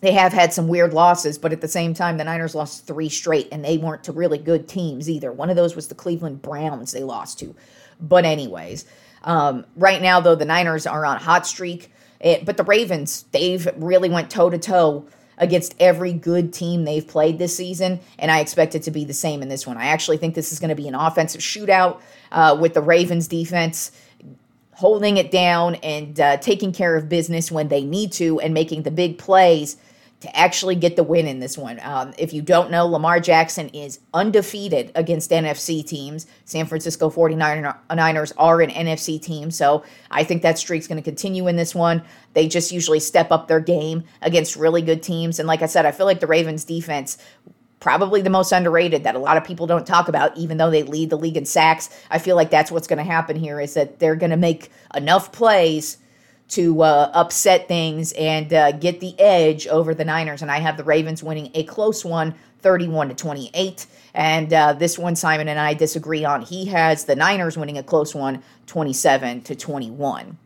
they 0.00 0.12
have 0.12 0.32
had 0.32 0.52
some 0.52 0.68
weird 0.68 0.92
losses. 0.92 1.38
But 1.38 1.52
at 1.52 1.60
the 1.60 1.68
same 1.68 1.94
time, 1.94 2.16
the 2.16 2.24
Niners 2.24 2.54
lost 2.54 2.86
three 2.86 3.08
straight, 3.08 3.48
and 3.52 3.64
they 3.64 3.78
weren't 3.78 4.04
to 4.04 4.12
really 4.12 4.38
good 4.38 4.68
teams 4.68 5.08
either. 5.08 5.32
One 5.32 5.50
of 5.50 5.56
those 5.56 5.76
was 5.76 5.88
the 5.88 5.94
Cleveland 5.94 6.42
Browns 6.42 6.92
they 6.92 7.02
lost 7.02 7.38
to. 7.40 7.54
But 8.00 8.24
anyways, 8.24 8.86
um, 9.24 9.66
right 9.76 10.00
now 10.00 10.20
though, 10.20 10.34
the 10.34 10.44
Niners 10.44 10.86
are 10.86 11.04
on 11.04 11.18
hot 11.18 11.46
streak. 11.46 11.92
It, 12.20 12.44
but 12.44 12.56
the 12.56 12.64
Ravens, 12.64 13.24
they've 13.32 13.68
really 13.76 14.10
went 14.10 14.30
toe 14.30 14.50
to 14.50 14.58
toe 14.58 15.06
against 15.38 15.74
every 15.80 16.12
good 16.12 16.52
team 16.52 16.84
they've 16.84 17.06
played 17.06 17.38
this 17.38 17.56
season, 17.56 17.98
and 18.18 18.30
I 18.30 18.40
expect 18.40 18.74
it 18.74 18.82
to 18.82 18.90
be 18.90 19.06
the 19.06 19.14
same 19.14 19.40
in 19.40 19.48
this 19.48 19.66
one. 19.66 19.78
I 19.78 19.86
actually 19.86 20.18
think 20.18 20.34
this 20.34 20.52
is 20.52 20.60
going 20.60 20.68
to 20.68 20.74
be 20.74 20.86
an 20.86 20.94
offensive 20.94 21.40
shootout 21.40 22.00
uh, 22.30 22.58
with 22.60 22.74
the 22.74 22.82
Ravens 22.82 23.26
defense 23.26 23.90
holding 24.80 25.18
it 25.18 25.30
down 25.30 25.74
and 25.76 26.18
uh, 26.18 26.38
taking 26.38 26.72
care 26.72 26.96
of 26.96 27.06
business 27.06 27.52
when 27.52 27.68
they 27.68 27.84
need 27.84 28.10
to 28.10 28.40
and 28.40 28.54
making 28.54 28.82
the 28.82 28.90
big 28.90 29.18
plays 29.18 29.76
to 30.20 30.36
actually 30.36 30.74
get 30.74 30.96
the 30.96 31.02
win 31.02 31.26
in 31.26 31.40
this 31.40 31.56
one. 31.56 31.80
Um, 31.82 32.12
if 32.18 32.32
you 32.32 32.42
don't 32.42 32.70
know, 32.70 32.86
Lamar 32.86 33.20
Jackson 33.20 33.68
is 33.70 34.00
undefeated 34.12 34.92
against 34.94 35.30
NFC 35.30 35.84
teams. 35.86 36.26
San 36.44 36.66
Francisco 36.66 37.08
49ers 37.10 38.32
are 38.36 38.60
an 38.60 38.70
NFC 38.70 39.20
team, 39.20 39.50
so 39.50 39.82
I 40.10 40.24
think 40.24 40.42
that 40.42 40.58
streak's 40.58 40.86
going 40.86 41.02
to 41.02 41.02
continue 41.02 41.48
in 41.48 41.56
this 41.56 41.74
one. 41.74 42.02
They 42.34 42.48
just 42.48 42.70
usually 42.70 43.00
step 43.00 43.30
up 43.32 43.48
their 43.48 43.60
game 43.60 44.04
against 44.20 44.56
really 44.56 44.82
good 44.82 45.02
teams. 45.02 45.38
And 45.38 45.48
like 45.48 45.62
I 45.62 45.66
said, 45.66 45.86
I 45.86 45.92
feel 45.92 46.06
like 46.06 46.20
the 46.20 46.26
Ravens 46.26 46.64
defense 46.64 47.16
probably 47.80 48.20
the 48.20 48.30
most 48.30 48.52
underrated 48.52 49.04
that 49.04 49.14
a 49.14 49.18
lot 49.18 49.38
of 49.38 49.44
people 49.44 49.66
don't 49.66 49.86
talk 49.86 50.08
about 50.08 50.36
even 50.36 50.58
though 50.58 50.70
they 50.70 50.82
lead 50.82 51.08
the 51.08 51.16
league 51.16 51.38
in 51.38 51.46
sacks 51.46 51.88
i 52.10 52.18
feel 52.18 52.36
like 52.36 52.50
that's 52.50 52.70
what's 52.70 52.86
going 52.86 52.98
to 52.98 53.02
happen 53.02 53.36
here 53.36 53.58
is 53.58 53.72
that 53.72 53.98
they're 53.98 54.16
going 54.16 54.30
to 54.30 54.36
make 54.36 54.70
enough 54.94 55.32
plays 55.32 55.96
to 56.50 56.82
uh, 56.82 57.10
upset 57.14 57.68
things 57.68 58.12
and 58.12 58.52
uh, 58.52 58.72
get 58.72 59.00
the 59.00 59.18
edge 59.18 59.66
over 59.68 59.94
the 59.94 60.04
Niners. 60.04 60.42
And 60.42 60.50
I 60.50 60.58
have 60.58 60.76
the 60.76 60.84
Ravens 60.84 61.22
winning 61.22 61.50
a 61.54 61.62
close 61.62 62.04
one, 62.04 62.34
31 62.60 63.10
to 63.10 63.14
28. 63.14 63.86
And 64.14 64.52
uh, 64.52 64.72
this 64.72 64.98
one, 64.98 65.14
Simon 65.14 65.48
and 65.48 65.58
I 65.58 65.74
disagree 65.74 66.24
on. 66.24 66.42
He 66.42 66.66
has 66.66 67.04
the 67.04 67.14
Niners 67.14 67.56
winning 67.56 67.78
a 67.78 67.82
close 67.82 68.14
one, 68.14 68.42
27 68.66 69.42
to 69.42 69.54
21. 69.54 70.36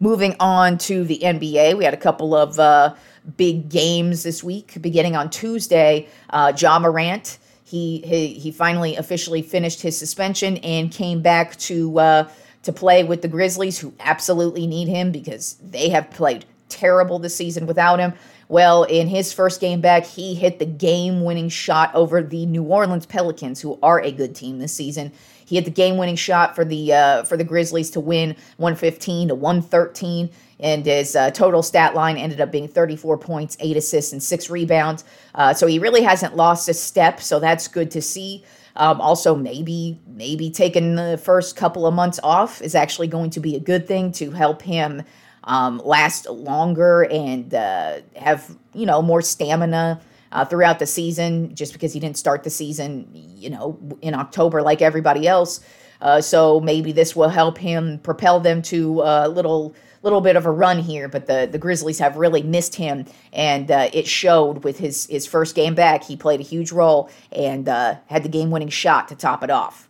Moving 0.00 0.34
on 0.40 0.78
to 0.78 1.04
the 1.04 1.20
NBA, 1.22 1.76
we 1.76 1.84
had 1.84 1.94
a 1.94 1.98
couple 1.98 2.34
of 2.34 2.58
uh, 2.58 2.94
big 3.36 3.68
games 3.68 4.22
this 4.22 4.42
week. 4.42 4.80
Beginning 4.80 5.14
on 5.14 5.30
Tuesday, 5.30 6.08
uh, 6.30 6.52
Ja 6.56 6.78
Morant. 6.78 7.38
He, 7.64 7.98
he 8.04 8.28
he 8.28 8.50
finally 8.50 8.96
officially 8.96 9.42
finished 9.42 9.82
his 9.82 9.96
suspension 9.96 10.56
and 10.56 10.90
came 10.90 11.22
back 11.22 11.54
to 11.58 12.00
uh, 12.00 12.28
to 12.62 12.72
play 12.72 13.04
with 13.04 13.22
the 13.22 13.28
Grizzlies, 13.28 13.78
who 13.78 13.94
absolutely 14.00 14.66
need 14.66 14.88
him 14.88 15.12
because 15.12 15.54
they 15.62 15.88
have 15.90 16.10
played 16.10 16.44
terrible 16.68 17.18
this 17.18 17.34
season 17.34 17.66
without 17.66 17.98
him. 17.98 18.12
Well, 18.48 18.84
in 18.84 19.08
his 19.08 19.32
first 19.32 19.60
game 19.60 19.80
back, 19.80 20.04
he 20.04 20.34
hit 20.34 20.58
the 20.58 20.66
game 20.66 21.22
winning 21.22 21.48
shot 21.48 21.94
over 21.94 22.22
the 22.22 22.46
New 22.46 22.64
Orleans 22.64 23.06
Pelicans, 23.06 23.60
who 23.60 23.78
are 23.82 24.00
a 24.00 24.10
good 24.10 24.34
team 24.34 24.58
this 24.58 24.74
season. 24.74 25.12
He 25.46 25.56
hit 25.56 25.64
the 25.64 25.70
game 25.70 25.96
winning 25.96 26.16
shot 26.16 26.54
for 26.54 26.64
the 26.64 26.92
uh, 26.92 27.22
for 27.24 27.36
the 27.36 27.44
Grizzlies 27.44 27.90
to 27.90 28.00
win 28.00 28.36
115 28.56 29.28
to 29.28 29.34
113 29.34 30.30
and 30.60 30.84
his 30.84 31.16
uh, 31.16 31.30
total 31.30 31.62
stat 31.62 31.94
line 31.94 32.16
ended 32.16 32.40
up 32.40 32.52
being 32.52 32.68
34 32.68 33.18
points, 33.18 33.56
eight 33.60 33.76
assists, 33.76 34.12
and 34.12 34.22
six 34.22 34.50
rebounds. 34.50 35.04
Uh, 35.34 35.54
so 35.54 35.66
he 35.66 35.78
really 35.78 36.02
hasn't 36.02 36.36
lost 36.36 36.68
a 36.68 36.74
step, 36.74 37.20
so 37.20 37.40
that's 37.40 37.66
good 37.66 37.90
to 37.90 38.02
see. 38.02 38.44
Um, 38.76 39.00
also, 39.00 39.34
maybe 39.34 40.00
maybe 40.06 40.50
taking 40.50 40.94
the 40.94 41.18
first 41.22 41.56
couple 41.56 41.86
of 41.86 41.94
months 41.94 42.20
off 42.22 42.62
is 42.62 42.74
actually 42.74 43.08
going 43.08 43.30
to 43.30 43.40
be 43.40 43.56
a 43.56 43.60
good 43.60 43.86
thing 43.86 44.12
to 44.12 44.30
help 44.30 44.62
him 44.62 45.02
um, 45.44 45.80
last 45.84 46.28
longer 46.28 47.04
and 47.10 47.52
uh, 47.54 48.00
have 48.16 48.56
you 48.72 48.86
know 48.86 49.02
more 49.02 49.22
stamina 49.22 50.00
uh, 50.32 50.44
throughout 50.44 50.78
the 50.78 50.86
season. 50.86 51.54
Just 51.54 51.72
because 51.72 51.92
he 51.92 52.00
didn't 52.00 52.18
start 52.18 52.44
the 52.44 52.50
season, 52.50 53.08
you 53.12 53.50
know, 53.50 53.78
in 54.00 54.14
October 54.14 54.62
like 54.62 54.82
everybody 54.82 55.26
else. 55.26 55.60
Uh, 56.00 56.20
so 56.20 56.60
maybe 56.60 56.92
this 56.92 57.14
will 57.14 57.28
help 57.28 57.58
him 57.58 57.98
propel 57.98 58.40
them 58.40 58.62
to 58.62 59.02
a 59.02 59.28
little 59.28 59.74
little 60.02 60.20
bit 60.20 60.36
of 60.36 60.46
a 60.46 60.50
run 60.50 60.78
here, 60.78 61.08
but 61.08 61.26
the, 61.26 61.48
the 61.50 61.58
Grizzlies 61.58 61.98
have 61.98 62.16
really 62.16 62.42
missed 62.42 62.76
him, 62.76 63.06
and 63.32 63.70
uh, 63.70 63.88
it 63.92 64.06
showed 64.06 64.64
with 64.64 64.78
his, 64.78 65.06
his 65.06 65.26
first 65.26 65.54
game 65.54 65.74
back. 65.74 66.04
He 66.04 66.16
played 66.16 66.40
a 66.40 66.44
huge 66.44 66.72
role 66.72 67.10
and 67.32 67.68
uh, 67.68 67.96
had 68.06 68.22
the 68.22 68.28
game 68.28 68.50
winning 68.50 68.68
shot 68.68 69.08
to 69.08 69.14
top 69.14 69.42
it 69.42 69.50
off. 69.50 69.88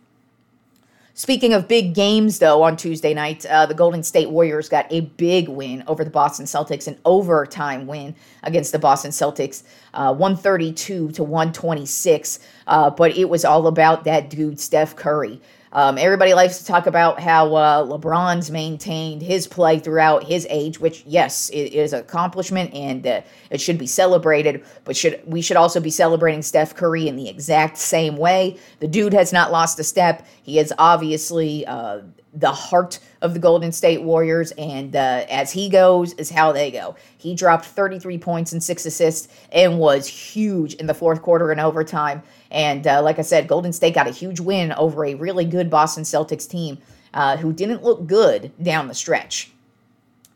Speaking 1.13 1.53
of 1.53 1.67
big 1.67 1.93
games, 1.93 2.39
though, 2.39 2.63
on 2.63 2.77
Tuesday 2.77 3.13
night, 3.13 3.45
uh, 3.45 3.65
the 3.65 3.73
Golden 3.73 4.01
State 4.01 4.29
Warriors 4.29 4.69
got 4.69 4.87
a 4.89 5.01
big 5.01 5.49
win 5.49 5.83
over 5.85 6.03
the 6.03 6.09
Boston 6.09 6.45
Celtics, 6.45 6.87
an 6.87 6.97
overtime 7.03 7.85
win 7.85 8.15
against 8.43 8.71
the 8.71 8.79
Boston 8.79 9.11
Celtics, 9.11 9.63
uh, 9.93 10.13
132 10.13 11.11
to 11.11 11.23
126. 11.23 12.39
Uh, 12.65 12.89
but 12.89 13.15
it 13.15 13.29
was 13.29 13.43
all 13.43 13.67
about 13.67 14.05
that 14.05 14.29
dude, 14.29 14.59
Steph 14.59 14.95
Curry. 14.95 15.41
Um, 15.73 15.97
everybody 15.97 16.33
likes 16.33 16.57
to 16.59 16.65
talk 16.65 16.85
about 16.85 17.19
how 17.19 17.55
uh, 17.55 17.85
LeBron's 17.85 18.51
maintained 18.51 19.21
his 19.21 19.47
play 19.47 19.79
throughout 19.79 20.23
his 20.23 20.45
age, 20.49 20.79
which 20.79 21.03
yes, 21.05 21.49
it 21.49 21.73
is 21.73 21.93
an 21.93 22.01
accomplishment 22.01 22.73
and 22.73 23.07
uh, 23.07 23.21
it 23.49 23.61
should 23.61 23.77
be 23.77 23.87
celebrated. 23.87 24.65
But 24.83 24.97
should 24.97 25.21
we 25.25 25.41
should 25.41 25.57
also 25.57 25.79
be 25.79 25.89
celebrating 25.89 26.41
Steph 26.41 26.75
Curry 26.75 27.07
in 27.07 27.15
the 27.15 27.29
exact 27.29 27.77
same 27.77 28.17
way? 28.17 28.57
The 28.79 28.87
dude 28.87 29.13
has 29.13 29.31
not 29.31 29.51
lost 29.51 29.79
a 29.79 29.83
step. 29.83 30.27
He 30.43 30.59
is 30.59 30.73
obviously 30.77 31.65
uh, 31.65 32.01
the 32.33 32.51
heart 32.51 32.99
of 33.21 33.33
the 33.33 33.39
Golden 33.39 33.71
State 33.71 34.01
Warriors, 34.01 34.51
and 34.51 34.95
uh, 34.95 35.25
as 35.29 35.51
he 35.51 35.69
goes, 35.69 36.13
is 36.13 36.29
how 36.29 36.51
they 36.51 36.71
go. 36.71 36.95
He 37.17 37.35
dropped 37.35 37.65
33 37.65 38.17
points 38.17 38.53
and 38.53 38.63
six 38.63 38.85
assists 38.85 39.27
and 39.51 39.79
was 39.79 40.07
huge 40.07 40.75
in 40.75 40.87
the 40.87 40.93
fourth 40.93 41.21
quarter 41.21 41.51
and 41.51 41.59
overtime. 41.59 42.23
And 42.49 42.87
uh, 42.87 43.01
like 43.01 43.19
I 43.19 43.23
said, 43.23 43.47
Golden 43.47 43.73
State 43.73 43.95
got 43.95 44.07
a 44.07 44.11
huge 44.11 44.39
win 44.39 44.71
over 44.73 45.05
a 45.05 45.15
really 45.15 45.45
good 45.45 45.69
Boston 45.69 46.03
Celtics 46.03 46.49
team 46.49 46.77
uh, 47.13 47.37
who 47.37 47.51
didn't 47.53 47.83
look 47.83 48.07
good 48.07 48.51
down 48.61 48.87
the 48.87 48.95
stretch. 48.95 49.51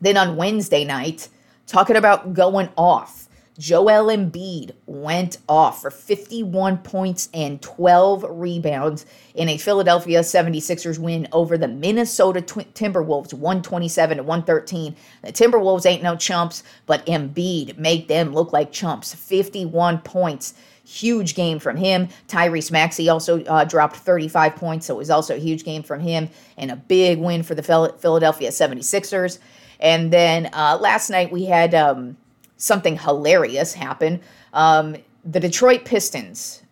Then 0.00 0.16
on 0.16 0.36
Wednesday 0.36 0.84
night, 0.84 1.28
talking 1.66 1.96
about 1.96 2.34
going 2.34 2.68
off. 2.76 3.25
Joel 3.58 4.14
Embiid 4.14 4.72
went 4.84 5.38
off 5.48 5.80
for 5.80 5.90
51 5.90 6.78
points 6.78 7.30
and 7.32 7.60
12 7.62 8.26
rebounds 8.28 9.06
in 9.34 9.48
a 9.48 9.56
Philadelphia 9.56 10.20
76ers 10.20 10.98
win 10.98 11.26
over 11.32 11.56
the 11.56 11.68
Minnesota 11.68 12.42
Timberwolves 12.42 13.32
127 13.32 14.18
to 14.18 14.22
113. 14.22 14.96
The 15.22 15.32
Timberwolves 15.32 15.86
ain't 15.86 16.02
no 16.02 16.16
chumps, 16.16 16.64
but 16.84 17.06
Embiid 17.06 17.78
made 17.78 18.08
them 18.08 18.34
look 18.34 18.52
like 18.52 18.72
chumps. 18.72 19.14
51 19.14 20.00
points. 20.00 20.54
Huge 20.84 21.34
game 21.34 21.58
from 21.58 21.76
him. 21.76 22.08
Tyrese 22.28 22.70
Maxey 22.70 23.08
also 23.08 23.42
uh, 23.44 23.64
dropped 23.64 23.96
35 23.96 24.54
points, 24.54 24.86
so 24.86 24.94
it 24.94 24.98
was 24.98 25.10
also 25.10 25.34
a 25.34 25.38
huge 25.38 25.64
game 25.64 25.82
from 25.82 26.00
him 26.00 26.28
and 26.56 26.70
a 26.70 26.76
big 26.76 27.18
win 27.18 27.42
for 27.42 27.54
the 27.54 27.62
Philadelphia 27.62 28.50
76ers. 28.50 29.38
And 29.80 30.12
then 30.12 30.50
uh, 30.52 30.78
last 30.80 31.10
night 31.10 31.32
we 31.32 31.46
had 31.46 31.74
um, 31.74 32.16
something 32.56 32.98
hilarious 32.98 33.72
happen. 33.74 34.20
Um, 34.52 34.96
the 35.24 35.40
Detroit 35.40 35.84
Pistons, 35.84 36.62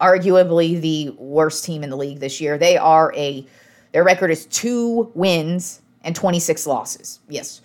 arguably 0.00 0.80
the 0.80 1.10
worst 1.18 1.64
team 1.64 1.82
in 1.82 1.90
the 1.90 1.96
league 1.96 2.20
this 2.20 2.40
year, 2.40 2.58
they 2.58 2.76
are 2.76 3.12
a 3.16 3.46
their 3.92 4.02
record 4.02 4.32
is 4.32 4.46
two 4.46 5.12
wins 5.14 5.80
and 6.02 6.16
26 6.16 6.66
losses. 6.66 7.20
Yes, 7.28 7.60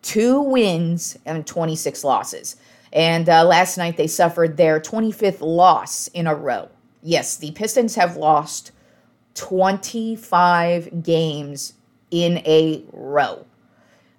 two 0.00 0.40
wins 0.40 1.18
and 1.26 1.44
26 1.44 2.04
losses. 2.04 2.56
And 2.92 3.28
uh, 3.28 3.44
last 3.44 3.78
night 3.78 3.96
they 3.96 4.06
suffered 4.06 4.56
their 4.56 4.78
25th 4.78 5.40
loss 5.40 6.08
in 6.08 6.26
a 6.26 6.34
row. 6.34 6.68
Yes, 7.02 7.36
the 7.36 7.50
Pistons 7.50 7.96
have 7.96 8.16
lost 8.16 8.70
25 9.34 11.02
games 11.02 11.74
in 12.12 12.38
a 12.38 12.84
row. 12.92 13.44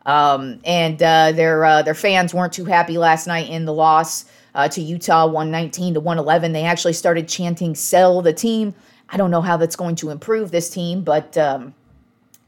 Um, 0.05 0.59
and 0.65 1.01
uh, 1.01 1.31
their 1.31 1.63
uh, 1.63 1.81
their 1.81 1.93
fans 1.93 2.33
weren't 2.33 2.53
too 2.53 2.65
happy 2.65 2.97
last 2.97 3.27
night 3.27 3.49
in 3.49 3.65
the 3.65 3.73
loss 3.73 4.25
uh, 4.55 4.67
to 4.69 4.81
Utah, 4.81 5.25
119 5.25 5.95
to 5.95 5.99
111. 5.99 6.51
They 6.51 6.63
actually 6.63 6.93
started 6.93 7.27
chanting 7.27 7.75
"Sell 7.75 8.21
the 8.21 8.33
team." 8.33 8.73
I 9.09 9.17
don't 9.17 9.31
know 9.31 9.41
how 9.41 9.57
that's 9.57 9.75
going 9.75 9.95
to 9.97 10.09
improve 10.09 10.51
this 10.51 10.69
team, 10.69 11.03
but 11.03 11.37
um, 11.37 11.73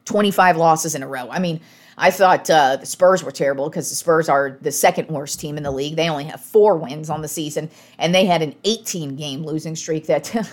25 0.06 0.58
losses 0.58 0.96
in 0.96 1.04
a 1.04 1.08
row. 1.08 1.30
I 1.30 1.39
mean, 1.39 1.62
I 1.98 2.12
thought 2.12 2.50
uh, 2.50 2.78
the 2.78 2.86
Spurs 2.86 3.24
were 3.24 3.32
terrible 3.32 3.70
because 3.70 3.89
the 3.89 3.96
Spurs 3.96 4.28
are 4.28 4.58
the 4.62 4.72
second 4.72 5.08
worst 5.10 5.39
team 5.39 5.58
in 5.58 5.63
the 5.63 5.72
league. 5.72 5.96
They 5.96 6.10
only 6.10 6.26
have 6.26 6.41
four 6.41 6.78
wins 6.78 7.10
on 7.10 7.22
the 7.22 7.28
season, 7.28 7.70
and 7.98 8.13
they 8.13 8.26
had 8.26 8.41
an 8.41 8.56
18 8.63 9.15
game 9.15 9.44
losing 9.44 9.76
streak 9.76 10.08
that 10.08 10.24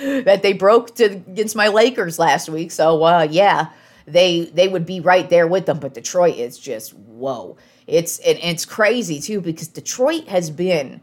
that 0.00 0.42
they 0.42 0.52
broke 0.52 0.94
to, 0.96 1.04
against 1.04 1.56
my 1.56 1.68
Lakers 1.68 2.18
last 2.18 2.48
week. 2.48 2.70
So 2.70 3.02
uh, 3.04 3.26
yeah, 3.30 3.68
they 4.06 4.46
they 4.54 4.68
would 4.68 4.86
be 4.86 5.00
right 5.00 5.28
there 5.28 5.46
with 5.46 5.66
them. 5.66 5.78
But 5.78 5.94
Detroit 5.94 6.36
is 6.36 6.58
just 6.58 6.94
whoa. 6.94 7.56
It's 7.86 8.20
it's 8.24 8.64
crazy 8.64 9.20
too 9.20 9.40
because 9.40 9.68
Detroit 9.68 10.28
has 10.28 10.50
been 10.50 11.00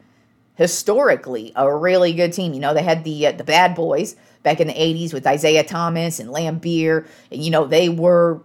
historically 0.56 1.52
a 1.56 1.74
really 1.74 2.14
good 2.14 2.34
team. 2.34 2.54
You 2.54 2.60
know, 2.60 2.74
they 2.74 2.84
had 2.84 3.04
the 3.04 3.28
uh, 3.28 3.32
the 3.34 3.44
bad 3.44 3.76
boys 3.76 4.16
back 4.48 4.62
in 4.62 4.68
the 4.68 4.74
80s 4.74 5.14
with 5.14 5.28
Isiah 5.28 5.64
Thomas 5.64 6.20
and 6.20 6.30
Laimbeer. 6.30 7.06
And, 7.32 7.44
you 7.44 7.52
know, 7.52 7.66
they 7.66 7.90
were 7.90 8.42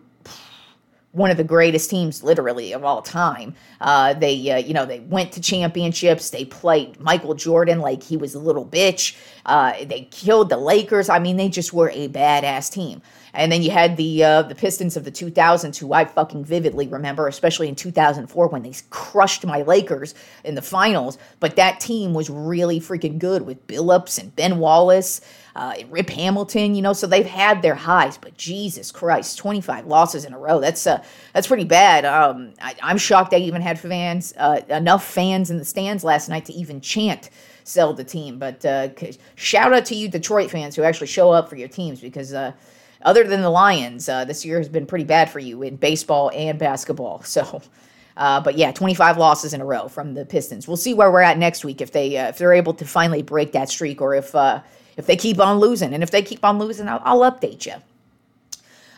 one 1.13 1.31
of 1.31 1.37
the 1.37 1.45
greatest 1.45 1.91
teams 1.91 2.25
literally 2.25 2.73
of 2.73 2.85
all 2.85 3.03
time. 3.03 3.55
Uh, 3.81 4.15
they, 4.15 4.51
uh, 4.51 4.57
you 4.57 4.75
know, 4.75 4.85
they 4.85 4.99
went 5.01 5.31
to 5.33 5.41
championships. 5.41 6.31
They 6.31 6.45
played 6.45 6.99
Michael 6.99 7.35
Jordan 7.35 7.81
like 7.81 8.03
he 8.03 8.17
was 8.17 8.35
a 8.35 8.39
little 8.41 8.67
bitch. 8.67 9.17
Uh, 9.47 9.85
they 9.85 10.09
killed 10.11 10.49
the 10.49 10.57
Lakers. 10.57 11.09
I 11.09 11.19
mean, 11.19 11.37
they 11.37 11.49
just 11.49 11.73
were 11.73 11.91
a 11.91 12.09
badass 12.09 12.73
team. 12.73 13.03
And 13.35 13.51
then 13.51 13.63
you 13.63 13.71
had 13.71 13.97
the 13.97 14.23
uh, 14.23 14.43
the 14.43 14.55
Pistons 14.55 14.97
of 14.97 15.05
the 15.05 15.11
2000s, 15.11 15.79
who 15.79 15.93
I 15.93 16.05
fucking 16.05 16.45
vividly 16.45 16.87
remember, 16.87 17.29
especially 17.29 17.69
in 17.69 17.75
2004 17.75 18.49
when 18.49 18.63
they 18.63 18.75
crushed 18.91 19.47
my 19.47 19.63
Lakers 19.63 20.15
in 20.45 20.55
the 20.55 20.63
finals. 20.63 21.17
But 21.41 21.57
that 21.57 21.81
team 21.81 22.13
was 22.13 22.29
really 22.29 22.79
freaking 22.79 23.19
good 23.19 23.43
with 23.43 23.67
Billups 23.67 24.21
and 24.21 24.35
Ben 24.37 24.59
Wallace, 24.59 25.23
uh, 25.57 25.75
Rip 25.89 26.11
Hamilton. 26.11 26.75
You 26.75 26.83
know, 26.83 26.93
so 26.93 27.07
they've 27.07 27.25
had 27.25 27.63
their 27.63 27.75
highs. 27.75 28.19
But 28.19 28.37
Jesus 28.37 28.93
Christ, 28.93 29.39
25 29.39 29.87
losses 29.87 30.27
in 30.27 30.35
a 30.35 30.39
row. 30.39 30.61
That's 30.61 30.87
uh, 30.87 31.03
that's 31.33 31.47
pretty 31.47 31.65
bad. 31.65 32.05
Um, 32.05 32.53
I, 32.61 32.75
am 32.83 32.99
shocked 32.99 33.31
they 33.31 33.39
even 33.39 33.63
had 33.63 33.81
fans 33.81 34.35
uh, 34.37 34.61
enough 34.69 35.07
fans 35.07 35.51
in 35.51 35.57
the 35.59 35.65
stands 35.65 36.05
last 36.05 36.29
night 36.29 36.45
to 36.47 36.53
even 36.53 36.83
chant 36.83 37.31
sell 37.65 37.95
the 37.95 38.05
team. 38.05 38.39
But 38.39 38.65
uh, 38.65 38.91
shout 39.35 39.73
out 39.73 39.87
to 39.87 39.95
you 39.95 40.09
Detroit 40.09 40.51
fans 40.51 40.77
who 40.77 40.83
actually 40.83 41.07
show 41.07 41.31
up 41.31 41.49
for 41.49 41.57
your 41.57 41.69
teams 41.69 42.01
because 42.01 42.35
uh, 42.35 42.53
other 43.05 43.25
than 43.25 43.43
the 43.43 43.51
Lions, 43.51 44.09
uh, 44.09 44.25
this 44.25 44.45
year 44.45 44.59
has 44.59 44.69
been 44.69 44.87
pretty 44.87 45.05
bad 45.05 45.31
for 45.31 45.39
you 45.39 45.63
in 45.63 45.77
baseball 45.77 46.31
and 46.35 46.59
basketball. 46.59 47.23
So, 47.33 47.63
uh, 48.15 48.43
but 48.43 48.59
yeah, 48.59 48.73
25 48.73 49.17
losses 49.17 49.55
in 49.55 49.63
a 49.63 49.65
row 49.65 49.89
from 49.89 50.13
the 50.13 50.27
Pistons. 50.27 50.69
We'll 50.69 50.77
see 50.77 50.93
where 50.93 51.11
we're 51.11 51.23
at 51.23 51.39
next 51.39 51.65
week 51.65 51.81
if 51.81 51.93
they 51.93 52.19
uh, 52.19 52.29
if 52.29 52.37
they're 52.37 52.53
able 52.53 52.75
to 52.75 52.85
finally 52.85 53.23
break 53.23 53.53
that 53.53 53.71
streak 53.71 54.03
or 54.03 54.15
if 54.15 54.35
uh, 54.35 54.61
if 54.99 55.07
they 55.07 55.17
keep 55.17 55.41
on 55.41 55.59
losing. 55.59 55.95
And 55.95 56.03
if 56.03 56.11
they 56.11 56.21
keep 56.21 56.45
on 56.45 56.59
losing, 56.59 56.89
I'll, 56.89 57.01
I'll 57.05 57.31
update 57.31 57.65
you. 57.65 57.75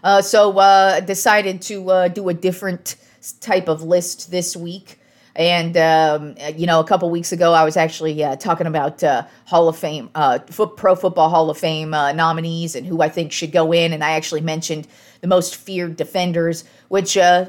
Uh, 0.03 0.21
so 0.21 0.59
uh, 0.59 0.99
decided 0.99 1.62
to 1.62 2.09
do 2.12 2.29
a 2.29 2.35
different 2.35 2.97
type 3.40 3.69
of 3.69 3.83
list 3.83 4.33
this 4.33 4.57
week. 4.57 4.99
And 5.37 5.77
um, 5.77 6.37
you 6.57 6.66
know, 6.66 6.81
a 6.81 6.85
couple 6.85 7.11
weeks 7.11 7.33
ago, 7.33 7.53
I 7.53 7.64
was 7.64 7.77
actually 7.77 8.23
uh, 8.23 8.37
talking 8.37 8.66
about 8.66 9.03
uh, 9.03 9.25
Hall 9.47 9.68
of 9.68 9.77
Fame, 9.77 10.11
uh, 10.14 10.38
Pro 10.38 10.94
Football 10.94 11.29
Hall 11.29 11.51
of 11.51 11.59
Fame 11.59 11.92
uh, 11.92 12.12
nominees, 12.12 12.77
and 12.77 12.87
who 12.87 13.03
I 13.03 13.09
think 13.09 13.33
should 13.33 13.51
go 13.51 13.73
in. 13.73 13.92
And 13.92 14.05
I 14.05 14.12
actually 14.12 14.42
mentioned 14.42 14.87
the 15.23 15.27
most 15.27 15.57
feared 15.57 15.97
defenders, 15.97 16.64
which 16.88 17.16
uh, 17.16 17.47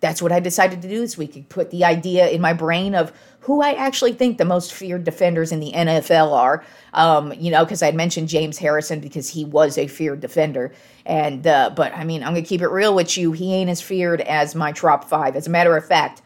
that's 0.00 0.22
what 0.22 0.32
I 0.32 0.40
decided 0.40 0.80
to 0.82 0.88
do 0.88 1.00
this 1.00 1.18
week. 1.18 1.48
Put 1.50 1.70
the 1.70 1.84
idea 1.84 2.28
in 2.28 2.40
my 2.40 2.54
brain 2.54 2.94
of 2.94 3.12
who 3.40 3.60
I 3.60 3.72
actually 3.72 4.12
think 4.12 4.38
the 4.38 4.44
most 4.46 4.72
feared 4.72 5.04
defenders 5.04 5.52
in 5.52 5.60
the 5.60 5.72
NFL 5.72 6.32
are. 6.32 6.64
Um, 6.94 7.34
you 7.34 7.50
know, 7.50 7.64
because 7.64 7.82
I 7.82 7.90
mentioned 7.90 8.28
James 8.28 8.56
Harrison 8.56 9.00
because 9.00 9.28
he 9.28 9.44
was 9.44 9.76
a 9.76 9.86
feared 9.86 10.20
defender, 10.20 10.72
and 11.04 11.46
uh, 11.46 11.70
but 11.76 11.92
I 11.94 12.04
mean, 12.04 12.22
I'm 12.22 12.32
gonna 12.32 12.42
keep 12.42 12.62
it 12.62 12.68
real 12.68 12.94
with 12.94 13.18
you. 13.18 13.32
He 13.32 13.52
ain't 13.52 13.68
as 13.68 13.82
feared 13.82 14.22
as 14.22 14.54
my 14.54 14.72
top 14.72 15.04
five. 15.04 15.36
As 15.36 15.46
a 15.46 15.50
matter 15.50 15.76
of 15.76 15.86
fact 15.86 16.22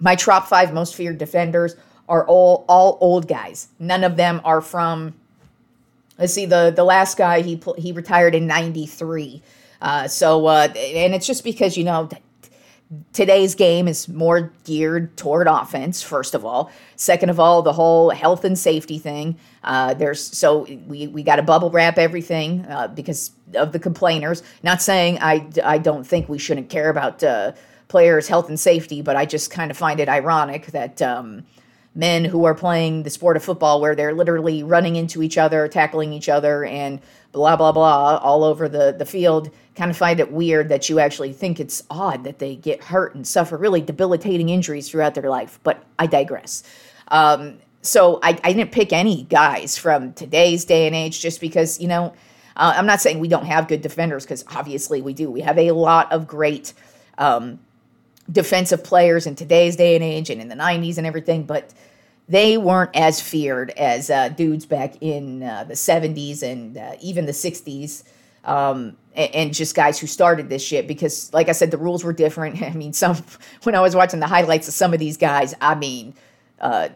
my 0.00 0.14
top 0.14 0.48
five 0.48 0.72
most 0.72 0.94
feared 0.94 1.18
defenders 1.18 1.74
are 2.08 2.26
all 2.26 2.64
all 2.68 2.98
old 3.00 3.28
guys. 3.28 3.68
None 3.78 4.04
of 4.04 4.16
them 4.16 4.40
are 4.44 4.60
from. 4.60 5.14
Let's 6.18 6.32
see 6.32 6.46
the 6.46 6.72
the 6.74 6.84
last 6.84 7.16
guy 7.16 7.42
he 7.42 7.60
he 7.76 7.92
retired 7.92 8.34
in 8.34 8.46
'93. 8.46 9.42
Uh, 9.80 10.08
so 10.08 10.46
uh, 10.46 10.68
and 10.76 11.14
it's 11.14 11.26
just 11.26 11.44
because 11.44 11.76
you 11.76 11.84
know 11.84 12.08
today's 13.12 13.54
game 13.54 13.86
is 13.86 14.08
more 14.08 14.50
geared 14.64 15.14
toward 15.16 15.46
offense 15.46 16.02
first 16.02 16.34
of 16.34 16.42
all 16.42 16.70
second 16.96 17.28
of 17.28 17.38
all 17.38 17.60
the 17.60 17.74
whole 17.74 18.08
health 18.08 18.44
and 18.44 18.58
safety 18.58 18.98
thing 18.98 19.36
uh, 19.64 19.92
there's 19.92 20.22
so 20.36 20.66
we, 20.86 21.06
we 21.06 21.22
got 21.22 21.36
to 21.36 21.42
bubble 21.42 21.68
wrap 21.70 21.98
everything 21.98 22.64
uh, 22.64 22.88
because 22.88 23.32
of 23.54 23.72
the 23.72 23.78
complainers 23.78 24.42
not 24.62 24.80
saying 24.80 25.18
I, 25.20 25.46
I 25.62 25.76
don't 25.76 26.04
think 26.04 26.30
we 26.30 26.38
shouldn't 26.38 26.70
care 26.70 26.88
about 26.88 27.22
uh, 27.22 27.52
players' 27.88 28.28
health 28.28 28.48
and 28.48 28.60
safety, 28.60 29.02
but 29.02 29.16
I 29.16 29.24
just 29.24 29.50
kind 29.50 29.70
of 29.70 29.76
find 29.76 29.98
it 29.98 30.08
ironic 30.08 30.66
that 30.66 31.00
um, 31.02 31.44
men 31.94 32.24
who 32.24 32.44
are 32.44 32.54
playing 32.54 33.02
the 33.02 33.10
sport 33.10 33.36
of 33.36 33.42
football, 33.42 33.80
where 33.80 33.94
they're 33.94 34.14
literally 34.14 34.62
running 34.62 34.96
into 34.96 35.22
each 35.22 35.38
other, 35.38 35.66
tackling 35.66 36.12
each 36.12 36.28
other, 36.28 36.64
and 36.64 37.00
blah, 37.32 37.56
blah, 37.56 37.72
blah, 37.72 38.18
all 38.18 38.44
over 38.44 38.68
the, 38.68 38.94
the 38.96 39.06
field, 39.06 39.50
kind 39.74 39.90
of 39.90 39.96
find 39.96 40.20
it 40.20 40.30
weird 40.30 40.68
that 40.68 40.88
you 40.88 40.98
actually 40.98 41.32
think 41.32 41.58
it's 41.58 41.82
odd 41.90 42.24
that 42.24 42.38
they 42.38 42.56
get 42.56 42.82
hurt 42.84 43.14
and 43.14 43.26
suffer 43.26 43.56
really 43.56 43.80
debilitating 43.80 44.48
injuries 44.48 44.88
throughout 44.88 45.14
their 45.14 45.30
life. 45.30 45.58
But 45.62 45.82
I 45.98 46.06
digress. 46.06 46.62
Um, 47.08 47.58
so 47.80 48.18
I, 48.22 48.38
I 48.44 48.52
didn't 48.52 48.72
pick 48.72 48.92
any 48.92 49.22
guys 49.24 49.78
from 49.78 50.12
today's 50.12 50.64
day 50.64 50.86
and 50.86 50.94
age 50.94 51.20
just 51.20 51.40
because, 51.40 51.80
you 51.80 51.88
know, 51.88 52.12
uh, 52.56 52.74
I'm 52.76 52.86
not 52.86 53.00
saying 53.00 53.20
we 53.20 53.28
don't 53.28 53.46
have 53.46 53.68
good 53.68 53.82
defenders 53.82 54.24
because 54.24 54.44
obviously 54.48 55.00
we 55.00 55.14
do. 55.14 55.30
We 55.30 55.40
have 55.42 55.58
a 55.58 55.70
lot 55.70 56.12
of 56.12 56.26
great 56.26 56.74
um, 57.16 57.60
defensive 58.30 58.84
players 58.84 59.26
in 59.26 59.34
today's 59.34 59.76
day 59.76 59.94
and 59.94 60.04
age 60.04 60.30
and 60.30 60.40
in 60.40 60.48
the 60.48 60.54
90s 60.54 60.98
and 60.98 61.06
everything, 61.06 61.44
but 61.44 61.72
they 62.28 62.58
weren't 62.58 62.94
as 62.94 63.20
feared 63.20 63.70
as 63.70 64.10
uh, 64.10 64.28
dudes 64.28 64.66
back 64.66 64.96
in 65.00 65.42
uh, 65.42 65.64
the 65.64 65.74
70s 65.74 66.42
and 66.42 66.76
uh, 66.76 66.92
even 67.00 67.26
the 67.26 67.32
60s. 67.32 68.04
Um, 68.44 68.96
and, 69.14 69.34
and, 69.34 69.54
just 69.54 69.74
guys 69.74 69.98
who 69.98 70.06
started 70.06 70.48
this 70.48 70.62
shit 70.62 70.86
because, 70.86 71.32
like 71.34 71.48
I 71.48 71.52
said, 71.52 71.70
the 71.70 71.76
rules 71.76 72.04
were 72.04 72.12
different. 72.12 72.62
I 72.62 72.70
mean, 72.70 72.92
some 72.92 73.16
when 73.64 73.74
I 73.74 73.80
was 73.80 73.96
watching 73.96 74.20
the 74.20 74.26
highlights 74.26 74.68
of 74.68 74.74
some 74.74 74.94
of 74.94 75.00
these 75.00 75.16
guys, 75.16 75.54
I 75.60 75.74
mean, 75.74 76.14
uh, 76.60 76.88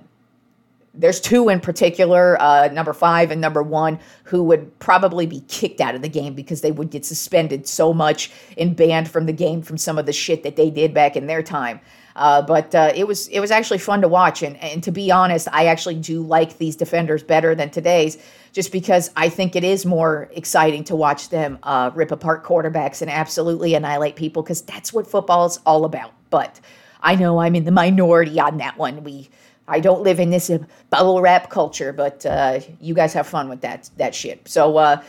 there's 0.95 1.21
two 1.21 1.49
in 1.49 1.61
particular, 1.61 2.37
uh, 2.41 2.69
number 2.73 2.93
five 2.93 3.31
and 3.31 3.41
number 3.41 3.63
one, 3.63 3.99
who 4.25 4.43
would 4.45 4.79
probably 4.79 5.27
be 5.27 5.41
kicked 5.49 5.81
out 5.81 5.95
of 5.95 6.03
the 6.03 6.09
game 6.09 6.35
because 6.35 6.61
they 6.61 6.73
would 6.73 6.91
get 6.91 7.05
suspended 7.05 7.67
so 7.67 7.95
much 7.95 8.31
and 8.59 8.77
banned 8.77 9.11
from 9.11 9.27
the 9.27 9.33
game 9.33 9.63
from 9.63 9.79
some 9.79 9.99
of 9.99 10.07
the 10.07 10.13
shit 10.13 10.43
that 10.43 10.57
they 10.57 10.71
did 10.71 10.93
back 10.93 11.17
in 11.17 11.27
their 11.27 11.43
time. 11.43 11.81
Uh, 12.15 12.43
but 12.43 12.75
uh, 12.75 12.93
it 12.95 13.07
was 13.07 13.29
it 13.29 13.41
was 13.41 13.51
actually 13.51 13.79
fun 13.79 14.03
to 14.03 14.09
watch, 14.09 14.43
and, 14.43 14.57
and 14.59 14.83
to 14.83 14.93
be 14.93 15.11
honest, 15.11 15.49
I 15.51 15.67
actually 15.67 15.95
do 15.95 16.21
like 16.21 16.59
these 16.59 16.77
defenders 16.77 17.23
better 17.23 17.55
than 17.55 17.71
today's, 17.71 18.19
just 18.53 18.71
because 18.71 19.11
I 19.17 19.31
think 19.31 19.57
it 19.57 19.65
is 19.65 19.87
more 19.87 20.29
exciting 20.33 20.85
to 20.85 20.97
watch 20.97 21.31
them 21.31 21.59
uh, 21.63 21.91
rip 21.95 22.11
apart 22.11 22.45
quarterbacks 22.45 23.01
and 23.01 23.11
absolutely 23.11 23.75
annihilate 23.75 24.17
people, 24.17 24.43
because 24.43 24.61
that's 24.61 24.93
what 24.93 25.07
football 25.07 25.47
is 25.47 25.59
all 25.65 25.87
about. 25.87 26.13
But 26.29 26.61
I 27.01 27.15
know 27.15 27.39
I'm 27.39 27.55
in 27.55 27.65
the 27.65 27.73
minority 27.73 28.39
on 28.39 28.59
that 28.59 28.77
one. 28.77 29.05
We 29.05 29.31
I 29.69 29.81
don't 29.81 30.03
live 30.03 30.21
in 30.21 30.31
this 30.31 30.51
bubble 30.91 31.21
wrap 31.21 31.51
culture, 31.51 31.93
but 31.93 32.27
uh, 32.27 32.61
you 32.81 32.95
guys 32.95 33.13
have 33.15 33.27
fun 33.27 33.49
with 33.49 33.61
that 33.61 33.91
that 33.97 34.15
shit. 34.15 34.49
So 34.49 34.77
uh, 34.77 35.03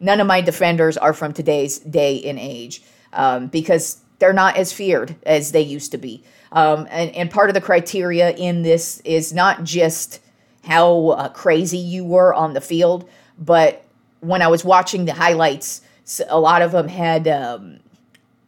none 0.00 0.20
of 0.20 0.26
my 0.26 0.40
defenders 0.40 0.96
are 0.96 1.12
from 1.12 1.32
today's 1.32 1.78
day 1.78 2.22
and 2.24 2.38
age 2.38 2.82
um, 3.12 3.46
because 3.46 4.00
they're 4.18 4.32
not 4.32 4.56
as 4.56 4.72
feared 4.72 5.16
as 5.24 5.52
they 5.52 5.62
used 5.62 5.92
to 5.92 5.98
be. 5.98 6.22
Um, 6.52 6.88
and, 6.90 7.14
and 7.14 7.30
part 7.30 7.48
of 7.48 7.54
the 7.54 7.60
criteria 7.60 8.30
in 8.32 8.62
this 8.62 9.00
is 9.04 9.32
not 9.32 9.64
just 9.64 10.20
how 10.64 11.08
uh, 11.10 11.28
crazy 11.28 11.78
you 11.78 12.04
were 12.04 12.34
on 12.34 12.54
the 12.54 12.60
field, 12.60 13.08
but 13.38 13.84
when 14.20 14.42
I 14.42 14.48
was 14.48 14.64
watching 14.64 15.04
the 15.04 15.14
highlights, 15.14 15.80
a 16.28 16.38
lot 16.38 16.60
of 16.60 16.72
them 16.72 16.88
had 16.88 17.28
um, 17.28 17.78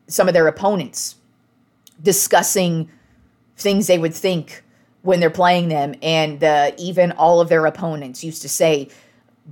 some 0.08 0.28
of 0.28 0.34
their 0.34 0.46
opponents 0.46 1.16
discussing 2.02 2.90
things 3.56 3.86
they 3.86 3.98
would 3.98 4.14
think 4.14 4.62
when 5.02 5.20
they're 5.20 5.30
playing 5.30 5.68
them. 5.68 5.94
And 6.02 6.42
even 6.78 7.12
all 7.12 7.40
of 7.40 7.48
their 7.48 7.66
opponents 7.66 8.24
used 8.24 8.42
to 8.42 8.48
say, 8.48 8.88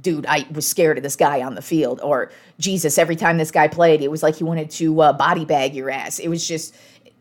dude, 0.01 0.27
I 0.27 0.47
was 0.53 0.67
scared 0.67 0.97
of 0.99 1.03
this 1.03 1.17
guy 1.17 1.43
on 1.43 1.55
the 1.55 1.63
field. 1.63 2.01
Or, 2.03 2.31
Jesus, 2.59 2.99
every 2.99 3.17
time 3.17 3.39
this 3.39 3.51
guy 3.51 3.69
played, 3.69 4.03
it 4.03 4.11
was 4.11 4.23
like 4.23 4.37
he 4.37 4.45
wanted 4.45 4.71
to 4.73 5.01
uh, 5.01 5.13
body 5.13 5.45
bag 5.45 5.75
your 5.75 5.91
ass. 5.91 6.19
It 6.19 6.29
was 6.29 6.47
just. 6.47 6.75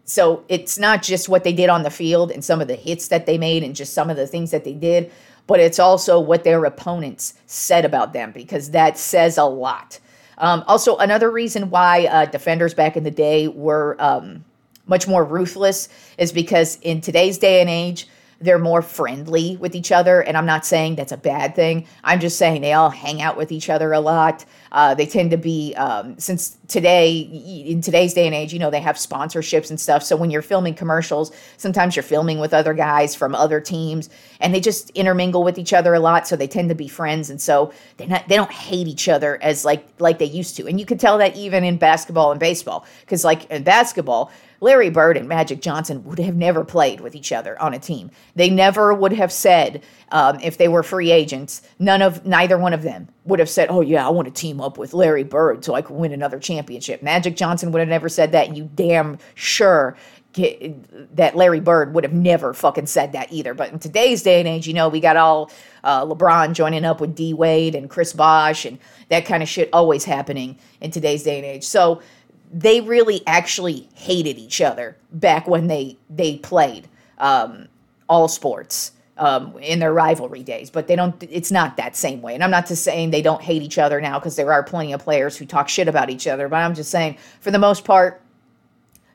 So 0.06 0.44
it's 0.48 0.80
not 0.80 1.04
just 1.04 1.30
what 1.30 1.44
they 1.44 1.54
did 1.54 1.70
on 1.70 1.84
the 1.84 1.92
field 1.92 2.32
and 2.32 2.44
some 2.44 2.62
of 2.62 2.68
the 2.68 2.76
hits 2.76 3.10
that 3.10 3.28
they 3.28 3.38
made 3.38 3.62
and 3.62 3.76
just 3.76 3.94
some 3.94 4.10
of 4.10 4.18
the 4.18 4.26
things 4.26 4.50
that 4.50 4.64
they 4.64 4.74
did, 4.74 5.12
but 5.46 5.60
it's 5.60 5.78
also 5.78 6.20
what 6.20 6.44
their 6.44 6.66
opponents 6.66 7.36
said 7.46 7.86
about 7.86 8.12
them 8.12 8.32
because 8.32 8.72
that 8.72 8.98
says 8.98 9.38
a 9.38 9.44
lot. 9.44 10.00
Um, 10.40 10.64
also, 10.68 10.98
another 10.98 11.30
reason 11.30 11.70
why 11.70 12.08
uh, 12.08 12.26
defenders 12.26 12.74
back 12.74 12.98
in 12.98 13.04
the 13.04 13.12
day 13.12 13.50
were 13.50 13.96
um, 14.00 14.44
much 14.88 15.08
more 15.08 15.24
ruthless 15.24 15.90
is 16.18 16.32
because 16.32 16.80
in 16.82 17.02
today's 17.02 17.38
day 17.38 17.62
and 17.62 17.70
age, 17.70 18.08
they're 18.42 18.60
more 18.60 18.82
friendly 18.82 19.58
with 19.58 19.76
each 19.76 19.92
other. 19.92 20.22
And 20.22 20.38
I'm 20.38 20.46
not 20.46 20.66
saying 20.66 20.96
that's 20.96 21.12
a 21.12 21.18
bad 21.18 21.56
thing. 21.56 21.86
I'm 22.04 22.20
just 22.20 22.38
saying 22.38 22.62
they 22.62 22.74
all 22.74 22.90
hang 22.90 23.22
out 23.22 23.38
with 23.38 23.52
each 23.52 23.70
other 23.70 23.92
a 23.92 24.00
lot. 24.00 24.46
Uh, 24.72 24.94
they 24.94 25.06
tend 25.06 25.32
to 25.32 25.38
be, 25.38 25.74
um, 25.76 26.18
since 26.20 26.58
today, 26.68 27.20
in 27.20 27.82
today's 27.82 28.14
day 28.14 28.26
and 28.26 28.36
age, 28.36 28.54
you 28.54 28.60
know, 28.60 28.70
they 28.70 28.80
have 28.80 28.96
sponsorships 28.96 29.70
and 29.70 29.80
stuff. 29.80 30.04
So 30.04 30.16
when 30.16 30.30
you're 30.30 30.42
filming 30.42 30.76
commercials, 30.76 31.32
sometimes 31.58 31.96
you're 31.96 32.04
filming 32.04 32.40
with 32.40 32.54
other 32.54 32.74
guys 32.74 33.16
from 33.16 33.36
other 33.36 33.60
teams 33.60 34.10
and 34.40 34.54
they 34.54 34.60
just 34.60 34.90
intermingle 34.92 35.44
with 35.44 35.58
each 35.58 35.74
other 35.74 35.94
a 35.94 36.00
lot. 36.00 36.28
So 36.28 36.36
they 36.36 36.48
tend 36.48 36.70
to 36.70 36.76
be 36.76 36.88
friends. 36.88 37.30
And 37.30 37.42
so 37.42 37.74
they're 37.98 38.08
not, 38.08 38.28
they 38.28 38.36
don't 38.36 38.52
hate 38.52 38.88
each 38.88 39.10
other 39.10 39.40
as 39.42 39.66
like, 39.66 39.86
like 40.00 40.20
they 40.20 40.26
used 40.26 40.56
to. 40.58 40.68
And 40.68 40.80
you 40.80 40.86
can 40.86 40.98
tell 40.98 41.18
that 41.18 41.36
even 41.36 41.64
in 41.64 41.78
basketball 41.78 42.32
and 42.32 42.40
baseball. 42.40 42.86
Cause 43.08 43.26
like 43.26 43.50
in 43.50 43.64
basketball, 43.64 44.32
Larry 44.62 44.90
Bird 44.90 45.18
and 45.18 45.28
Magic 45.28 45.62
Johnson 45.62 46.04
would 46.04 46.20
have 46.20 46.36
never 46.36 46.64
played 46.64 47.02
with 47.02 47.16
each 47.16 47.32
other 47.32 47.60
on 47.62 47.74
a 47.74 47.80
team. 47.80 48.12
They 48.36 48.50
never 48.50 48.94
would 48.94 49.14
have 49.14 49.32
said, 49.32 49.84
um, 50.12 50.40
if 50.42 50.58
they 50.58 50.68
were 50.68 50.84
free 50.84 51.12
agents, 51.12 51.62
none 51.80 52.02
of 52.02 52.26
neither 52.26 52.58
one 52.58 52.74
of 52.74 52.84
them 52.84 53.08
would 53.26 53.40
have 53.40 53.50
said, 53.50 53.70
"Oh 53.70 53.82
yeah, 53.82 54.06
I 54.06 54.10
want 54.10 54.28
to 54.28 54.34
team 54.34 54.60
up 54.60 54.78
with 54.78 54.94
Larry 54.94 55.24
Bird 55.24 55.64
so 55.64 55.76
I 55.76 55.82
can 55.82 55.98
win 55.98 56.12
another 56.12 56.40
championship." 56.40 57.02
Magic 57.04 57.36
Johnson 57.36 57.72
would 57.72 57.80
have 57.80 57.90
never 57.90 58.10
said 58.10 58.32
that. 58.32 58.48
And 58.48 58.58
you 58.58 58.70
damn 58.74 59.18
sure 59.36 59.96
get, 60.34 61.16
that 61.16 61.36
Larry 61.36 61.60
Bird 61.60 61.94
would 61.94 62.04
have 62.04 62.14
never 62.14 62.54
fucking 62.54 62.88
said 62.88 63.12
that 63.14 63.32
either. 63.32 63.54
But 63.54 63.72
in 63.72 63.80
today's 63.80 64.24
day 64.24 64.40
and 64.40 64.48
age, 64.48 64.68
you 64.68 64.74
know, 64.74 64.90
we 64.90 65.00
got 65.00 65.18
all 65.18 65.52
uh, 65.84 66.06
LeBron 66.06 66.54
joining 66.54 66.86
up 66.86 67.02
with 67.02 67.16
D 67.16 67.34
Wade 67.34 67.76
and 67.76 67.90
Chris 67.90 68.14
Bosh 68.14 68.66
and 68.66 68.80
that 69.10 69.26
kind 69.26 69.42
of 69.42 69.50
shit 69.50 69.70
always 69.74 70.06
happening 70.06 70.58
in 70.82 70.92
today's 70.92 71.24
day 71.24 71.38
and 71.38 71.46
age. 71.46 71.66
So 71.66 72.02
they 72.52 72.82
really 72.82 73.22
actually 73.28 73.88
hated 73.94 74.38
each 74.38 74.62
other 74.62 74.98
back 75.12 75.48
when 75.48 75.68
they 75.68 75.98
they 76.10 76.38
played 76.38 76.88
um, 77.20 77.68
all 78.08 78.28
sports 78.28 78.92
um, 79.18 79.56
in 79.60 79.80
their 79.80 79.94
rivalry 79.94 80.44
days. 80.44 80.70
But 80.70 80.88
they 80.88 80.96
don't. 80.96 81.22
It's 81.30 81.52
not 81.52 81.78
that 81.78 81.96
same 81.96 82.22
way. 82.22 82.34
And 82.34 82.44
I'm 82.44 82.52
not 82.52 82.68
just 82.68 82.84
saying 82.84 83.12
they 83.12 83.22
don't 83.22 83.42
hate 83.42 83.62
each 83.62 83.78
other 83.78 84.02
now 84.02 84.18
because 84.20 84.36
there 84.36 84.52
are 84.52 84.64
plenty 84.64 84.94
of 84.94 85.02
players 85.02 85.38
who 85.38 85.46
talk 85.46 85.70
shit 85.70 85.88
about 85.88 86.10
each 86.10 86.28
other. 86.28 86.48
But 86.48 86.58
I'm 86.58 86.74
just 86.74 86.90
saying 86.90 87.18
for 87.40 87.52
the 87.52 87.60
most 87.60 87.86
part, 87.86 88.22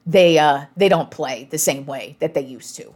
they 0.06 0.38
uh, 0.38 0.66
they 0.76 0.88
don't 0.88 1.10
play 1.10 1.48
the 1.50 1.58
same 1.58 1.86
way 1.86 2.16
that 2.20 2.34
they 2.34 2.42
used 2.42 2.76
to. 2.76 2.94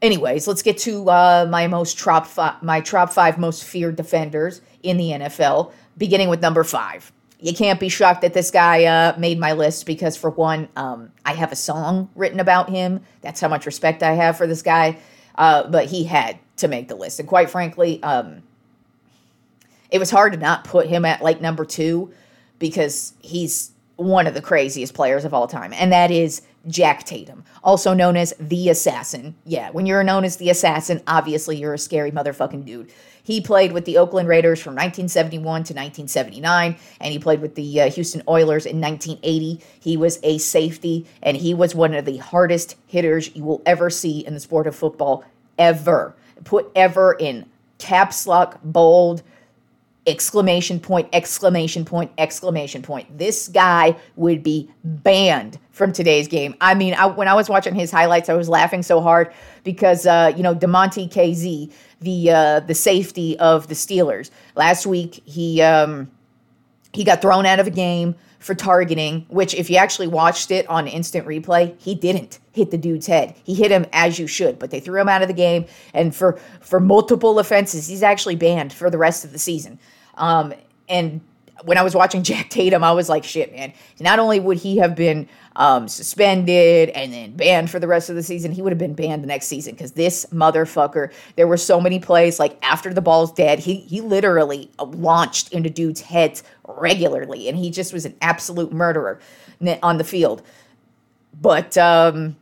Anyways, 0.00 0.46
let's 0.46 0.62
get 0.62 0.78
to 0.78 1.10
uh, 1.10 1.46
my 1.50 1.66
most 1.66 1.98
top 1.98 2.26
fi- 2.26 2.56
my 2.62 2.80
top 2.80 3.12
five 3.12 3.36
most 3.36 3.64
feared 3.64 3.96
defenders 3.96 4.60
in 4.82 4.96
the 4.96 5.10
NFL, 5.10 5.72
beginning 5.98 6.28
with 6.28 6.40
number 6.40 6.62
five 6.64 7.12
you 7.40 7.54
can't 7.54 7.78
be 7.78 7.88
shocked 7.88 8.22
that 8.22 8.34
this 8.34 8.50
guy 8.50 8.84
uh, 8.84 9.16
made 9.18 9.38
my 9.38 9.52
list 9.52 9.86
because, 9.86 10.16
for 10.16 10.30
one, 10.30 10.68
um, 10.76 11.12
I 11.24 11.34
have 11.34 11.52
a 11.52 11.56
song 11.56 12.10
written 12.14 12.40
about 12.40 12.68
him. 12.68 13.00
That's 13.20 13.40
how 13.40 13.48
much 13.48 13.64
respect 13.64 14.02
I 14.02 14.12
have 14.12 14.36
for 14.36 14.46
this 14.46 14.62
guy. 14.62 14.98
Uh, 15.36 15.68
but 15.68 15.86
he 15.86 16.04
had 16.04 16.38
to 16.56 16.66
make 16.66 16.88
the 16.88 16.96
list. 16.96 17.20
And 17.20 17.28
quite 17.28 17.48
frankly, 17.48 18.02
um, 18.02 18.42
it 19.90 19.98
was 19.98 20.10
hard 20.10 20.32
to 20.32 20.38
not 20.38 20.64
put 20.64 20.88
him 20.88 21.04
at 21.04 21.22
like 21.22 21.40
number 21.40 21.64
two 21.64 22.12
because 22.58 23.14
he's 23.20 23.70
one 23.94 24.26
of 24.26 24.34
the 24.34 24.42
craziest 24.42 24.94
players 24.94 25.24
of 25.24 25.32
all 25.32 25.46
time. 25.46 25.72
And 25.72 25.92
that 25.92 26.10
is 26.10 26.42
Jack 26.66 27.04
Tatum, 27.04 27.44
also 27.62 27.94
known 27.94 28.16
as 28.16 28.34
the 28.38 28.68
Assassin. 28.68 29.36
Yeah, 29.44 29.70
when 29.70 29.86
you're 29.86 30.02
known 30.02 30.24
as 30.24 30.36
the 30.36 30.50
Assassin, 30.50 31.02
obviously 31.06 31.56
you're 31.56 31.74
a 31.74 31.78
scary 31.78 32.10
motherfucking 32.10 32.64
dude. 32.64 32.90
He 33.28 33.42
played 33.42 33.72
with 33.72 33.84
the 33.84 33.98
Oakland 33.98 34.26
Raiders 34.26 34.58
from 34.58 34.72
1971 34.72 35.42
to 35.42 35.74
1979, 35.74 36.78
and 36.98 37.12
he 37.12 37.18
played 37.18 37.42
with 37.42 37.56
the 37.56 37.82
uh, 37.82 37.90
Houston 37.90 38.22
Oilers 38.26 38.64
in 38.64 38.80
1980. 38.80 39.60
He 39.78 39.98
was 39.98 40.18
a 40.22 40.38
safety, 40.38 41.04
and 41.22 41.36
he 41.36 41.52
was 41.52 41.74
one 41.74 41.92
of 41.92 42.06
the 42.06 42.16
hardest 42.16 42.76
hitters 42.86 43.36
you 43.36 43.44
will 43.44 43.60
ever 43.66 43.90
see 43.90 44.20
in 44.20 44.32
the 44.32 44.40
sport 44.40 44.66
of 44.66 44.74
football, 44.74 45.24
ever. 45.58 46.16
Put 46.44 46.72
ever 46.74 47.12
in 47.20 47.44
caps 47.76 48.26
lock, 48.26 48.60
bold, 48.64 49.22
exclamation 50.08 50.80
point, 50.80 51.08
exclamation 51.12 51.84
point, 51.84 52.10
exclamation 52.18 52.82
point. 52.82 53.18
This 53.18 53.48
guy 53.48 53.96
would 54.16 54.42
be 54.42 54.70
banned 54.82 55.58
from 55.70 55.92
today's 55.92 56.26
game. 56.26 56.56
I 56.60 56.74
mean, 56.74 56.94
I, 56.94 57.06
when 57.06 57.28
I 57.28 57.34
was 57.34 57.48
watching 57.48 57.74
his 57.74 57.90
highlights, 57.90 58.28
I 58.28 58.34
was 58.34 58.48
laughing 58.48 58.82
so 58.82 59.00
hard 59.00 59.32
because 59.62 60.06
uh, 60.06 60.32
you 60.36 60.42
know 60.42 60.54
Damontae 60.54 61.10
Kazee, 61.12 61.72
the 62.00 62.30
uh, 62.30 62.60
the 62.60 62.74
safety 62.74 63.38
of 63.38 63.68
the 63.68 63.74
Steelers, 63.74 64.30
last 64.56 64.86
week 64.86 65.22
he 65.24 65.62
um, 65.62 66.10
he 66.92 67.04
got 67.04 67.22
thrown 67.22 67.46
out 67.46 67.60
of 67.60 67.66
a 67.66 67.70
game 67.70 68.14
for 68.38 68.54
targeting, 68.54 69.26
which 69.28 69.54
if 69.54 69.68
you 69.68 69.76
actually 69.76 70.06
watched 70.06 70.50
it 70.50 70.68
on 70.68 70.86
instant 70.86 71.26
replay, 71.26 71.74
he 71.78 71.94
didn't 71.94 72.38
hit 72.52 72.70
the 72.70 72.78
dude's 72.78 73.06
head. 73.06 73.34
He 73.42 73.54
hit 73.54 73.70
him 73.70 73.84
as 73.92 74.18
you 74.18 74.26
should, 74.26 74.58
but 74.58 74.70
they 74.70 74.80
threw 74.80 75.00
him 75.00 75.08
out 75.08 75.22
of 75.22 75.28
the 75.28 75.34
game 75.34 75.66
and 75.92 76.14
for 76.14 76.38
for 76.60 76.80
multiple 76.80 77.38
offenses, 77.38 77.88
he's 77.88 78.02
actually 78.02 78.36
banned 78.36 78.72
for 78.72 78.90
the 78.90 78.98
rest 78.98 79.24
of 79.24 79.32
the 79.32 79.38
season. 79.38 79.78
Um, 80.18 80.52
and 80.88 81.20
when 81.64 81.78
I 81.78 81.82
was 81.82 81.94
watching 81.94 82.22
Jack 82.24 82.50
Tatum, 82.50 82.84
I 82.84 82.92
was 82.92 83.08
like, 83.08 83.24
shit, 83.24 83.52
man. 83.52 83.72
Not 84.00 84.18
only 84.18 84.40
would 84.40 84.58
he 84.58 84.78
have 84.78 84.94
been 84.94 85.28
um, 85.56 85.88
suspended 85.88 86.90
and 86.90 87.12
then 87.12 87.36
banned 87.36 87.70
for 87.70 87.78
the 87.78 87.88
rest 87.88 88.10
of 88.10 88.16
the 88.16 88.22
season, 88.22 88.52
he 88.52 88.62
would 88.62 88.72
have 88.72 88.78
been 88.78 88.94
banned 88.94 89.22
the 89.22 89.26
next 89.26 89.46
season 89.46 89.74
because 89.74 89.92
this 89.92 90.26
motherfucker, 90.26 91.12
there 91.36 91.48
were 91.48 91.56
so 91.56 91.80
many 91.80 91.98
plays 91.98 92.38
like 92.38 92.58
after 92.62 92.92
the 92.92 93.00
ball's 93.00 93.32
dead, 93.32 93.58
he, 93.58 93.76
he 93.76 94.00
literally 94.00 94.70
launched 94.78 95.52
into 95.52 95.70
dudes' 95.70 96.00
heads 96.00 96.42
regularly. 96.66 97.48
And 97.48 97.58
he 97.58 97.70
just 97.70 97.92
was 97.92 98.04
an 98.04 98.14
absolute 98.20 98.72
murderer 98.72 99.18
on 99.82 99.98
the 99.98 100.04
field. 100.04 100.42
But 101.40 101.76
um, 101.76 102.36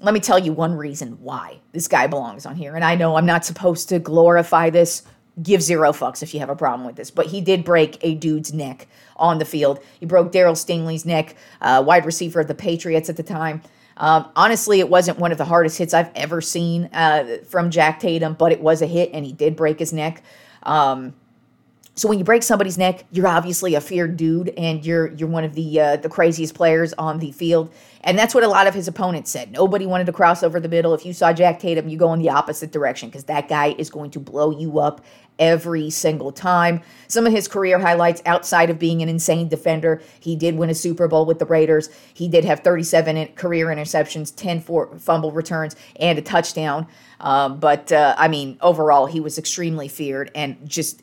let 0.00 0.14
me 0.14 0.20
tell 0.20 0.38
you 0.38 0.52
one 0.52 0.76
reason 0.76 1.18
why 1.22 1.58
this 1.72 1.88
guy 1.88 2.06
belongs 2.06 2.46
on 2.46 2.56
here. 2.56 2.74
And 2.74 2.84
I 2.84 2.94
know 2.94 3.16
I'm 3.16 3.26
not 3.26 3.44
supposed 3.44 3.88
to 3.90 3.98
glorify 3.98 4.70
this 4.70 5.02
give 5.42 5.62
zero 5.62 5.92
fucks 5.92 6.22
if 6.22 6.32
you 6.32 6.40
have 6.40 6.48
a 6.48 6.56
problem 6.56 6.86
with 6.86 6.96
this. 6.96 7.10
But 7.10 7.26
he 7.26 7.40
did 7.40 7.64
break 7.64 7.98
a 8.00 8.14
dude's 8.14 8.52
neck 8.52 8.86
on 9.16 9.38
the 9.38 9.44
field. 9.44 9.80
He 10.00 10.06
broke 10.06 10.32
Darryl 10.32 10.56
Stingley's 10.56 11.04
neck, 11.04 11.36
uh, 11.60 11.82
wide 11.86 12.06
receiver 12.06 12.40
of 12.40 12.48
the 12.48 12.54
Patriots 12.54 13.08
at 13.08 13.16
the 13.16 13.22
time. 13.22 13.62
Um, 13.98 14.28
honestly, 14.36 14.80
it 14.80 14.90
wasn't 14.90 15.18
one 15.18 15.32
of 15.32 15.38
the 15.38 15.44
hardest 15.44 15.78
hits 15.78 15.94
I've 15.94 16.10
ever 16.14 16.40
seen 16.40 16.90
uh, 16.92 17.38
from 17.48 17.70
Jack 17.70 18.00
Tatum, 18.00 18.34
but 18.34 18.52
it 18.52 18.60
was 18.60 18.82
a 18.82 18.86
hit, 18.86 19.10
and 19.12 19.24
he 19.24 19.32
did 19.32 19.56
break 19.56 19.78
his 19.78 19.92
neck. 19.92 20.22
Um, 20.64 21.14
so 21.96 22.10
when 22.10 22.18
you 22.18 22.24
break 22.24 22.42
somebody's 22.42 22.76
neck, 22.76 23.04
you're 23.10 23.26
obviously 23.26 23.74
a 23.74 23.80
feared 23.80 24.18
dude, 24.18 24.50
and 24.50 24.84
you're 24.84 25.12
you're 25.14 25.30
one 25.30 25.44
of 25.44 25.54
the 25.54 25.80
uh, 25.80 25.96
the 25.96 26.10
craziest 26.10 26.54
players 26.54 26.92
on 26.94 27.18
the 27.18 27.32
field. 27.32 27.72
And 28.02 28.18
that's 28.18 28.34
what 28.34 28.44
a 28.44 28.48
lot 28.48 28.66
of 28.66 28.74
his 28.74 28.86
opponents 28.86 29.30
said. 29.30 29.50
Nobody 29.50 29.86
wanted 29.86 30.04
to 30.06 30.12
cross 30.12 30.42
over 30.42 30.60
the 30.60 30.68
middle. 30.68 30.94
If 30.94 31.04
you 31.04 31.12
saw 31.12 31.32
Jack 31.32 31.58
Tatum, 31.58 31.88
you 31.88 31.96
go 31.98 32.12
in 32.12 32.20
the 32.20 32.28
opposite 32.28 32.70
direction 32.70 33.08
because 33.08 33.24
that 33.24 33.48
guy 33.48 33.74
is 33.78 33.90
going 33.90 34.10
to 34.10 34.20
blow 34.20 34.56
you 34.56 34.78
up 34.78 35.00
every 35.38 35.90
single 35.90 36.32
time. 36.32 36.82
Some 37.08 37.26
of 37.26 37.32
his 37.32 37.48
career 37.48 37.78
highlights 37.78 38.22
outside 38.26 38.70
of 38.70 38.78
being 38.78 39.02
an 39.02 39.08
insane 39.08 39.48
defender, 39.48 40.02
he 40.20 40.36
did 40.36 40.56
win 40.56 40.70
a 40.70 40.74
Super 40.74 41.08
Bowl 41.08 41.26
with 41.26 41.38
the 41.38 41.46
Raiders. 41.46 41.88
He 42.14 42.28
did 42.28 42.44
have 42.44 42.60
37 42.60 43.28
career 43.34 43.66
interceptions, 43.66 44.34
10 44.34 44.60
fumble 44.98 45.32
returns, 45.32 45.76
and 45.96 46.18
a 46.18 46.22
touchdown. 46.22 46.86
Um, 47.20 47.58
but 47.58 47.90
uh, 47.90 48.14
I 48.18 48.28
mean, 48.28 48.58
overall, 48.60 49.06
he 49.06 49.20
was 49.20 49.38
extremely 49.38 49.88
feared 49.88 50.30
and 50.34 50.58
just. 50.68 51.02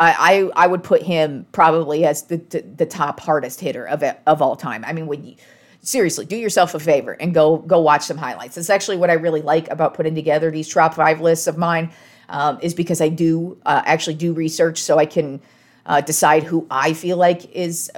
I, 0.00 0.50
I, 0.56 0.64
I 0.64 0.66
would 0.66 0.82
put 0.82 1.02
him 1.02 1.46
probably 1.52 2.04
as 2.04 2.22
the, 2.22 2.36
the, 2.36 2.60
the 2.60 2.86
top 2.86 3.20
hardest 3.20 3.60
hitter 3.60 3.86
of 3.86 4.02
of 4.26 4.40
all 4.42 4.56
time. 4.56 4.84
I 4.84 4.92
mean, 4.92 5.06
when 5.06 5.24
you 5.24 5.34
seriously, 5.80 6.24
do 6.24 6.36
yourself 6.36 6.74
a 6.74 6.80
favor 6.80 7.12
and 7.12 7.34
go 7.34 7.58
go 7.58 7.80
watch 7.80 8.02
some 8.02 8.16
highlights. 8.16 8.54
That's 8.56 8.70
actually 8.70 8.96
what 8.96 9.10
I 9.10 9.14
really 9.14 9.42
like 9.42 9.68
about 9.70 9.94
putting 9.94 10.14
together 10.14 10.50
these 10.50 10.68
top 10.68 10.94
five 10.94 11.20
lists 11.20 11.46
of 11.46 11.56
mine, 11.56 11.90
um, 12.28 12.58
is 12.62 12.74
because 12.74 13.00
I 13.00 13.08
do 13.08 13.58
uh, 13.66 13.82
actually 13.84 14.14
do 14.14 14.32
research 14.32 14.80
so 14.82 14.98
I 14.98 15.06
can 15.06 15.40
uh, 15.86 16.00
decide 16.00 16.44
who 16.44 16.66
I 16.70 16.92
feel 16.92 17.16
like 17.16 17.50
is 17.52 17.90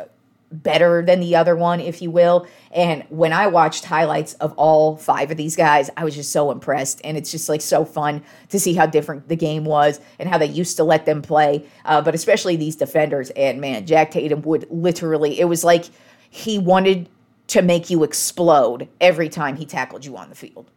better 0.50 1.02
than 1.02 1.20
the 1.20 1.36
other 1.36 1.56
one, 1.56 1.80
if 1.80 2.02
you 2.02 2.10
will. 2.10 2.46
And 2.72 3.04
when 3.08 3.32
I 3.32 3.46
watched 3.46 3.84
highlights 3.84 4.34
of 4.34 4.52
all 4.56 4.96
five 4.96 5.30
of 5.30 5.36
these 5.36 5.56
guys, 5.56 5.90
I 5.96 6.04
was 6.04 6.14
just 6.14 6.32
so 6.32 6.50
impressed. 6.50 7.00
And 7.04 7.16
it's 7.16 7.30
just 7.30 7.48
like 7.48 7.60
so 7.60 7.84
fun 7.84 8.22
to 8.48 8.58
see 8.58 8.74
how 8.74 8.86
different 8.86 9.28
the 9.28 9.36
game 9.36 9.64
was 9.64 10.00
and 10.18 10.28
how 10.28 10.38
they 10.38 10.46
used 10.46 10.76
to 10.78 10.84
let 10.84 11.06
them 11.06 11.22
play. 11.22 11.64
Uh, 11.84 12.02
but 12.02 12.14
especially 12.14 12.56
these 12.56 12.76
defenders. 12.76 13.30
And 13.30 13.60
man, 13.60 13.86
Jack 13.86 14.10
Tatum 14.10 14.42
would 14.42 14.66
literally, 14.70 15.38
it 15.38 15.46
was 15.46 15.64
like 15.64 15.86
he 16.28 16.58
wanted 16.58 17.08
to 17.48 17.62
make 17.62 17.90
you 17.90 18.04
explode 18.04 18.88
every 19.00 19.28
time 19.28 19.56
he 19.56 19.66
tackled 19.66 20.04
you 20.04 20.16
on 20.16 20.28
the 20.28 20.36
field. 20.36 20.70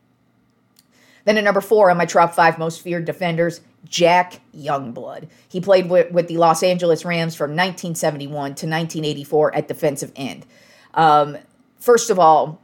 Then 1.26 1.38
at 1.38 1.44
number 1.44 1.62
four 1.62 1.90
on 1.90 1.98
my 1.98 2.06
top 2.06 2.34
five 2.34 2.58
most 2.58 2.82
feared 2.82 3.06
defenders, 3.06 3.62
Jack 3.86 4.42
Youngblood. 4.56 5.28
He 5.48 5.62
played 5.62 5.90
with, 5.90 6.12
with 6.12 6.28
the 6.28 6.38
Los 6.38 6.64
Angeles 6.64 7.06
Rams 7.06 7.36
from 7.36 7.52
1971 7.52 8.30
to 8.34 8.68
1984 8.68 9.56
at 9.56 9.68
defensive 9.68 10.12
end. 10.16 10.46
Um, 10.94 11.38
first 11.78 12.10
of 12.10 12.20
all, 12.20 12.62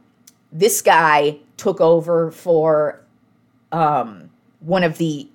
this 0.52 0.82
guy 0.82 1.38
took 1.56 1.80
over 1.80 2.30
for 2.30 3.00
um, 3.72 4.30
one 4.60 4.82
of 4.82 4.98
the 4.98 5.28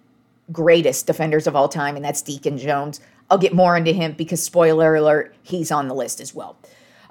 greatest 0.52 1.08
defenders 1.08 1.48
of 1.48 1.56
all 1.56 1.70
time, 1.70 1.96
and 1.96 2.04
that's 2.04 2.22
Deacon 2.22 2.58
Jones. 2.58 3.00
I'll 3.30 3.38
get 3.38 3.54
more 3.54 3.76
into 3.76 3.92
him 3.92 4.14
because, 4.14 4.42
spoiler 4.44 4.96
alert, 4.96 5.36
he's 5.42 5.72
on 5.72 5.88
the 5.88 5.96
list 5.96 6.20
as 6.20 6.34
well. 6.34 6.58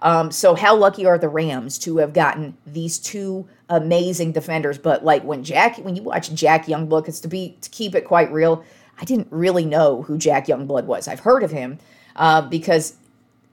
Um, 0.04 0.30
so 0.30 0.54
how 0.54 0.76
lucky 0.76 1.06
are 1.06 1.16
the 1.16 1.30
Rams 1.30 1.78
to 1.78 1.96
have 1.96 2.12
gotten 2.12 2.56
these 2.66 2.98
two 2.98 3.48
amazing 3.70 4.32
defenders? 4.32 4.76
But 4.76 5.02
like 5.02 5.24
when 5.24 5.42
Jack, 5.42 5.78
when 5.78 5.96
you 5.96 6.02
watch 6.02 6.32
Jack 6.34 6.66
Youngblood, 6.66 7.02
because 7.02 7.20
to 7.20 7.28
be 7.28 7.56
to 7.62 7.70
keep 7.70 7.94
it 7.94 8.02
quite 8.02 8.30
real, 8.30 8.62
I 9.00 9.04
didn't 9.04 9.28
really 9.30 9.64
know 9.64 10.02
who 10.02 10.18
Jack 10.18 10.46
Youngblood 10.46 10.84
was. 10.84 11.08
I've 11.08 11.20
heard 11.20 11.42
of 11.42 11.50
him 11.50 11.78
uh, 12.16 12.42
because 12.42 12.96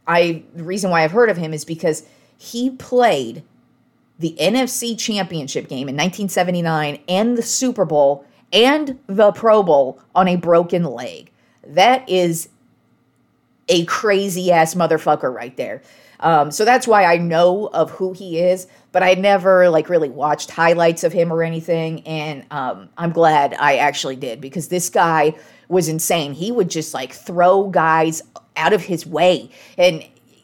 I 0.05 0.43
the 0.53 0.65
reason 0.65 0.91
why 0.91 1.05
I've 1.05 1.13
heard 1.13 1.29
of 1.29 1.37
him 1.37 1.53
is 1.53 1.63
because 1.63 2.03
he 2.37 2.71
played 2.71 3.43
the 4.19 4.35
NFC 4.37 4.99
Championship 4.99 5.69
game 5.69 5.87
in 5.87 5.95
1979 5.95 6.99
and 7.07 7.37
the 7.37 7.43
Super 7.43 7.85
Bowl 7.85 8.25
and 8.51 8.99
the 9.07 9.31
Pro 9.31 9.63
Bowl 9.63 10.01
on 10.13 10.27
a 10.27 10.35
broken 10.35 10.83
leg. 10.83 11.31
That 11.65 12.07
is 12.09 12.49
a 13.69 13.85
crazy 13.85 14.51
ass 14.51 14.75
motherfucker 14.75 15.33
right 15.33 15.55
there. 15.55 15.81
Um, 16.21 16.51
so 16.51 16.65
that's 16.65 16.87
why 16.87 17.05
I 17.05 17.17
know 17.17 17.67
of 17.73 17.91
who 17.91 18.13
he 18.13 18.39
is, 18.39 18.67
but 18.91 19.03
I 19.03 19.15
never 19.15 19.69
like 19.69 19.89
really 19.89 20.09
watched 20.09 20.51
highlights 20.51 21.03
of 21.03 21.11
him 21.11 21.31
or 21.31 21.43
anything. 21.43 22.01
And 22.07 22.45
um, 22.51 22.89
I'm 22.97 23.11
glad 23.11 23.55
I 23.55 23.77
actually 23.77 24.15
did 24.15 24.39
because 24.39 24.67
this 24.67 24.89
guy 24.89 25.33
was 25.67 25.87
insane. 25.87 26.33
He 26.33 26.51
would 26.51 26.69
just 26.69 26.93
like 26.93 27.13
throw 27.13 27.69
guys 27.69 28.21
out 28.55 28.73
of 28.73 28.83
his 28.83 29.05
way, 29.05 29.49
and 29.77 30.01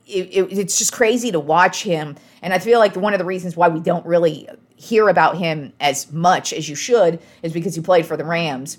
it, 0.08 0.30
it, 0.32 0.58
it's 0.58 0.78
just 0.78 0.94
crazy 0.94 1.32
to 1.32 1.40
watch 1.40 1.84
him. 1.84 2.16
And 2.42 2.54
I 2.54 2.60
feel 2.60 2.80
like 2.80 2.96
one 2.96 3.14
of 3.14 3.20
the 3.20 3.26
reasons 3.26 3.58
why 3.58 3.68
we 3.68 3.80
don't 3.80 4.06
really 4.06 4.48
hear 4.78 5.10
about 5.10 5.38
him 5.38 5.74
as 5.80 6.12
much 6.12 6.54
as 6.54 6.70
you 6.70 6.76
should 6.76 7.20
is 7.42 7.52
because 7.52 7.76
he 7.76 7.82
played 7.82 8.06
for 8.06 8.16
the 8.16 8.24
Rams, 8.24 8.78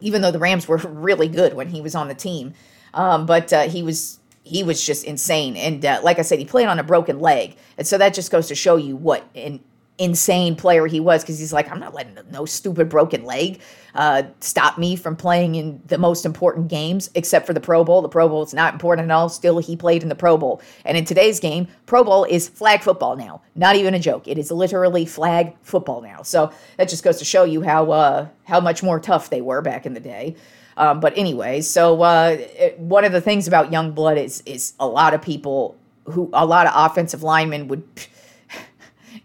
even 0.00 0.22
though 0.22 0.30
the 0.30 0.38
Rams 0.38 0.66
were 0.66 0.76
really 0.84 1.28
good 1.28 1.54
when 1.54 1.68
he 1.68 1.80
was 1.80 1.94
on 1.94 2.08
the 2.08 2.14
team. 2.14 2.54
Um, 2.94 3.26
but 3.26 3.52
uh, 3.52 3.68
he 3.68 3.82
was 3.82 4.17
he 4.48 4.62
was 4.62 4.84
just 4.84 5.04
insane. 5.04 5.56
And 5.56 5.84
uh, 5.84 6.00
like 6.02 6.18
I 6.18 6.22
said, 6.22 6.38
he 6.38 6.44
played 6.44 6.66
on 6.66 6.78
a 6.78 6.82
broken 6.82 7.20
leg. 7.20 7.56
And 7.76 7.86
so 7.86 7.98
that 7.98 8.14
just 8.14 8.30
goes 8.30 8.48
to 8.48 8.54
show 8.54 8.76
you 8.76 8.96
what 8.96 9.28
an 9.34 9.60
insane 9.98 10.54
player 10.54 10.86
he 10.86 11.00
was 11.00 11.22
because 11.22 11.38
he's 11.38 11.52
like, 11.52 11.70
I'm 11.70 11.80
not 11.80 11.92
letting 11.92 12.16
no 12.30 12.44
stupid 12.44 12.88
broken 12.88 13.24
leg 13.24 13.60
uh, 13.94 14.22
stop 14.40 14.78
me 14.78 14.94
from 14.96 15.16
playing 15.16 15.56
in 15.56 15.82
the 15.86 15.98
most 15.98 16.24
important 16.24 16.68
games, 16.68 17.10
except 17.14 17.46
for 17.46 17.52
the 17.52 17.60
Pro 17.60 17.82
Bowl. 17.84 18.00
The 18.00 18.08
Pro 18.08 18.28
Bowl 18.28 18.44
is 18.44 18.54
not 18.54 18.72
important 18.72 19.10
at 19.10 19.14
all. 19.14 19.28
Still, 19.28 19.58
he 19.58 19.76
played 19.76 20.02
in 20.02 20.08
the 20.08 20.14
Pro 20.14 20.36
Bowl. 20.36 20.62
And 20.84 20.96
in 20.96 21.04
today's 21.04 21.40
game, 21.40 21.66
Pro 21.86 22.04
Bowl 22.04 22.24
is 22.24 22.48
flag 22.48 22.82
football 22.82 23.16
now. 23.16 23.42
Not 23.56 23.76
even 23.76 23.94
a 23.94 23.98
joke. 23.98 24.28
It 24.28 24.38
is 24.38 24.50
literally 24.50 25.04
flag 25.04 25.56
football 25.62 26.00
now. 26.00 26.22
So 26.22 26.52
that 26.76 26.88
just 26.88 27.02
goes 27.02 27.18
to 27.18 27.24
show 27.24 27.44
you 27.44 27.62
how 27.62 27.90
uh, 27.90 28.28
how 28.44 28.60
much 28.60 28.82
more 28.82 29.00
tough 29.00 29.30
they 29.30 29.40
were 29.40 29.62
back 29.62 29.84
in 29.84 29.94
the 29.94 30.00
day. 30.00 30.36
Um, 30.78 31.00
but 31.00 31.12
anyway, 31.18 31.60
so 31.60 32.02
uh, 32.02 32.36
it, 32.38 32.78
one 32.78 33.04
of 33.04 33.10
the 33.12 33.20
things 33.20 33.48
about 33.48 33.70
Youngblood 33.70 34.16
is 34.16 34.42
is 34.46 34.74
a 34.78 34.86
lot 34.86 35.12
of 35.12 35.20
people 35.20 35.76
who 36.04 36.30
a 36.32 36.46
lot 36.46 36.66
of 36.66 36.72
offensive 36.74 37.22
linemen 37.22 37.68
would. 37.68 37.82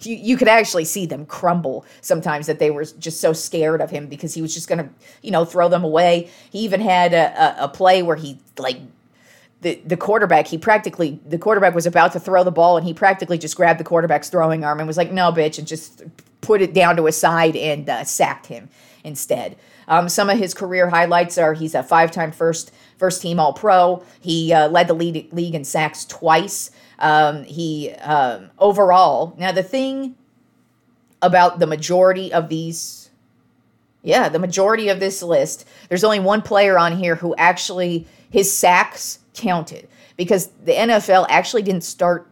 You, 0.01 0.15
you 0.17 0.37
could 0.37 0.49
actually 0.49 0.83
see 0.83 1.05
them 1.05 1.25
crumble 1.25 1.85
sometimes 2.01 2.47
that 2.47 2.59
they 2.59 2.71
were 2.71 2.83
just 2.83 3.21
so 3.21 3.31
scared 3.31 3.79
of 3.79 3.89
him 3.89 4.07
because 4.07 4.33
he 4.33 4.41
was 4.41 4.53
just 4.53 4.67
going 4.67 4.79
to, 4.79 4.89
you 5.21 5.31
know, 5.31 5.45
throw 5.45 5.69
them 5.69 5.85
away. 5.85 6.29
He 6.51 6.59
even 6.59 6.81
had 6.81 7.13
a, 7.13 7.61
a, 7.61 7.65
a 7.65 7.67
play 7.69 8.01
where 8.03 8.17
he 8.17 8.37
like 8.57 8.79
the, 9.61 9.79
the 9.85 9.95
quarterback, 9.95 10.47
he 10.47 10.57
practically, 10.57 11.21
the 11.25 11.37
quarterback 11.37 11.73
was 11.73 11.85
about 11.85 12.11
to 12.13 12.19
throw 12.19 12.43
the 12.43 12.51
ball 12.51 12.75
and 12.75 12.85
he 12.85 12.93
practically 12.93 13.37
just 13.37 13.55
grabbed 13.55 13.79
the 13.79 13.85
quarterback's 13.85 14.29
throwing 14.29 14.65
arm 14.65 14.79
and 14.79 14.87
was 14.87 14.97
like, 14.97 15.11
no, 15.11 15.31
bitch, 15.31 15.57
and 15.57 15.65
just 15.65 16.03
put 16.41 16.61
it 16.61 16.73
down 16.73 16.97
to 16.97 17.05
his 17.05 17.17
side 17.17 17.55
and 17.55 17.89
uh, 17.89 18.03
sacked 18.03 18.47
him 18.47 18.69
instead. 19.05 19.55
Um, 19.88 20.10
some 20.10 20.30
of 20.30 20.38
his 20.38 20.54
career 20.54 20.89
highlights 20.89 21.38
are 21.38 21.54
he's 21.54 21.76
a 21.76 21.84
five-time 21.84 22.32
first 22.32 22.72
first 22.98 23.22
team 23.22 23.39
All 23.39 23.54
Pro. 23.54 24.04
He 24.22 24.54
uh, 24.54 24.69
led 24.69 24.88
the 24.88 24.93
league, 24.93 25.32
league 25.34 25.56
in 25.56 25.63
sacks 25.63 26.06
twice. 26.06 26.72
Um, 27.00 27.43
he 27.43 27.91
um, 27.91 28.52
overall 28.60 29.36
now 29.38 29.52
the 29.52 29.63
thing 29.63 30.15
about 31.22 31.60
the 31.60 31.67
majority 31.67 32.32
of 32.32 32.50
these, 32.50 33.10
yeah, 34.04 34.30
the 34.30 34.39
majority 34.39 34.89
of 34.89 35.00
this 35.00 35.24
list. 35.24 35.65
There's 35.89 36.04
only 36.04 36.19
one 36.19 36.41
player 36.41 36.78
on 36.78 36.98
here 36.98 37.15
who 37.15 37.36
actually 37.36 38.08
his 38.30 38.52
sacks 38.52 39.19
counted 39.34 39.88
because 40.17 40.48
the 40.63 40.74
NFL 40.74 41.26
actually 41.30 41.63
didn't 41.63 41.84
start 41.84 42.28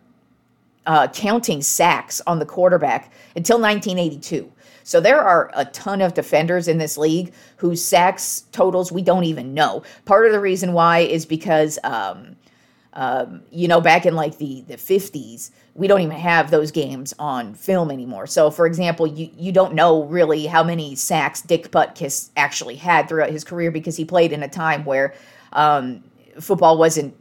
uh, 0.86 1.08
counting 1.08 1.62
sacks 1.62 2.22
on 2.28 2.40
the 2.40 2.46
quarterback 2.46 3.12
until 3.36 3.60
1982. 3.60 4.52
So 4.84 5.00
there 5.00 5.20
are 5.22 5.52
a 5.54 5.66
ton 5.66 6.02
of 6.02 6.14
defenders 6.14 6.68
in 6.68 6.78
this 6.78 6.98
league 6.98 7.34
whose 7.58 7.84
sacks 7.84 8.46
totals 8.52 8.92
we 8.92 9.02
don't 9.02 9.24
even 9.24 9.54
know. 9.54 9.84
Part 10.06 10.26
of 10.26 10.32
the 10.32 10.40
reason 10.40 10.74
why 10.74 11.00
is 11.00 11.26
because, 11.26 11.80
um, 11.84 12.36
um, 12.94 13.42
you 13.52 13.68
know, 13.68 13.80
back 13.80 14.06
in 14.06 14.16
like 14.16 14.38
the, 14.38 14.62
the 14.68 14.76
50s, 14.76 15.52
we 15.76 15.88
don't 15.88 16.02
even 16.02 16.18
have 16.18 16.52
those 16.52 16.72
games 16.72 17.14
on 17.20 17.54
film 17.54 17.90
anymore. 17.90 18.28
So, 18.28 18.52
for 18.52 18.66
example, 18.66 19.08
you, 19.08 19.30
you 19.38 19.52
don't 19.52 19.74
know 19.74 20.04
really 20.04 20.46
how 20.46 20.64
many 20.64 20.96
sacks 20.96 21.42
Dick 21.42 21.72
Butkus 21.72 22.30
actually 22.36 22.76
had 22.76 23.08
throughout 23.08 23.30
his 23.30 23.44
career 23.44 23.72
because 23.72 23.96
he 23.96 24.04
played 24.04 24.34
in 24.34 24.44
a 24.44 24.50
time 24.50 24.84
where 24.84 25.14
um, 25.54 26.04
football 26.40 26.78
wasn't 26.78 27.16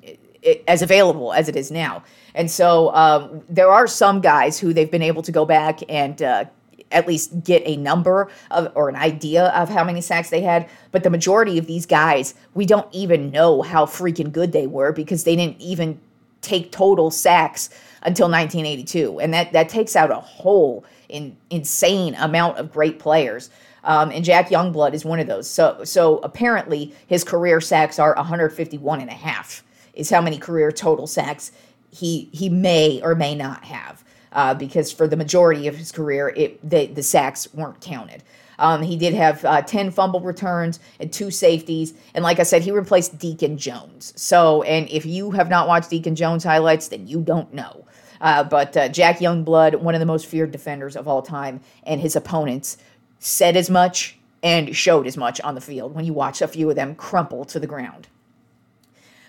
as 0.67 0.83
available 0.83 1.33
as 1.33 1.49
it 1.49 1.57
is 1.57 1.71
now. 1.71 2.03
And 2.35 2.51
so 2.51 2.95
um, 2.95 3.43
there 3.49 3.71
are 3.71 3.87
some 3.87 4.21
guys 4.21 4.59
who 4.59 4.73
they've 4.73 4.91
been 4.91 5.03
able 5.03 5.23
to 5.23 5.33
go 5.33 5.45
back 5.45 5.81
and 5.89 6.21
uh, 6.23 6.45
at 6.93 7.07
least 7.07 7.45
get 7.45 7.63
a 7.65 7.77
number 7.77 8.31
of 8.51 8.71
or 8.75 8.89
an 8.89 8.97
idea 8.97 9.47
of 9.49 9.69
how 9.69 9.85
many 9.85 10.01
sacks 10.01 10.31
they 10.31 10.41
had. 10.41 10.69
But 10.93 11.03
the 11.03 11.11
majority 11.11 11.59
of 11.59 11.67
these 11.67 11.87
guys, 11.87 12.35
we 12.55 12.67
don't 12.67 12.93
even 12.93 13.31
know 13.31 13.63
how 13.63 13.87
freaking 13.87 14.33
good 14.33 14.53
they 14.53 14.67
were 14.67 14.93
because 14.93 15.25
they 15.25 15.37
didn't 15.37 15.61
even 15.61 16.01
take 16.41 16.73
total 16.73 17.11
sacks 17.11 17.71
until 18.03 18.29
1982, 18.29 19.21
and 19.21 19.35
that 19.35 19.53
that 19.53 19.69
takes 19.69 19.95
out 19.95 20.11
a 20.11 20.17
whole 20.17 20.85
in, 21.09 21.37
insane 21.51 22.15
amount 22.15 22.59
of 22.59 22.73
great 22.73 22.99
players. 22.99 23.51
Um, 23.83 24.11
and 24.11 24.25
Jack 24.25 24.49
Youngblood 24.51 24.93
is 24.93 25.05
one 25.05 25.21
of 25.21 25.27
those. 25.27 25.49
So 25.49 25.85
so 25.85 26.19
apparently 26.19 26.95
his 27.07 27.25
career 27.25 27.61
sacks 27.61 27.99
are 27.99 28.15
151 28.15 29.01
and 29.01 29.11
a 29.11 29.15
half 29.15 29.63
is 29.95 30.11
how 30.11 30.21
many 30.21 30.39
career 30.39 30.71
total 30.71 31.07
sacks 31.07 31.53
he 31.91 32.29
he 32.33 32.49
may 32.49 33.01
or 33.03 33.15
may 33.15 33.35
not 33.35 33.65
have 33.65 34.05
uh, 34.33 34.55
because 34.55 34.93
for 34.93 35.09
the 35.09 35.17
majority 35.17 35.67
of 35.67 35.77
his 35.77 35.93
career, 35.93 36.33
it 36.37 36.69
the, 36.69 37.03
sacks 37.03 37.53
weren't 37.55 37.81
counted. 37.81 38.23
Um, 38.59 38.83
he 38.83 38.97
did 38.97 39.15
have 39.15 39.45
uh, 39.45 39.63
10 39.63 39.91
fumble 39.91 40.21
returns 40.21 40.81
and 41.01 41.11
two 41.11 41.31
safeties. 41.31 41.95
And 42.15 42.23
like 42.23 42.39
I 42.39 42.43
said, 42.43 42.63
he 42.63 42.71
replaced 42.71 43.19
Deacon 43.19 43.57
Jones. 43.57 44.13
So, 44.17 44.63
and 44.65 44.89
if 44.91 45.07
you 45.07 45.31
have 45.31 45.49
not 45.49 45.67
watched 45.67 45.89
Deacon 45.89 46.15
Jones 46.15 46.45
highlights, 46.45 46.89
then 46.89 47.07
you 47.07 47.23
don't 47.23 47.53
know. 47.55 47.87
Uh, 48.21 48.45
but 48.45 48.77
uh, 48.77 48.89
Jack 48.91 49.19
Youngblood, 49.19 49.77
one 49.77 49.95
of 49.95 50.01
the 50.01 50.07
most 50.07 50.27
feared 50.27 50.53
defenders 50.53 50.95
of 50.95 51.09
all 51.09 51.23
time, 51.23 51.61
and 51.85 52.03
his 52.03 52.15
opponents 52.15 52.77
said 53.19 53.57
as 53.57 53.71
much 53.71 54.19
and 54.43 54.77
showed 54.77 55.07
as 55.07 55.17
much 55.17 55.41
on 55.41 55.55
the 55.55 55.61
field 55.61 55.95
when 55.95 56.05
you 56.05 56.13
watch 56.13 56.43
a 56.43 56.49
few 56.49 56.69
of 56.69 56.77
them 56.77 56.95
crumple 56.95 57.45
to 57.47 57.59
the 57.59 57.67
ground. 57.67 58.09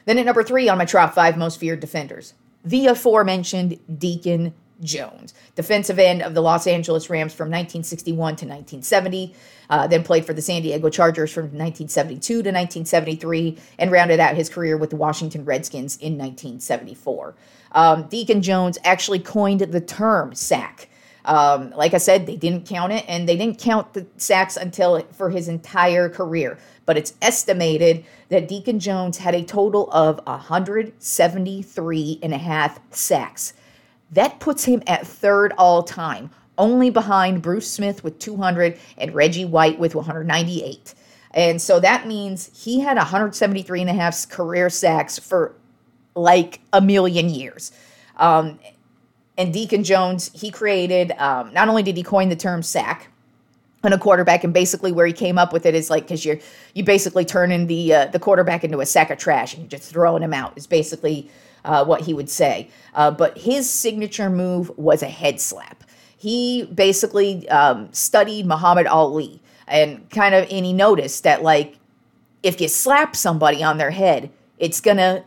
Then 0.06 0.18
at 0.18 0.26
number 0.26 0.44
three 0.44 0.68
on 0.68 0.78
my 0.78 0.86
top 0.86 1.14
five 1.14 1.38
most 1.38 1.60
feared 1.60 1.80
defenders, 1.80 2.34
the 2.64 2.88
aforementioned 2.88 3.80
Deacon 4.00 4.54
Jones, 4.82 5.34
defensive 5.56 6.00
end 6.00 6.22
of 6.22 6.34
the 6.34 6.42
Los 6.42 6.68
Angeles 6.68 7.10
Rams 7.10 7.34
from 7.34 7.46
1961 7.46 8.16
to 8.18 8.46
1970. 8.46 9.36
Uh, 9.70 9.88
then 9.88 10.04
played 10.04 10.26
for 10.26 10.34
the 10.34 10.42
San 10.42 10.62
Diego 10.62 10.90
Chargers 10.90 11.32
from 11.32 11.44
1972 11.44 12.20
to 12.20 12.38
1973, 12.40 13.58
and 13.80 13.90
rounded 13.90 14.20
out 14.20 14.36
his 14.36 14.50
career 14.50 14.76
with 14.76 14.90
the 14.90 14.98
Washington 14.98 15.46
Redskins 15.46 15.96
in 15.98 16.18
1974. 16.18 17.36
Um, 17.72 18.08
Deacon 18.10 18.42
Jones 18.42 18.78
actually 18.84 19.20
coined 19.20 19.62
the 19.62 19.80
term 19.80 20.36
sack. 20.36 20.90
Um, 21.24 21.70
like 21.72 21.94
I 21.94 22.00
said, 22.00 22.26
they 22.26 22.36
didn't 22.36 22.68
count 22.68 22.92
it, 22.94 23.06
and 23.08 23.30
they 23.30 23.38
didn't 23.38 23.60
count 23.60 23.94
the 23.94 24.08
sacks 24.18 24.58
until 24.58 25.00
for 25.14 25.30
his 25.30 25.48
entire 25.48 26.10
career. 26.10 26.58
But 26.86 26.98
it's 26.98 27.14
estimated 27.22 28.04
that 28.30 28.48
Deacon 28.48 28.80
Jones 28.80 29.20
had 29.20 29.36
a 29.36 29.44
total 29.44 29.90
of 29.92 30.20
173 30.26 32.20
and 32.24 32.34
a 32.34 32.38
half 32.38 32.80
sacks. 32.90 33.54
That 34.12 34.40
puts 34.40 34.66
him 34.66 34.84
at 34.88 35.08
third 35.08 35.54
all 35.58 35.84
time, 35.84 36.32
only 36.58 36.90
behind 36.90 37.42
Bruce 37.42 37.70
Smith 37.70 38.04
with 38.04 38.20
200 38.20 38.78
and 38.98 39.14
Reggie 39.14 39.46
White 39.46 39.80
with 39.80 39.96
198. 39.96 40.94
And 41.34 41.62
so 41.62 41.80
that 41.80 42.08
means 42.08 42.52
he 42.54 42.82
had 42.82 42.98
173 42.98 43.82
and 43.82 43.90
a 43.90 43.94
half 43.94 44.28
career 44.30 44.70
sacks 44.70 45.18
for 45.18 45.56
like 46.14 46.60
a 46.74 46.82
million 46.82 47.30
years. 47.30 47.72
Um, 48.18 48.60
and 49.38 49.54
Deacon 49.54 49.84
Jones, 49.84 50.30
he 50.34 50.52
created, 50.52 51.14
um, 51.14 51.54
not 51.54 51.70
only 51.70 51.84
did 51.84 51.96
he 51.96 52.04
coin 52.04 52.28
the 52.28 52.36
term 52.36 52.62
sack, 52.62 53.08
on 53.84 53.94
a 53.94 53.98
quarterback, 53.98 54.44
and 54.44 54.54
basically 54.54 54.92
where 54.92 55.06
he 55.06 55.14
came 55.14 55.38
up 55.38 55.52
with 55.52 55.66
it 55.66 55.74
is 55.74 55.90
like 55.90 56.04
because 56.04 56.24
you're 56.24 56.38
you 56.76 56.84
basically 56.84 57.26
turning 57.26 57.68
the 57.68 57.94
uh, 57.94 58.06
the 58.08 58.20
quarterback 58.20 58.64
into 58.64 58.80
a 58.80 58.86
sack 58.86 59.10
of 59.10 59.18
trash 59.18 59.54
and 59.54 59.64
you're 59.64 59.70
just 59.70 59.92
throwing 59.92 60.22
him 60.22 60.34
out 60.34 60.54
is 60.56 60.68
basically 60.68 61.30
uh, 61.66 61.86
what 61.86 62.02
he 62.02 62.14
would 62.14 62.30
say. 62.30 62.70
Uh, 62.94 63.12
but 63.12 63.38
his 63.38 63.70
signature 63.70 64.30
move 64.30 64.72
was 64.78 65.04
a 65.04 65.08
head 65.08 65.40
slap. 65.40 65.84
He 66.18 66.66
basically 66.66 67.48
um, 67.50 67.92
studied 67.92 68.46
Muhammad 68.46 68.88
Ali 68.88 69.42
and 69.68 70.08
kind 70.10 70.36
of 70.36 70.44
and 70.52 70.66
he 70.66 70.74
noticed 70.74 71.24
that 71.24 71.42
like 71.42 71.78
if 72.44 72.60
you 72.60 72.68
slap 72.68 73.16
somebody 73.16 73.64
on 73.64 73.78
their 73.78 73.92
head, 73.92 74.30
it's 74.60 74.82
gonna 74.82 75.24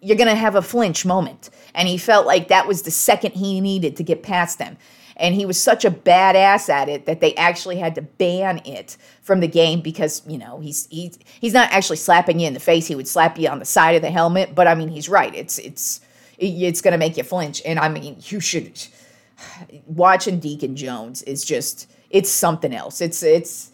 you're 0.00 0.16
gonna 0.16 0.34
have 0.34 0.54
a 0.54 0.62
flinch 0.62 1.04
moment, 1.04 1.50
and 1.74 1.88
he 1.88 1.96
felt 1.96 2.26
like 2.26 2.48
that 2.48 2.68
was 2.68 2.82
the 2.82 2.90
second 2.90 3.32
he 3.32 3.60
needed 3.60 3.96
to 3.96 4.04
get 4.04 4.22
past 4.22 4.58
them 4.58 4.76
and 5.16 5.34
he 5.34 5.46
was 5.46 5.60
such 5.60 5.84
a 5.84 5.90
badass 5.90 6.68
at 6.68 6.88
it 6.88 7.06
that 7.06 7.20
they 7.20 7.34
actually 7.34 7.76
had 7.76 7.94
to 7.94 8.02
ban 8.02 8.60
it 8.64 8.96
from 9.22 9.40
the 9.40 9.48
game 9.48 9.80
because 9.80 10.22
you 10.26 10.38
know 10.38 10.60
he's 10.60 10.86
he's 10.90 11.18
he's 11.40 11.52
not 11.52 11.70
actually 11.72 11.96
slapping 11.96 12.38
you 12.38 12.46
in 12.46 12.54
the 12.54 12.60
face. 12.60 12.86
He 12.86 12.94
would 12.94 13.08
slap 13.08 13.38
you 13.38 13.48
on 13.48 13.58
the 13.58 13.64
side 13.64 13.96
of 13.96 14.02
the 14.02 14.10
helmet. 14.10 14.54
But 14.54 14.66
I 14.66 14.74
mean, 14.74 14.88
he's 14.88 15.08
right. 15.08 15.34
It's 15.34 15.58
it's 15.58 16.00
it's 16.38 16.82
going 16.82 16.92
to 16.92 16.98
make 16.98 17.16
you 17.16 17.22
flinch. 17.22 17.62
And 17.64 17.78
I 17.78 17.88
mean, 17.88 18.16
you 18.20 18.40
should 18.40 18.86
watching 19.86 20.38
Deacon 20.38 20.76
Jones 20.76 21.22
is 21.22 21.44
just 21.44 21.90
it's 22.10 22.30
something 22.30 22.74
else. 22.74 23.00
It's 23.00 23.22
it's 23.22 23.72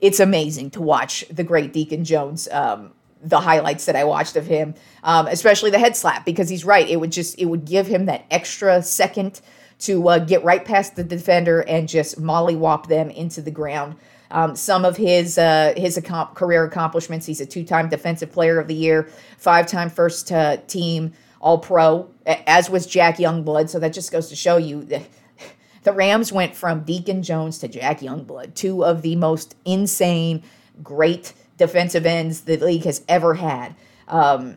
it's 0.00 0.20
amazing 0.20 0.70
to 0.72 0.82
watch 0.82 1.24
the 1.30 1.44
great 1.44 1.72
Deacon 1.72 2.04
Jones. 2.04 2.48
Um, 2.50 2.92
the 3.26 3.40
highlights 3.40 3.86
that 3.86 3.96
I 3.96 4.04
watched 4.04 4.36
of 4.36 4.44
him, 4.44 4.74
um, 5.02 5.26
especially 5.28 5.70
the 5.70 5.78
head 5.78 5.96
slap, 5.96 6.26
because 6.26 6.50
he's 6.50 6.62
right. 6.62 6.86
It 6.86 7.00
would 7.00 7.10
just 7.10 7.38
it 7.38 7.46
would 7.46 7.64
give 7.64 7.86
him 7.86 8.04
that 8.06 8.26
extra 8.30 8.82
second 8.82 9.40
to 9.84 10.08
uh, 10.08 10.18
get 10.18 10.42
right 10.44 10.64
past 10.64 10.96
the 10.96 11.04
defender 11.04 11.60
and 11.60 11.88
just 11.88 12.20
mollywop 12.20 12.88
them 12.88 13.10
into 13.10 13.42
the 13.42 13.50
ground. 13.50 13.96
Um, 14.30 14.56
some 14.56 14.84
of 14.84 14.96
his 14.96 15.38
uh, 15.38 15.74
his 15.76 15.98
ac- 15.98 16.32
career 16.34 16.64
accomplishments: 16.64 17.26
he's 17.26 17.40
a 17.40 17.46
two-time 17.46 17.88
Defensive 17.88 18.32
Player 18.32 18.58
of 18.58 18.66
the 18.66 18.74
Year, 18.74 19.08
five-time 19.38 19.90
First 19.90 20.32
uh, 20.32 20.56
Team 20.66 21.12
All 21.40 21.58
Pro, 21.58 22.10
as 22.26 22.70
was 22.70 22.86
Jack 22.86 23.18
Youngblood. 23.18 23.68
So 23.68 23.78
that 23.78 23.92
just 23.92 24.10
goes 24.10 24.28
to 24.30 24.36
show 24.36 24.56
you 24.56 24.82
that 24.84 25.02
the 25.84 25.92
Rams 25.92 26.32
went 26.32 26.56
from 26.56 26.82
Deacon 26.82 27.22
Jones 27.22 27.58
to 27.58 27.68
Jack 27.68 28.00
Youngblood, 28.00 28.54
two 28.54 28.84
of 28.84 29.02
the 29.02 29.16
most 29.16 29.54
insane, 29.64 30.42
great 30.82 31.34
defensive 31.56 32.06
ends 32.06 32.40
the 32.42 32.56
league 32.56 32.84
has 32.84 33.04
ever 33.08 33.34
had, 33.34 33.76
um, 34.08 34.56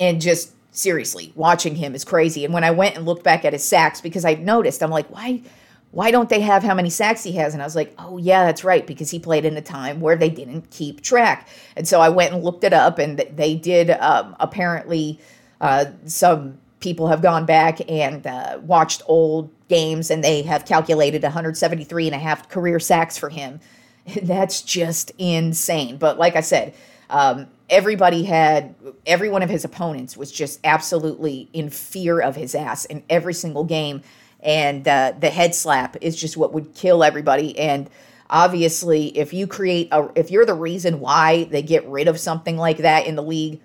and 0.00 0.20
just 0.20 0.52
seriously, 0.72 1.32
watching 1.36 1.76
him 1.76 1.94
is 1.94 2.04
crazy. 2.04 2.44
And 2.44 2.52
when 2.52 2.64
I 2.64 2.72
went 2.72 2.96
and 2.96 3.06
looked 3.06 3.22
back 3.22 3.44
at 3.44 3.52
his 3.52 3.62
sacks, 3.62 4.00
because 4.00 4.24
I 4.24 4.34
noticed, 4.34 4.82
I'm 4.82 4.90
like, 4.90 5.08
why? 5.08 5.42
Why 5.92 6.10
don't 6.10 6.30
they 6.30 6.40
have 6.40 6.62
how 6.62 6.74
many 6.74 6.88
sacks 6.88 7.22
he 7.22 7.32
has? 7.32 7.52
And 7.52 7.62
I 7.62 7.66
was 7.66 7.76
like, 7.76 7.94
oh, 7.98 8.16
yeah, 8.16 8.46
that's 8.46 8.64
right, 8.64 8.86
because 8.86 9.10
he 9.10 9.18
played 9.18 9.44
in 9.44 9.56
a 9.58 9.62
time 9.62 10.00
where 10.00 10.16
they 10.16 10.30
didn't 10.30 10.70
keep 10.70 11.02
track. 11.02 11.48
And 11.76 11.86
so 11.86 12.00
I 12.00 12.08
went 12.08 12.32
and 12.32 12.42
looked 12.42 12.64
it 12.64 12.72
up, 12.72 12.98
and 12.98 13.18
they 13.18 13.54
did 13.54 13.90
um, 13.90 14.34
apparently, 14.40 15.20
uh, 15.60 15.84
some 16.06 16.56
people 16.80 17.08
have 17.08 17.20
gone 17.20 17.44
back 17.44 17.78
and 17.90 18.26
uh, 18.26 18.58
watched 18.62 19.02
old 19.06 19.50
games, 19.68 20.10
and 20.10 20.24
they 20.24 20.40
have 20.42 20.64
calculated 20.64 21.22
173 21.22 22.06
and 22.06 22.14
a 22.14 22.18
half 22.18 22.48
career 22.48 22.80
sacks 22.80 23.18
for 23.18 23.28
him. 23.28 23.60
That's 24.22 24.62
just 24.62 25.12
insane. 25.18 25.98
But 25.98 26.18
like 26.18 26.36
I 26.36 26.40
said, 26.40 26.72
um, 27.10 27.48
everybody 27.72 28.22
had 28.22 28.74
every 29.06 29.30
one 29.30 29.42
of 29.42 29.48
his 29.48 29.64
opponents 29.64 30.14
was 30.14 30.30
just 30.30 30.60
absolutely 30.62 31.48
in 31.54 31.70
fear 31.70 32.20
of 32.20 32.36
his 32.36 32.54
ass 32.54 32.84
in 32.84 33.02
every 33.08 33.32
single 33.32 33.64
game. 33.64 34.02
And 34.40 34.86
uh, 34.86 35.14
the 35.18 35.30
head 35.30 35.54
slap 35.54 35.96
is 36.02 36.14
just 36.14 36.36
what 36.36 36.52
would 36.52 36.74
kill 36.74 37.02
everybody. 37.02 37.58
And 37.58 37.88
obviously 38.28 39.06
if 39.16 39.32
you 39.32 39.46
create 39.46 39.88
a 39.90 40.10
if 40.14 40.30
you're 40.30 40.44
the 40.44 40.54
reason 40.54 41.00
why 41.00 41.44
they 41.44 41.62
get 41.62 41.86
rid 41.88 42.08
of 42.08 42.20
something 42.20 42.58
like 42.58 42.78
that 42.78 43.06
in 43.06 43.14
the 43.16 43.22
league 43.22 43.60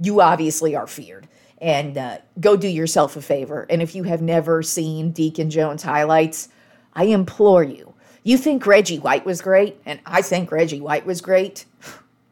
you 0.00 0.20
obviously 0.20 0.76
are 0.76 0.86
feared. 0.86 1.26
And 1.58 1.96
uh, 1.96 2.18
go 2.38 2.54
do 2.56 2.68
yourself 2.68 3.16
a 3.16 3.22
favor. 3.22 3.66
And 3.70 3.80
if 3.80 3.94
you 3.94 4.02
have 4.02 4.20
never 4.20 4.62
seen 4.62 5.10
deacon 5.10 5.50
jones 5.50 5.82
highlights 5.82 6.48
i 6.94 7.04
implore 7.04 7.64
you. 7.64 7.94
You 8.22 8.38
think 8.38 8.66
reggie 8.66 8.98
white 8.98 9.26
was 9.26 9.40
great? 9.42 9.80
And 9.84 9.98
i 10.06 10.22
think 10.22 10.52
reggie 10.52 10.80
white 10.80 11.06
was 11.06 11.20
great 11.20 11.64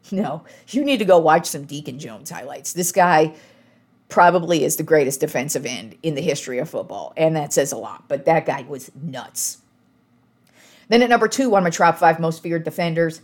know, 0.11 0.43
you 0.69 0.83
need 0.83 0.99
to 0.99 1.05
go 1.05 1.17
watch 1.17 1.47
some 1.47 1.65
Deacon 1.65 1.99
Jones 1.99 2.29
highlights. 2.29 2.73
This 2.73 2.91
guy 2.91 3.33
probably 4.09 4.63
is 4.63 4.75
the 4.75 4.83
greatest 4.83 5.19
defensive 5.19 5.65
end 5.65 5.95
in 6.03 6.15
the 6.15 6.21
history 6.21 6.59
of 6.59 6.69
football, 6.69 7.13
and 7.17 7.35
that 7.35 7.53
says 7.53 7.71
a 7.71 7.77
lot. 7.77 8.07
But 8.07 8.25
that 8.25 8.45
guy 8.45 8.61
was 8.63 8.91
nuts. 9.01 9.59
Then 10.89 11.01
at 11.01 11.09
number 11.09 11.27
two 11.27 11.55
on 11.55 11.63
my 11.63 11.69
top 11.69 11.97
five 11.97 12.19
most 12.19 12.43
feared 12.43 12.63
defenders, 12.63 13.21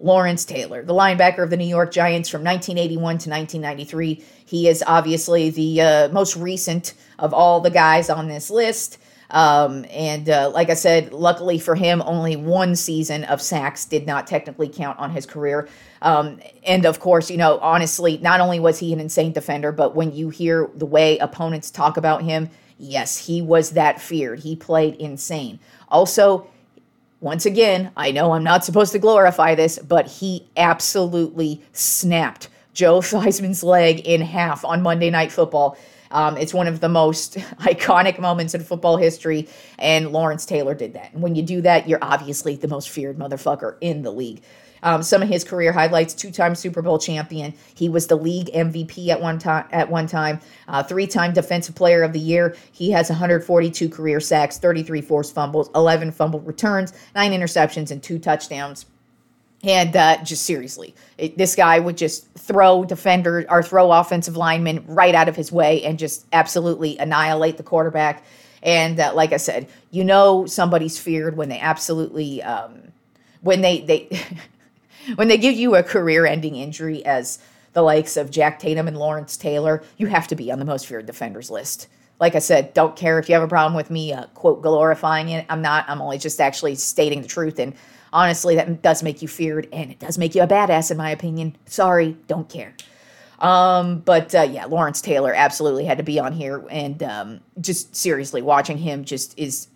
Lawrence 0.00 0.44
Taylor, 0.44 0.82
the 0.82 0.92
linebacker 0.92 1.42
of 1.42 1.50
the 1.50 1.56
New 1.56 1.66
York 1.66 1.92
Giants 1.92 2.28
from 2.28 2.42
1981 2.42 2.98
to 3.00 3.30
1993. 3.30 4.24
He 4.44 4.68
is 4.68 4.82
obviously 4.86 5.50
the 5.50 5.80
uh, 5.80 6.08
most 6.08 6.36
recent 6.36 6.94
of 7.18 7.32
all 7.32 7.60
the 7.60 7.70
guys 7.70 8.10
on 8.10 8.26
this 8.28 8.50
list. 8.50 8.98
Um, 9.30 9.84
and 9.90 10.28
uh, 10.28 10.50
like 10.52 10.70
I 10.70 10.74
said, 10.74 11.12
luckily 11.12 11.58
for 11.58 11.74
him, 11.74 12.02
only 12.04 12.36
one 12.36 12.76
season 12.76 13.24
of 13.24 13.40
sacks 13.40 13.84
did 13.84 14.06
not 14.06 14.26
technically 14.26 14.68
count 14.68 14.98
on 14.98 15.10
his 15.10 15.26
career. 15.26 15.68
Um, 16.02 16.38
and 16.64 16.84
of 16.84 17.00
course, 17.00 17.30
you 17.30 17.36
know, 17.36 17.58
honestly, 17.58 18.18
not 18.18 18.40
only 18.40 18.60
was 18.60 18.78
he 18.78 18.92
an 18.92 19.00
insane 19.00 19.32
defender, 19.32 19.72
but 19.72 19.94
when 19.94 20.14
you 20.14 20.28
hear 20.28 20.70
the 20.74 20.86
way 20.86 21.18
opponents 21.18 21.70
talk 21.70 21.96
about 21.96 22.22
him, 22.22 22.50
yes, 22.78 23.26
he 23.26 23.40
was 23.40 23.70
that 23.70 24.00
feared. 24.00 24.40
He 24.40 24.56
played 24.56 24.96
insane. 24.96 25.58
Also, 25.88 26.48
once 27.20 27.46
again, 27.46 27.90
I 27.96 28.10
know 28.10 28.32
I'm 28.32 28.44
not 28.44 28.64
supposed 28.64 28.92
to 28.92 28.98
glorify 28.98 29.54
this, 29.54 29.78
but 29.78 30.06
he 30.06 30.46
absolutely 30.56 31.62
snapped 31.72 32.48
Joe 32.74 33.00
Theismann's 33.02 33.62
leg 33.62 34.00
in 34.00 34.20
half 34.20 34.64
on 34.64 34.82
Monday 34.82 35.08
Night 35.08 35.32
Football. 35.32 35.78
Um, 36.14 36.38
it's 36.38 36.54
one 36.54 36.68
of 36.68 36.80
the 36.80 36.88
most 36.88 37.34
iconic 37.60 38.18
moments 38.18 38.54
in 38.54 38.62
football 38.62 38.96
history, 38.96 39.48
and 39.78 40.12
Lawrence 40.12 40.46
Taylor 40.46 40.74
did 40.74 40.94
that. 40.94 41.12
And 41.12 41.22
when 41.22 41.34
you 41.34 41.42
do 41.42 41.60
that, 41.62 41.88
you're 41.88 41.98
obviously 42.00 42.56
the 42.56 42.68
most 42.68 42.88
feared 42.88 43.18
motherfucker 43.18 43.76
in 43.80 44.02
the 44.02 44.12
league. 44.12 44.40
Um, 44.84 45.02
some 45.02 45.22
of 45.22 45.28
his 45.28 45.44
career 45.44 45.72
highlights: 45.72 46.14
two-time 46.14 46.54
Super 46.54 46.82
Bowl 46.82 46.98
champion. 46.98 47.52
He 47.74 47.88
was 47.88 48.06
the 48.06 48.16
league 48.16 48.46
MVP 48.54 49.08
at 49.08 49.20
one 49.20 49.38
time. 49.38 49.66
At 49.72 49.90
one 49.90 50.06
time, 50.06 50.40
uh, 50.68 50.84
three-time 50.84 51.32
Defensive 51.32 51.74
Player 51.74 52.02
of 52.02 52.12
the 52.12 52.20
Year. 52.20 52.54
He 52.70 52.92
has 52.92 53.08
142 53.08 53.88
career 53.88 54.20
sacks, 54.20 54.58
33 54.58 55.00
forced 55.00 55.34
fumbles, 55.34 55.68
11 55.74 56.12
fumble 56.12 56.40
returns, 56.40 56.92
nine 57.14 57.32
interceptions, 57.32 57.90
and 57.90 58.02
two 58.02 58.18
touchdowns. 58.18 58.86
And 59.64 59.96
uh, 59.96 60.22
just 60.22 60.44
seriously, 60.44 60.94
it, 61.16 61.38
this 61.38 61.56
guy 61.56 61.78
would 61.78 61.96
just 61.96 62.30
throw 62.34 62.84
defender 62.84 63.46
or 63.48 63.62
throw 63.62 63.90
offensive 63.92 64.36
linemen 64.36 64.84
right 64.86 65.14
out 65.14 65.26
of 65.26 65.36
his 65.36 65.50
way 65.50 65.82
and 65.84 65.98
just 65.98 66.26
absolutely 66.34 66.98
annihilate 66.98 67.56
the 67.56 67.62
quarterback. 67.62 68.24
And 68.62 69.00
uh, 69.00 69.12
like 69.14 69.32
I 69.32 69.38
said, 69.38 69.66
you 69.90 70.04
know 70.04 70.44
somebody's 70.44 70.98
feared 70.98 71.38
when 71.38 71.48
they 71.48 71.58
absolutely 71.58 72.42
um, 72.42 72.92
when 73.40 73.62
they 73.62 73.80
they 73.80 74.20
when 75.14 75.28
they 75.28 75.38
give 75.38 75.54
you 75.54 75.76
a 75.76 75.82
career-ending 75.82 76.56
injury 76.56 77.04
as 77.04 77.38
the 77.72 77.82
likes 77.82 78.18
of 78.18 78.30
Jack 78.30 78.58
Tatum 78.58 78.86
and 78.86 78.98
Lawrence 78.98 79.36
Taylor, 79.36 79.82
you 79.96 80.06
have 80.08 80.28
to 80.28 80.36
be 80.36 80.52
on 80.52 80.58
the 80.58 80.64
most 80.66 80.86
feared 80.86 81.06
defenders 81.06 81.50
list. 81.50 81.88
Like 82.20 82.34
I 82.34 82.38
said, 82.38 82.74
don't 82.74 82.96
care 82.96 83.18
if 83.18 83.28
you 83.28 83.34
have 83.34 83.42
a 83.42 83.48
problem 83.48 83.74
with 83.74 83.90
me 83.90 84.12
uh, 84.12 84.26
quote 84.34 84.62
glorifying 84.62 85.30
it. 85.30 85.46
I'm 85.48 85.62
not. 85.62 85.86
I'm 85.88 86.02
only 86.02 86.18
just 86.18 86.38
actually 86.38 86.74
stating 86.74 87.22
the 87.22 87.28
truth 87.28 87.58
and 87.58 87.74
honestly, 88.14 88.54
that 88.54 88.80
does 88.80 89.02
make 89.02 89.20
you 89.20 89.28
feared 89.28 89.68
and 89.72 89.90
it 89.90 89.98
does 89.98 90.16
make 90.16 90.34
you 90.34 90.42
a 90.42 90.46
badass, 90.46 90.90
in 90.90 90.96
my 90.96 91.10
opinion. 91.10 91.56
Sorry, 91.66 92.16
don't 92.28 92.48
care. 92.48 92.74
Um, 93.40 93.98
but 93.98 94.34
uh, 94.34 94.42
yeah, 94.42 94.64
Lawrence 94.66 95.02
Taylor 95.02 95.34
absolutely 95.34 95.84
had 95.84 95.98
to 95.98 96.04
be 96.04 96.18
on 96.18 96.32
here, 96.32 96.64
and 96.70 97.02
um, 97.02 97.40
just 97.60 97.94
seriously 97.94 98.40
watching 98.40 98.78
him 98.78 99.04
just 99.04 99.38
is, 99.38 99.68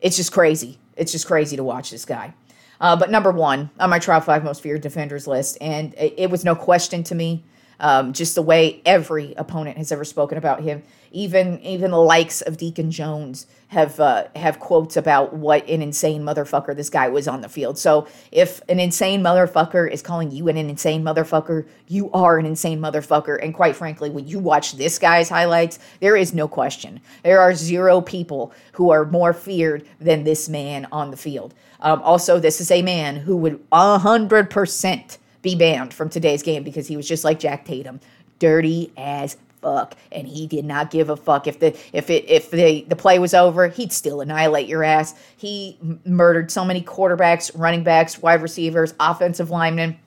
it's 0.00 0.16
just 0.16 0.32
crazy. 0.32 0.78
It's 0.96 1.12
just 1.12 1.26
crazy 1.26 1.56
to 1.56 1.62
watch 1.62 1.90
this 1.90 2.04
guy. 2.04 2.34
Uh, 2.80 2.96
but 2.96 3.10
number 3.10 3.30
one 3.30 3.70
on 3.78 3.90
my 3.90 3.98
top 3.98 4.24
five 4.24 4.42
most 4.42 4.62
feared 4.62 4.80
defenders 4.80 5.26
list, 5.26 5.58
and 5.60 5.94
it, 5.94 6.14
it 6.16 6.30
was 6.30 6.44
no 6.44 6.56
question 6.56 7.04
to 7.04 7.14
me. 7.14 7.44
Um, 7.80 8.12
just 8.12 8.34
the 8.34 8.42
way 8.42 8.82
every 8.84 9.34
opponent 9.34 9.76
has 9.76 9.92
ever 9.92 10.04
spoken 10.04 10.36
about 10.36 10.62
him, 10.62 10.82
even 11.12 11.60
even 11.60 11.92
the 11.92 11.98
likes 11.98 12.40
of 12.42 12.56
Deacon 12.56 12.90
Jones 12.90 13.46
have 13.68 14.00
uh, 14.00 14.24
have 14.34 14.58
quotes 14.58 14.96
about 14.96 15.34
what 15.34 15.68
an 15.68 15.80
insane 15.80 16.22
motherfucker 16.22 16.74
this 16.74 16.90
guy 16.90 17.08
was 17.08 17.28
on 17.28 17.40
the 17.40 17.48
field. 17.48 17.78
So 17.78 18.08
if 18.32 18.60
an 18.68 18.80
insane 18.80 19.22
motherfucker 19.22 19.90
is 19.90 20.02
calling 20.02 20.32
you 20.32 20.48
an 20.48 20.56
insane 20.56 21.04
motherfucker, 21.04 21.68
you 21.86 22.10
are 22.10 22.36
an 22.38 22.46
insane 22.46 22.80
motherfucker. 22.80 23.38
And 23.40 23.54
quite 23.54 23.76
frankly, 23.76 24.10
when 24.10 24.26
you 24.26 24.40
watch 24.40 24.72
this 24.72 24.98
guy's 24.98 25.28
highlights, 25.28 25.78
there 26.00 26.16
is 26.16 26.34
no 26.34 26.48
question. 26.48 27.00
There 27.22 27.40
are 27.40 27.54
zero 27.54 28.00
people 28.00 28.52
who 28.72 28.90
are 28.90 29.04
more 29.04 29.32
feared 29.32 29.86
than 30.00 30.24
this 30.24 30.48
man 30.48 30.88
on 30.90 31.12
the 31.12 31.16
field. 31.16 31.54
Um, 31.80 32.02
also, 32.02 32.40
this 32.40 32.60
is 32.60 32.72
a 32.72 32.82
man 32.82 33.16
who 33.16 33.36
would 33.36 33.60
hundred 33.72 34.50
percent 34.50 35.18
be 35.42 35.54
banned 35.54 35.94
from 35.94 36.08
today's 36.08 36.42
game 36.42 36.62
because 36.62 36.86
he 36.86 36.96
was 36.96 37.06
just 37.06 37.24
like 37.24 37.38
Jack 37.38 37.64
Tatum, 37.64 38.00
dirty 38.38 38.92
as 38.96 39.36
fuck, 39.60 39.94
and 40.12 40.26
he 40.26 40.46
did 40.46 40.64
not 40.64 40.90
give 40.90 41.10
a 41.10 41.16
fuck 41.16 41.46
if 41.46 41.60
the 41.60 41.76
if 41.92 42.10
it 42.10 42.28
if 42.28 42.50
the 42.50 42.84
the 42.88 42.96
play 42.96 43.18
was 43.18 43.34
over, 43.34 43.68
he'd 43.68 43.92
still 43.92 44.20
annihilate 44.20 44.68
your 44.68 44.84
ass. 44.84 45.14
He 45.36 45.78
murdered 46.04 46.50
so 46.50 46.64
many 46.64 46.82
quarterbacks, 46.82 47.50
running 47.54 47.82
backs, 47.84 48.20
wide 48.20 48.42
receivers, 48.42 48.94
offensive 49.00 49.50
linemen. 49.50 49.98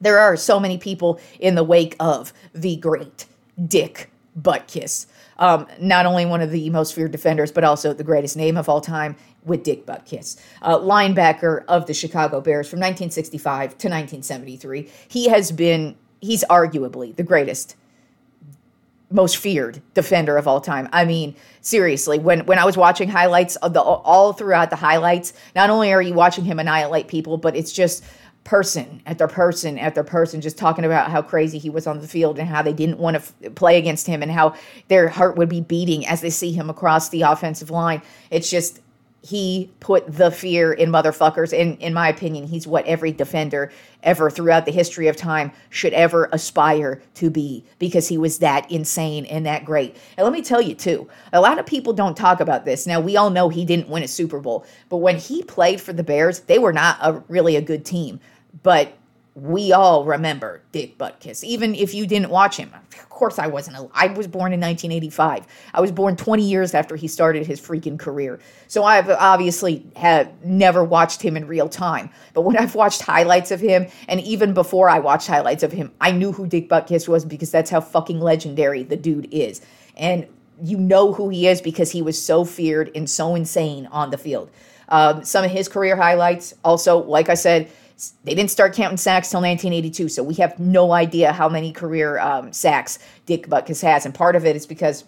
There 0.00 0.18
are 0.18 0.36
so 0.36 0.58
many 0.58 0.78
people 0.78 1.20
in 1.38 1.54
the 1.54 1.64
wake 1.64 1.96
of 2.00 2.32
the 2.54 2.76
great 2.76 3.26
Dick 3.66 4.10
Butkus. 4.40 5.06
Um, 5.38 5.66
not 5.80 6.06
only 6.06 6.24
one 6.24 6.40
of 6.40 6.50
the 6.50 6.70
most 6.70 6.94
feared 6.94 7.12
defenders, 7.12 7.52
but 7.52 7.64
also 7.64 7.92
the 7.92 8.04
greatest 8.04 8.36
name 8.36 8.56
of 8.56 8.68
all 8.68 8.80
time 8.80 9.16
with 9.44 9.64
Dick 9.64 9.86
Butkus, 9.86 10.40
uh, 10.62 10.78
linebacker 10.78 11.64
of 11.66 11.86
the 11.86 11.94
Chicago 11.94 12.40
Bears 12.40 12.68
from 12.68 12.78
1965 12.78 13.70
to 13.78 13.88
1973. 13.88 14.88
He 15.08 15.28
has 15.28 15.50
been, 15.50 15.96
he's 16.20 16.44
arguably 16.44 17.14
the 17.16 17.24
greatest, 17.24 17.76
most 19.10 19.36
feared 19.36 19.82
defender 19.94 20.36
of 20.36 20.48
all 20.48 20.60
time. 20.60 20.88
I 20.92 21.04
mean, 21.04 21.34
seriously, 21.60 22.18
when 22.18 22.46
when 22.46 22.58
I 22.58 22.64
was 22.64 22.76
watching 22.76 23.08
highlights 23.08 23.56
of 23.56 23.74
the 23.74 23.80
all 23.80 24.32
throughout 24.32 24.70
the 24.70 24.76
highlights, 24.76 25.32
not 25.54 25.70
only 25.70 25.92
are 25.92 26.02
you 26.02 26.14
watching 26.14 26.44
him 26.44 26.58
annihilate 26.58 27.08
people, 27.08 27.36
but 27.36 27.54
it's 27.54 27.72
just 27.72 28.04
person 28.44 29.00
after 29.06 29.28
person 29.28 29.78
after 29.78 30.02
person 30.02 30.40
just 30.40 30.58
talking 30.58 30.84
about 30.84 31.10
how 31.10 31.22
crazy 31.22 31.58
he 31.58 31.70
was 31.70 31.86
on 31.86 32.00
the 32.00 32.08
field 32.08 32.38
and 32.38 32.48
how 32.48 32.60
they 32.60 32.72
didn't 32.72 32.98
want 32.98 33.14
to 33.14 33.22
f- 33.22 33.54
play 33.54 33.78
against 33.78 34.06
him 34.06 34.20
and 34.20 34.32
how 34.32 34.54
their 34.88 35.08
heart 35.08 35.36
would 35.36 35.48
be 35.48 35.60
beating 35.60 36.04
as 36.06 36.20
they 36.20 36.30
see 36.30 36.52
him 36.52 36.68
across 36.68 37.08
the 37.10 37.22
offensive 37.22 37.70
line. 37.70 38.02
It's 38.30 38.50
just 38.50 38.80
he 39.22 39.70
put 39.78 40.04
the 40.12 40.30
fear 40.30 40.72
in 40.72 40.90
motherfuckers. 40.90 41.58
And 41.58 41.80
in 41.80 41.94
my 41.94 42.08
opinion, 42.08 42.46
he's 42.46 42.66
what 42.66 42.84
every 42.86 43.12
defender 43.12 43.70
ever 44.02 44.28
throughout 44.30 44.66
the 44.66 44.72
history 44.72 45.06
of 45.06 45.16
time 45.16 45.52
should 45.70 45.92
ever 45.92 46.28
aspire 46.32 47.00
to 47.14 47.30
be 47.30 47.64
because 47.78 48.08
he 48.08 48.18
was 48.18 48.38
that 48.38 48.68
insane 48.70 49.24
and 49.26 49.46
that 49.46 49.64
great. 49.64 49.96
And 50.16 50.24
let 50.24 50.32
me 50.32 50.42
tell 50.42 50.60
you, 50.60 50.74
too, 50.74 51.08
a 51.32 51.40
lot 51.40 51.58
of 51.58 51.66
people 51.66 51.92
don't 51.92 52.16
talk 52.16 52.40
about 52.40 52.64
this. 52.64 52.86
Now, 52.86 52.98
we 52.98 53.16
all 53.16 53.30
know 53.30 53.48
he 53.48 53.64
didn't 53.64 53.88
win 53.88 54.02
a 54.02 54.08
Super 54.08 54.40
Bowl, 54.40 54.66
but 54.88 54.96
when 54.96 55.18
he 55.18 55.44
played 55.44 55.80
for 55.80 55.92
the 55.92 56.02
Bears, 56.02 56.40
they 56.40 56.58
were 56.58 56.72
not 56.72 56.98
a, 57.00 57.22
really 57.28 57.54
a 57.54 57.62
good 57.62 57.84
team. 57.84 58.18
But 58.62 58.96
we 59.34 59.72
all 59.72 60.04
remember 60.04 60.60
Dick 60.72 60.98
Butkus, 60.98 61.42
even 61.42 61.74
if 61.74 61.94
you 61.94 62.06
didn't 62.06 62.28
watch 62.28 62.56
him. 62.56 62.70
Of 62.74 63.08
course, 63.08 63.38
I 63.38 63.46
wasn't. 63.46 63.90
I 63.94 64.08
was 64.08 64.26
born 64.26 64.52
in 64.52 64.60
1985. 64.60 65.46
I 65.72 65.80
was 65.80 65.90
born 65.90 66.16
20 66.16 66.42
years 66.42 66.74
after 66.74 66.96
he 66.96 67.08
started 67.08 67.46
his 67.46 67.58
freaking 67.58 67.98
career. 67.98 68.40
So 68.68 68.84
I've 68.84 69.08
obviously 69.08 69.86
have 69.96 70.30
never 70.44 70.84
watched 70.84 71.22
him 71.22 71.36
in 71.36 71.46
real 71.46 71.68
time. 71.68 72.10
But 72.34 72.42
when 72.42 72.58
I've 72.58 72.74
watched 72.74 73.02
highlights 73.02 73.50
of 73.50 73.60
him, 73.60 73.86
and 74.06 74.20
even 74.20 74.52
before 74.52 74.90
I 74.90 74.98
watched 74.98 75.28
highlights 75.28 75.62
of 75.62 75.72
him, 75.72 75.92
I 75.98 76.10
knew 76.10 76.32
who 76.32 76.46
Dick 76.46 76.68
Butkus 76.68 77.08
was 77.08 77.24
because 77.24 77.50
that's 77.50 77.70
how 77.70 77.80
fucking 77.80 78.20
legendary 78.20 78.82
the 78.82 78.96
dude 78.96 79.32
is. 79.32 79.62
And 79.96 80.26
you 80.62 80.76
know 80.76 81.14
who 81.14 81.30
he 81.30 81.48
is 81.48 81.62
because 81.62 81.90
he 81.90 82.02
was 82.02 82.22
so 82.22 82.44
feared 82.44 82.90
and 82.94 83.08
so 83.08 83.34
insane 83.34 83.86
on 83.86 84.10
the 84.10 84.18
field. 84.18 84.50
Um, 84.90 85.24
some 85.24 85.42
of 85.42 85.50
his 85.50 85.68
career 85.68 85.96
highlights, 85.96 86.54
also, 86.64 86.98
like 86.98 87.30
I 87.30 87.34
said 87.34 87.70
they 88.24 88.34
didn't 88.34 88.50
start 88.50 88.74
counting 88.74 88.96
sacks 88.96 89.30
till 89.30 89.40
1982, 89.40 90.08
so 90.08 90.22
we 90.22 90.34
have 90.34 90.58
no 90.58 90.92
idea 90.92 91.32
how 91.32 91.48
many 91.48 91.72
career 91.72 92.18
um, 92.18 92.52
sacks 92.52 92.98
Dick 93.26 93.46
Butkus 93.48 93.82
has. 93.82 94.06
And 94.06 94.14
part 94.14 94.36
of 94.36 94.44
it 94.44 94.56
is 94.56 94.66
because, 94.66 95.04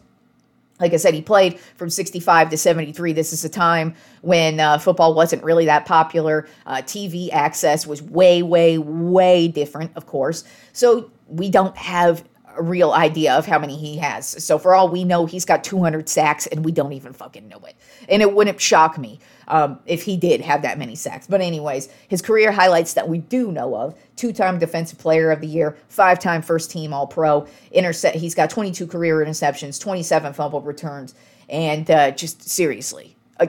like 0.81 0.93
I 0.93 0.97
said, 0.97 1.15
he 1.15 1.23
played 1.23 1.59
from 1.77 1.91
65 1.91 2.51
to 2.51 2.57
73. 2.57 3.13
This 3.13 3.33
is 3.33 3.45
a 3.45 3.49
time 3.49 3.95
when 4.23 4.61
uh, 4.61 4.79
football 4.79 5.15
wasn't 5.15 5.43
really 5.43 5.65
that 5.67 5.87
popular. 5.87 6.49
Uh, 6.67 6.77
TV 6.77 7.31
access 7.33 7.87
was 7.87 8.03
way, 8.03 8.43
way, 8.43 8.79
way 8.79 9.49
different, 9.49 9.93
of 9.97 10.07
course. 10.07 10.45
So 10.73 11.11
we 11.29 11.51
don't 11.51 11.77
have 11.77 12.25
a 12.57 12.63
real 12.63 12.93
idea 12.93 13.35
of 13.35 13.47
how 13.47 13.59
many 13.59 13.77
he 13.77 13.97
has. 13.97 14.45
So 14.45 14.59
for 14.59 14.75
all 14.75 14.89
we 14.89 15.05
know, 15.05 15.27
he's 15.27 15.45
got 15.45 15.65
200 15.65 16.09
sacks 16.09 16.47
and 16.47 16.65
we 16.65 16.73
don't 16.73 16.93
even 16.93 17.13
fucking 17.13 17.49
know 17.49 17.59
it. 17.67 17.77
And 18.09 18.23
it 18.23 18.33
wouldn't 18.33 18.61
shock 18.61 18.99
me 18.99 19.19
um, 19.49 19.79
if 19.87 20.03
he 20.03 20.17
did 20.17 20.41
have 20.41 20.63
that 20.63 20.79
many 20.79 20.95
sacks. 20.95 21.27
But, 21.27 21.41
anyways, 21.41 21.89
his 22.09 22.23
career 22.23 22.53
highlights 22.53 22.95
that 22.95 23.09
we 23.09 23.19
do 23.19 23.53
know 23.53 23.75
of 23.77 23.95
two 24.17 24.33
time 24.33 24.59
Defensive 24.59 24.99
Player 24.99 25.31
of 25.31 25.41
the 25.41 25.47
Year, 25.47 25.77
five 25.89 26.19
time 26.19 26.43
first 26.43 26.71
team 26.71 26.93
All 26.93 27.07
Pro. 27.07 27.47
Intercept, 27.73 28.17
he's 28.17 28.35
got 28.35 28.51
22 28.51 28.87
career 28.87 29.17
interceptions, 29.17 29.81
27 29.81 30.33
fumble 30.33 30.61
returns, 30.61 31.15
and 31.49 31.91
uh, 31.91 32.11
just 32.11 32.43
seriously, 32.43 33.17
uh, 33.41 33.47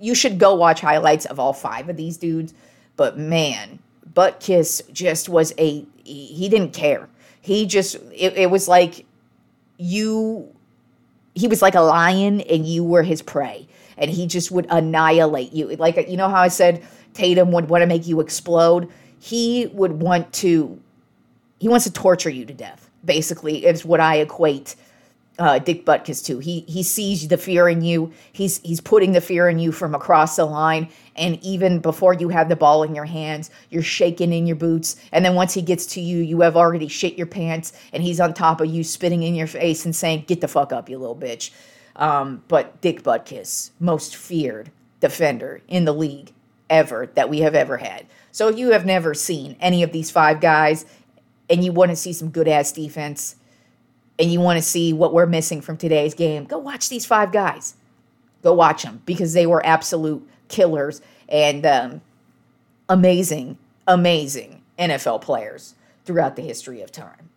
you 0.00 0.14
should 0.14 0.38
go 0.38 0.54
watch 0.54 0.80
highlights 0.80 1.26
of 1.26 1.38
all 1.38 1.52
five 1.52 1.88
of 1.88 1.96
these 1.96 2.16
dudes. 2.16 2.54
But 2.96 3.18
man, 3.18 3.78
Butkus 4.12 4.90
just 4.92 5.28
was 5.28 5.52
a, 5.58 5.86
he 6.04 6.48
didn't 6.48 6.72
care. 6.72 7.08
He 7.40 7.66
just, 7.66 7.96
it, 8.12 8.36
it 8.36 8.50
was 8.50 8.68
like 8.68 9.06
you, 9.78 10.54
he 11.34 11.48
was 11.48 11.62
like 11.62 11.74
a 11.74 11.80
lion 11.80 12.40
and 12.42 12.66
you 12.66 12.84
were 12.84 13.02
his 13.02 13.22
prey 13.22 13.66
and 14.02 14.10
he 14.10 14.26
just 14.26 14.50
would 14.50 14.66
annihilate 14.68 15.52
you. 15.52 15.68
Like, 15.76 15.96
you 16.08 16.16
know 16.16 16.28
how 16.28 16.42
I 16.42 16.48
said 16.48 16.82
Tatum 17.14 17.52
would 17.52 17.70
want 17.70 17.82
to 17.82 17.86
make 17.86 18.06
you 18.06 18.20
explode? 18.20 18.90
He 19.20 19.68
would 19.68 19.92
want 20.02 20.32
to, 20.34 20.78
he 21.60 21.68
wants 21.68 21.84
to 21.84 21.92
torture 21.92 22.28
you 22.28 22.44
to 22.44 22.52
death, 22.52 22.90
basically, 23.04 23.64
is 23.64 23.84
what 23.84 24.00
I 24.00 24.16
equate 24.16 24.74
uh, 25.38 25.60
Dick 25.60 25.86
Butkus 25.86 26.24
to. 26.26 26.40
He 26.40 26.60
he 26.68 26.82
sees 26.82 27.28
the 27.28 27.38
fear 27.38 27.68
in 27.68 27.80
you. 27.80 28.12
He's 28.32 28.58
he's 28.58 28.80
putting 28.80 29.12
the 29.12 29.20
fear 29.20 29.48
in 29.48 29.60
you 29.60 29.72
from 29.72 29.94
across 29.94 30.36
the 30.36 30.44
line, 30.44 30.88
and 31.16 31.42
even 31.42 31.78
before 31.78 32.12
you 32.12 32.28
have 32.28 32.48
the 32.48 32.56
ball 32.56 32.82
in 32.82 32.94
your 32.94 33.04
hands, 33.06 33.50
you're 33.70 33.82
shaking 33.82 34.32
in 34.32 34.46
your 34.46 34.56
boots. 34.56 34.96
And 35.12 35.24
then 35.24 35.34
once 35.34 35.54
he 35.54 35.62
gets 35.62 35.86
to 35.86 36.00
you, 36.00 36.18
you 36.18 36.40
have 36.42 36.56
already 36.56 36.88
shit 36.88 37.16
your 37.16 37.28
pants, 37.28 37.72
and 37.92 38.02
he's 38.02 38.20
on 38.20 38.34
top 38.34 38.60
of 38.60 38.66
you, 38.66 38.84
spitting 38.84 39.22
in 39.22 39.34
your 39.34 39.46
face 39.46 39.84
and 39.84 39.94
saying, 39.94 40.24
"Get 40.26 40.40
the 40.40 40.48
fuck 40.48 40.72
up, 40.72 40.90
you 40.90 40.98
little 40.98 41.16
bitch." 41.16 41.50
Um, 41.96 42.42
but 42.48 42.80
Dick 42.80 43.02
Butkus, 43.02 43.70
most 43.78 44.16
feared 44.16 44.70
defender 45.00 45.60
in 45.68 45.84
the 45.84 45.92
league 45.92 46.32
ever 46.70 47.10
that 47.14 47.28
we 47.28 47.40
have 47.40 47.54
ever 47.54 47.76
had. 47.76 48.06
So 48.30 48.48
if 48.48 48.58
you 48.58 48.70
have 48.70 48.86
never 48.86 49.12
seen 49.12 49.56
any 49.60 49.82
of 49.82 49.92
these 49.92 50.10
five 50.10 50.40
guys 50.40 50.86
and 51.50 51.62
you 51.62 51.72
want 51.72 51.90
to 51.90 51.96
see 51.96 52.12
some 52.12 52.30
good 52.30 52.48
ass 52.48 52.72
defense 52.72 53.36
and 54.18 54.32
you 54.32 54.40
want 54.40 54.56
to 54.56 54.62
see 54.62 54.92
what 54.92 55.12
we're 55.12 55.26
missing 55.26 55.60
from 55.60 55.76
today's 55.76 56.14
game, 56.14 56.44
go 56.44 56.58
watch 56.58 56.88
these 56.88 57.04
five 57.04 57.30
guys. 57.30 57.74
Go 58.42 58.54
watch 58.54 58.82
them 58.82 59.02
because 59.04 59.34
they 59.34 59.46
were 59.46 59.64
absolute 59.64 60.26
killers 60.48 61.00
and 61.28 61.64
um, 61.66 62.00
amazing, 62.88 63.58
amazing 63.86 64.62
NFL 64.78 65.20
players 65.20 65.74
throughout 66.04 66.36
the 66.36 66.42
history 66.42 66.80
of 66.80 66.90
time. 66.90 67.28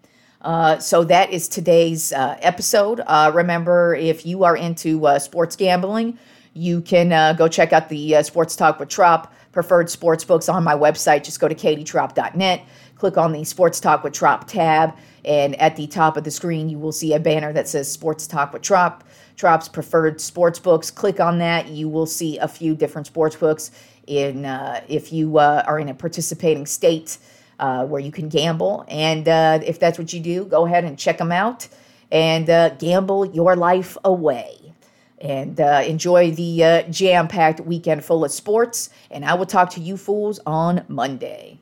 Uh, 0.45 0.77
so 0.77 1.03
that 1.03 1.31
is 1.31 1.47
today's 1.47 2.13
uh, 2.13 2.37
episode. 2.39 3.01
Uh, 3.07 3.31
remember, 3.33 3.95
if 3.95 4.27
you 4.27 4.43
are 4.43 4.55
into 4.55 5.07
uh, 5.07 5.17
sports 5.17 5.55
gambling, 5.55 6.19
you 6.53 6.81
can 6.81 7.11
uh, 7.11 7.33
go 7.33 7.47
check 7.47 7.73
out 7.73 7.89
the 7.89 8.21
Sports 8.21 8.55
Talk 8.55 8.79
with 8.79 8.87
Tropp 8.87 9.31
preferred 9.51 9.89
sports 9.89 10.23
books 10.23 10.47
on 10.47 10.63
my 10.63 10.75
website. 10.75 11.23
Just 11.23 11.39
go 11.39 11.47
to 11.47 11.55
katietropp.net, 11.55 12.61
click 12.95 13.17
on 13.17 13.31
the 13.31 13.43
Sports 13.43 13.79
Talk 13.79 14.03
with 14.03 14.13
Tropp 14.13 14.45
tab, 14.45 14.95
and 15.23 15.59
at 15.59 15.75
the 15.77 15.87
top 15.87 16.15
of 16.15 16.23
the 16.23 16.29
screen, 16.31 16.69
you 16.69 16.77
will 16.77 16.91
see 16.91 17.13
a 17.13 17.19
banner 17.19 17.51
that 17.51 17.67
says 17.67 17.91
Sports 17.91 18.27
Talk 18.27 18.53
with 18.53 18.61
Tropp. 18.61 19.01
Tropp's 19.37 19.67
preferred 19.67 20.21
sports 20.21 20.59
books. 20.59 20.91
Click 20.91 21.19
on 21.19 21.39
that. 21.39 21.69
You 21.69 21.89
will 21.89 22.05
see 22.05 22.37
a 22.37 22.47
few 22.47 22.75
different 22.75 23.07
sports 23.07 23.35
books. 23.35 23.71
In 24.05 24.45
if 24.87 25.11
you 25.11 25.39
are 25.39 25.79
in 25.79 25.89
a 25.89 25.95
participating 25.95 26.67
state 26.67 27.17
uh, 27.59 27.85
where 27.85 28.01
you 28.01 28.11
can 28.11 28.29
gamble. 28.29 28.85
And 28.87 29.27
uh, 29.27 29.59
if 29.65 29.79
that's 29.79 29.97
what 29.97 30.13
you 30.13 30.19
do, 30.19 30.45
go 30.45 30.65
ahead 30.65 30.83
and 30.83 30.97
check 30.97 31.17
them 31.17 31.31
out 31.31 31.67
and 32.11 32.49
uh, 32.49 32.69
gamble 32.69 33.25
your 33.25 33.55
life 33.55 33.97
away. 34.03 34.73
And 35.19 35.59
uh, 35.59 35.83
enjoy 35.85 36.31
the 36.31 36.63
uh, 36.63 36.81
jam 36.83 37.27
packed 37.27 37.61
weekend 37.61 38.03
full 38.03 38.23
of 38.25 38.31
sports. 38.31 38.89
And 39.09 39.25
I 39.25 39.33
will 39.33 39.45
talk 39.45 39.69
to 39.71 39.81
you 39.81 39.97
fools 39.97 40.39
on 40.45 40.83
Monday. 40.87 41.59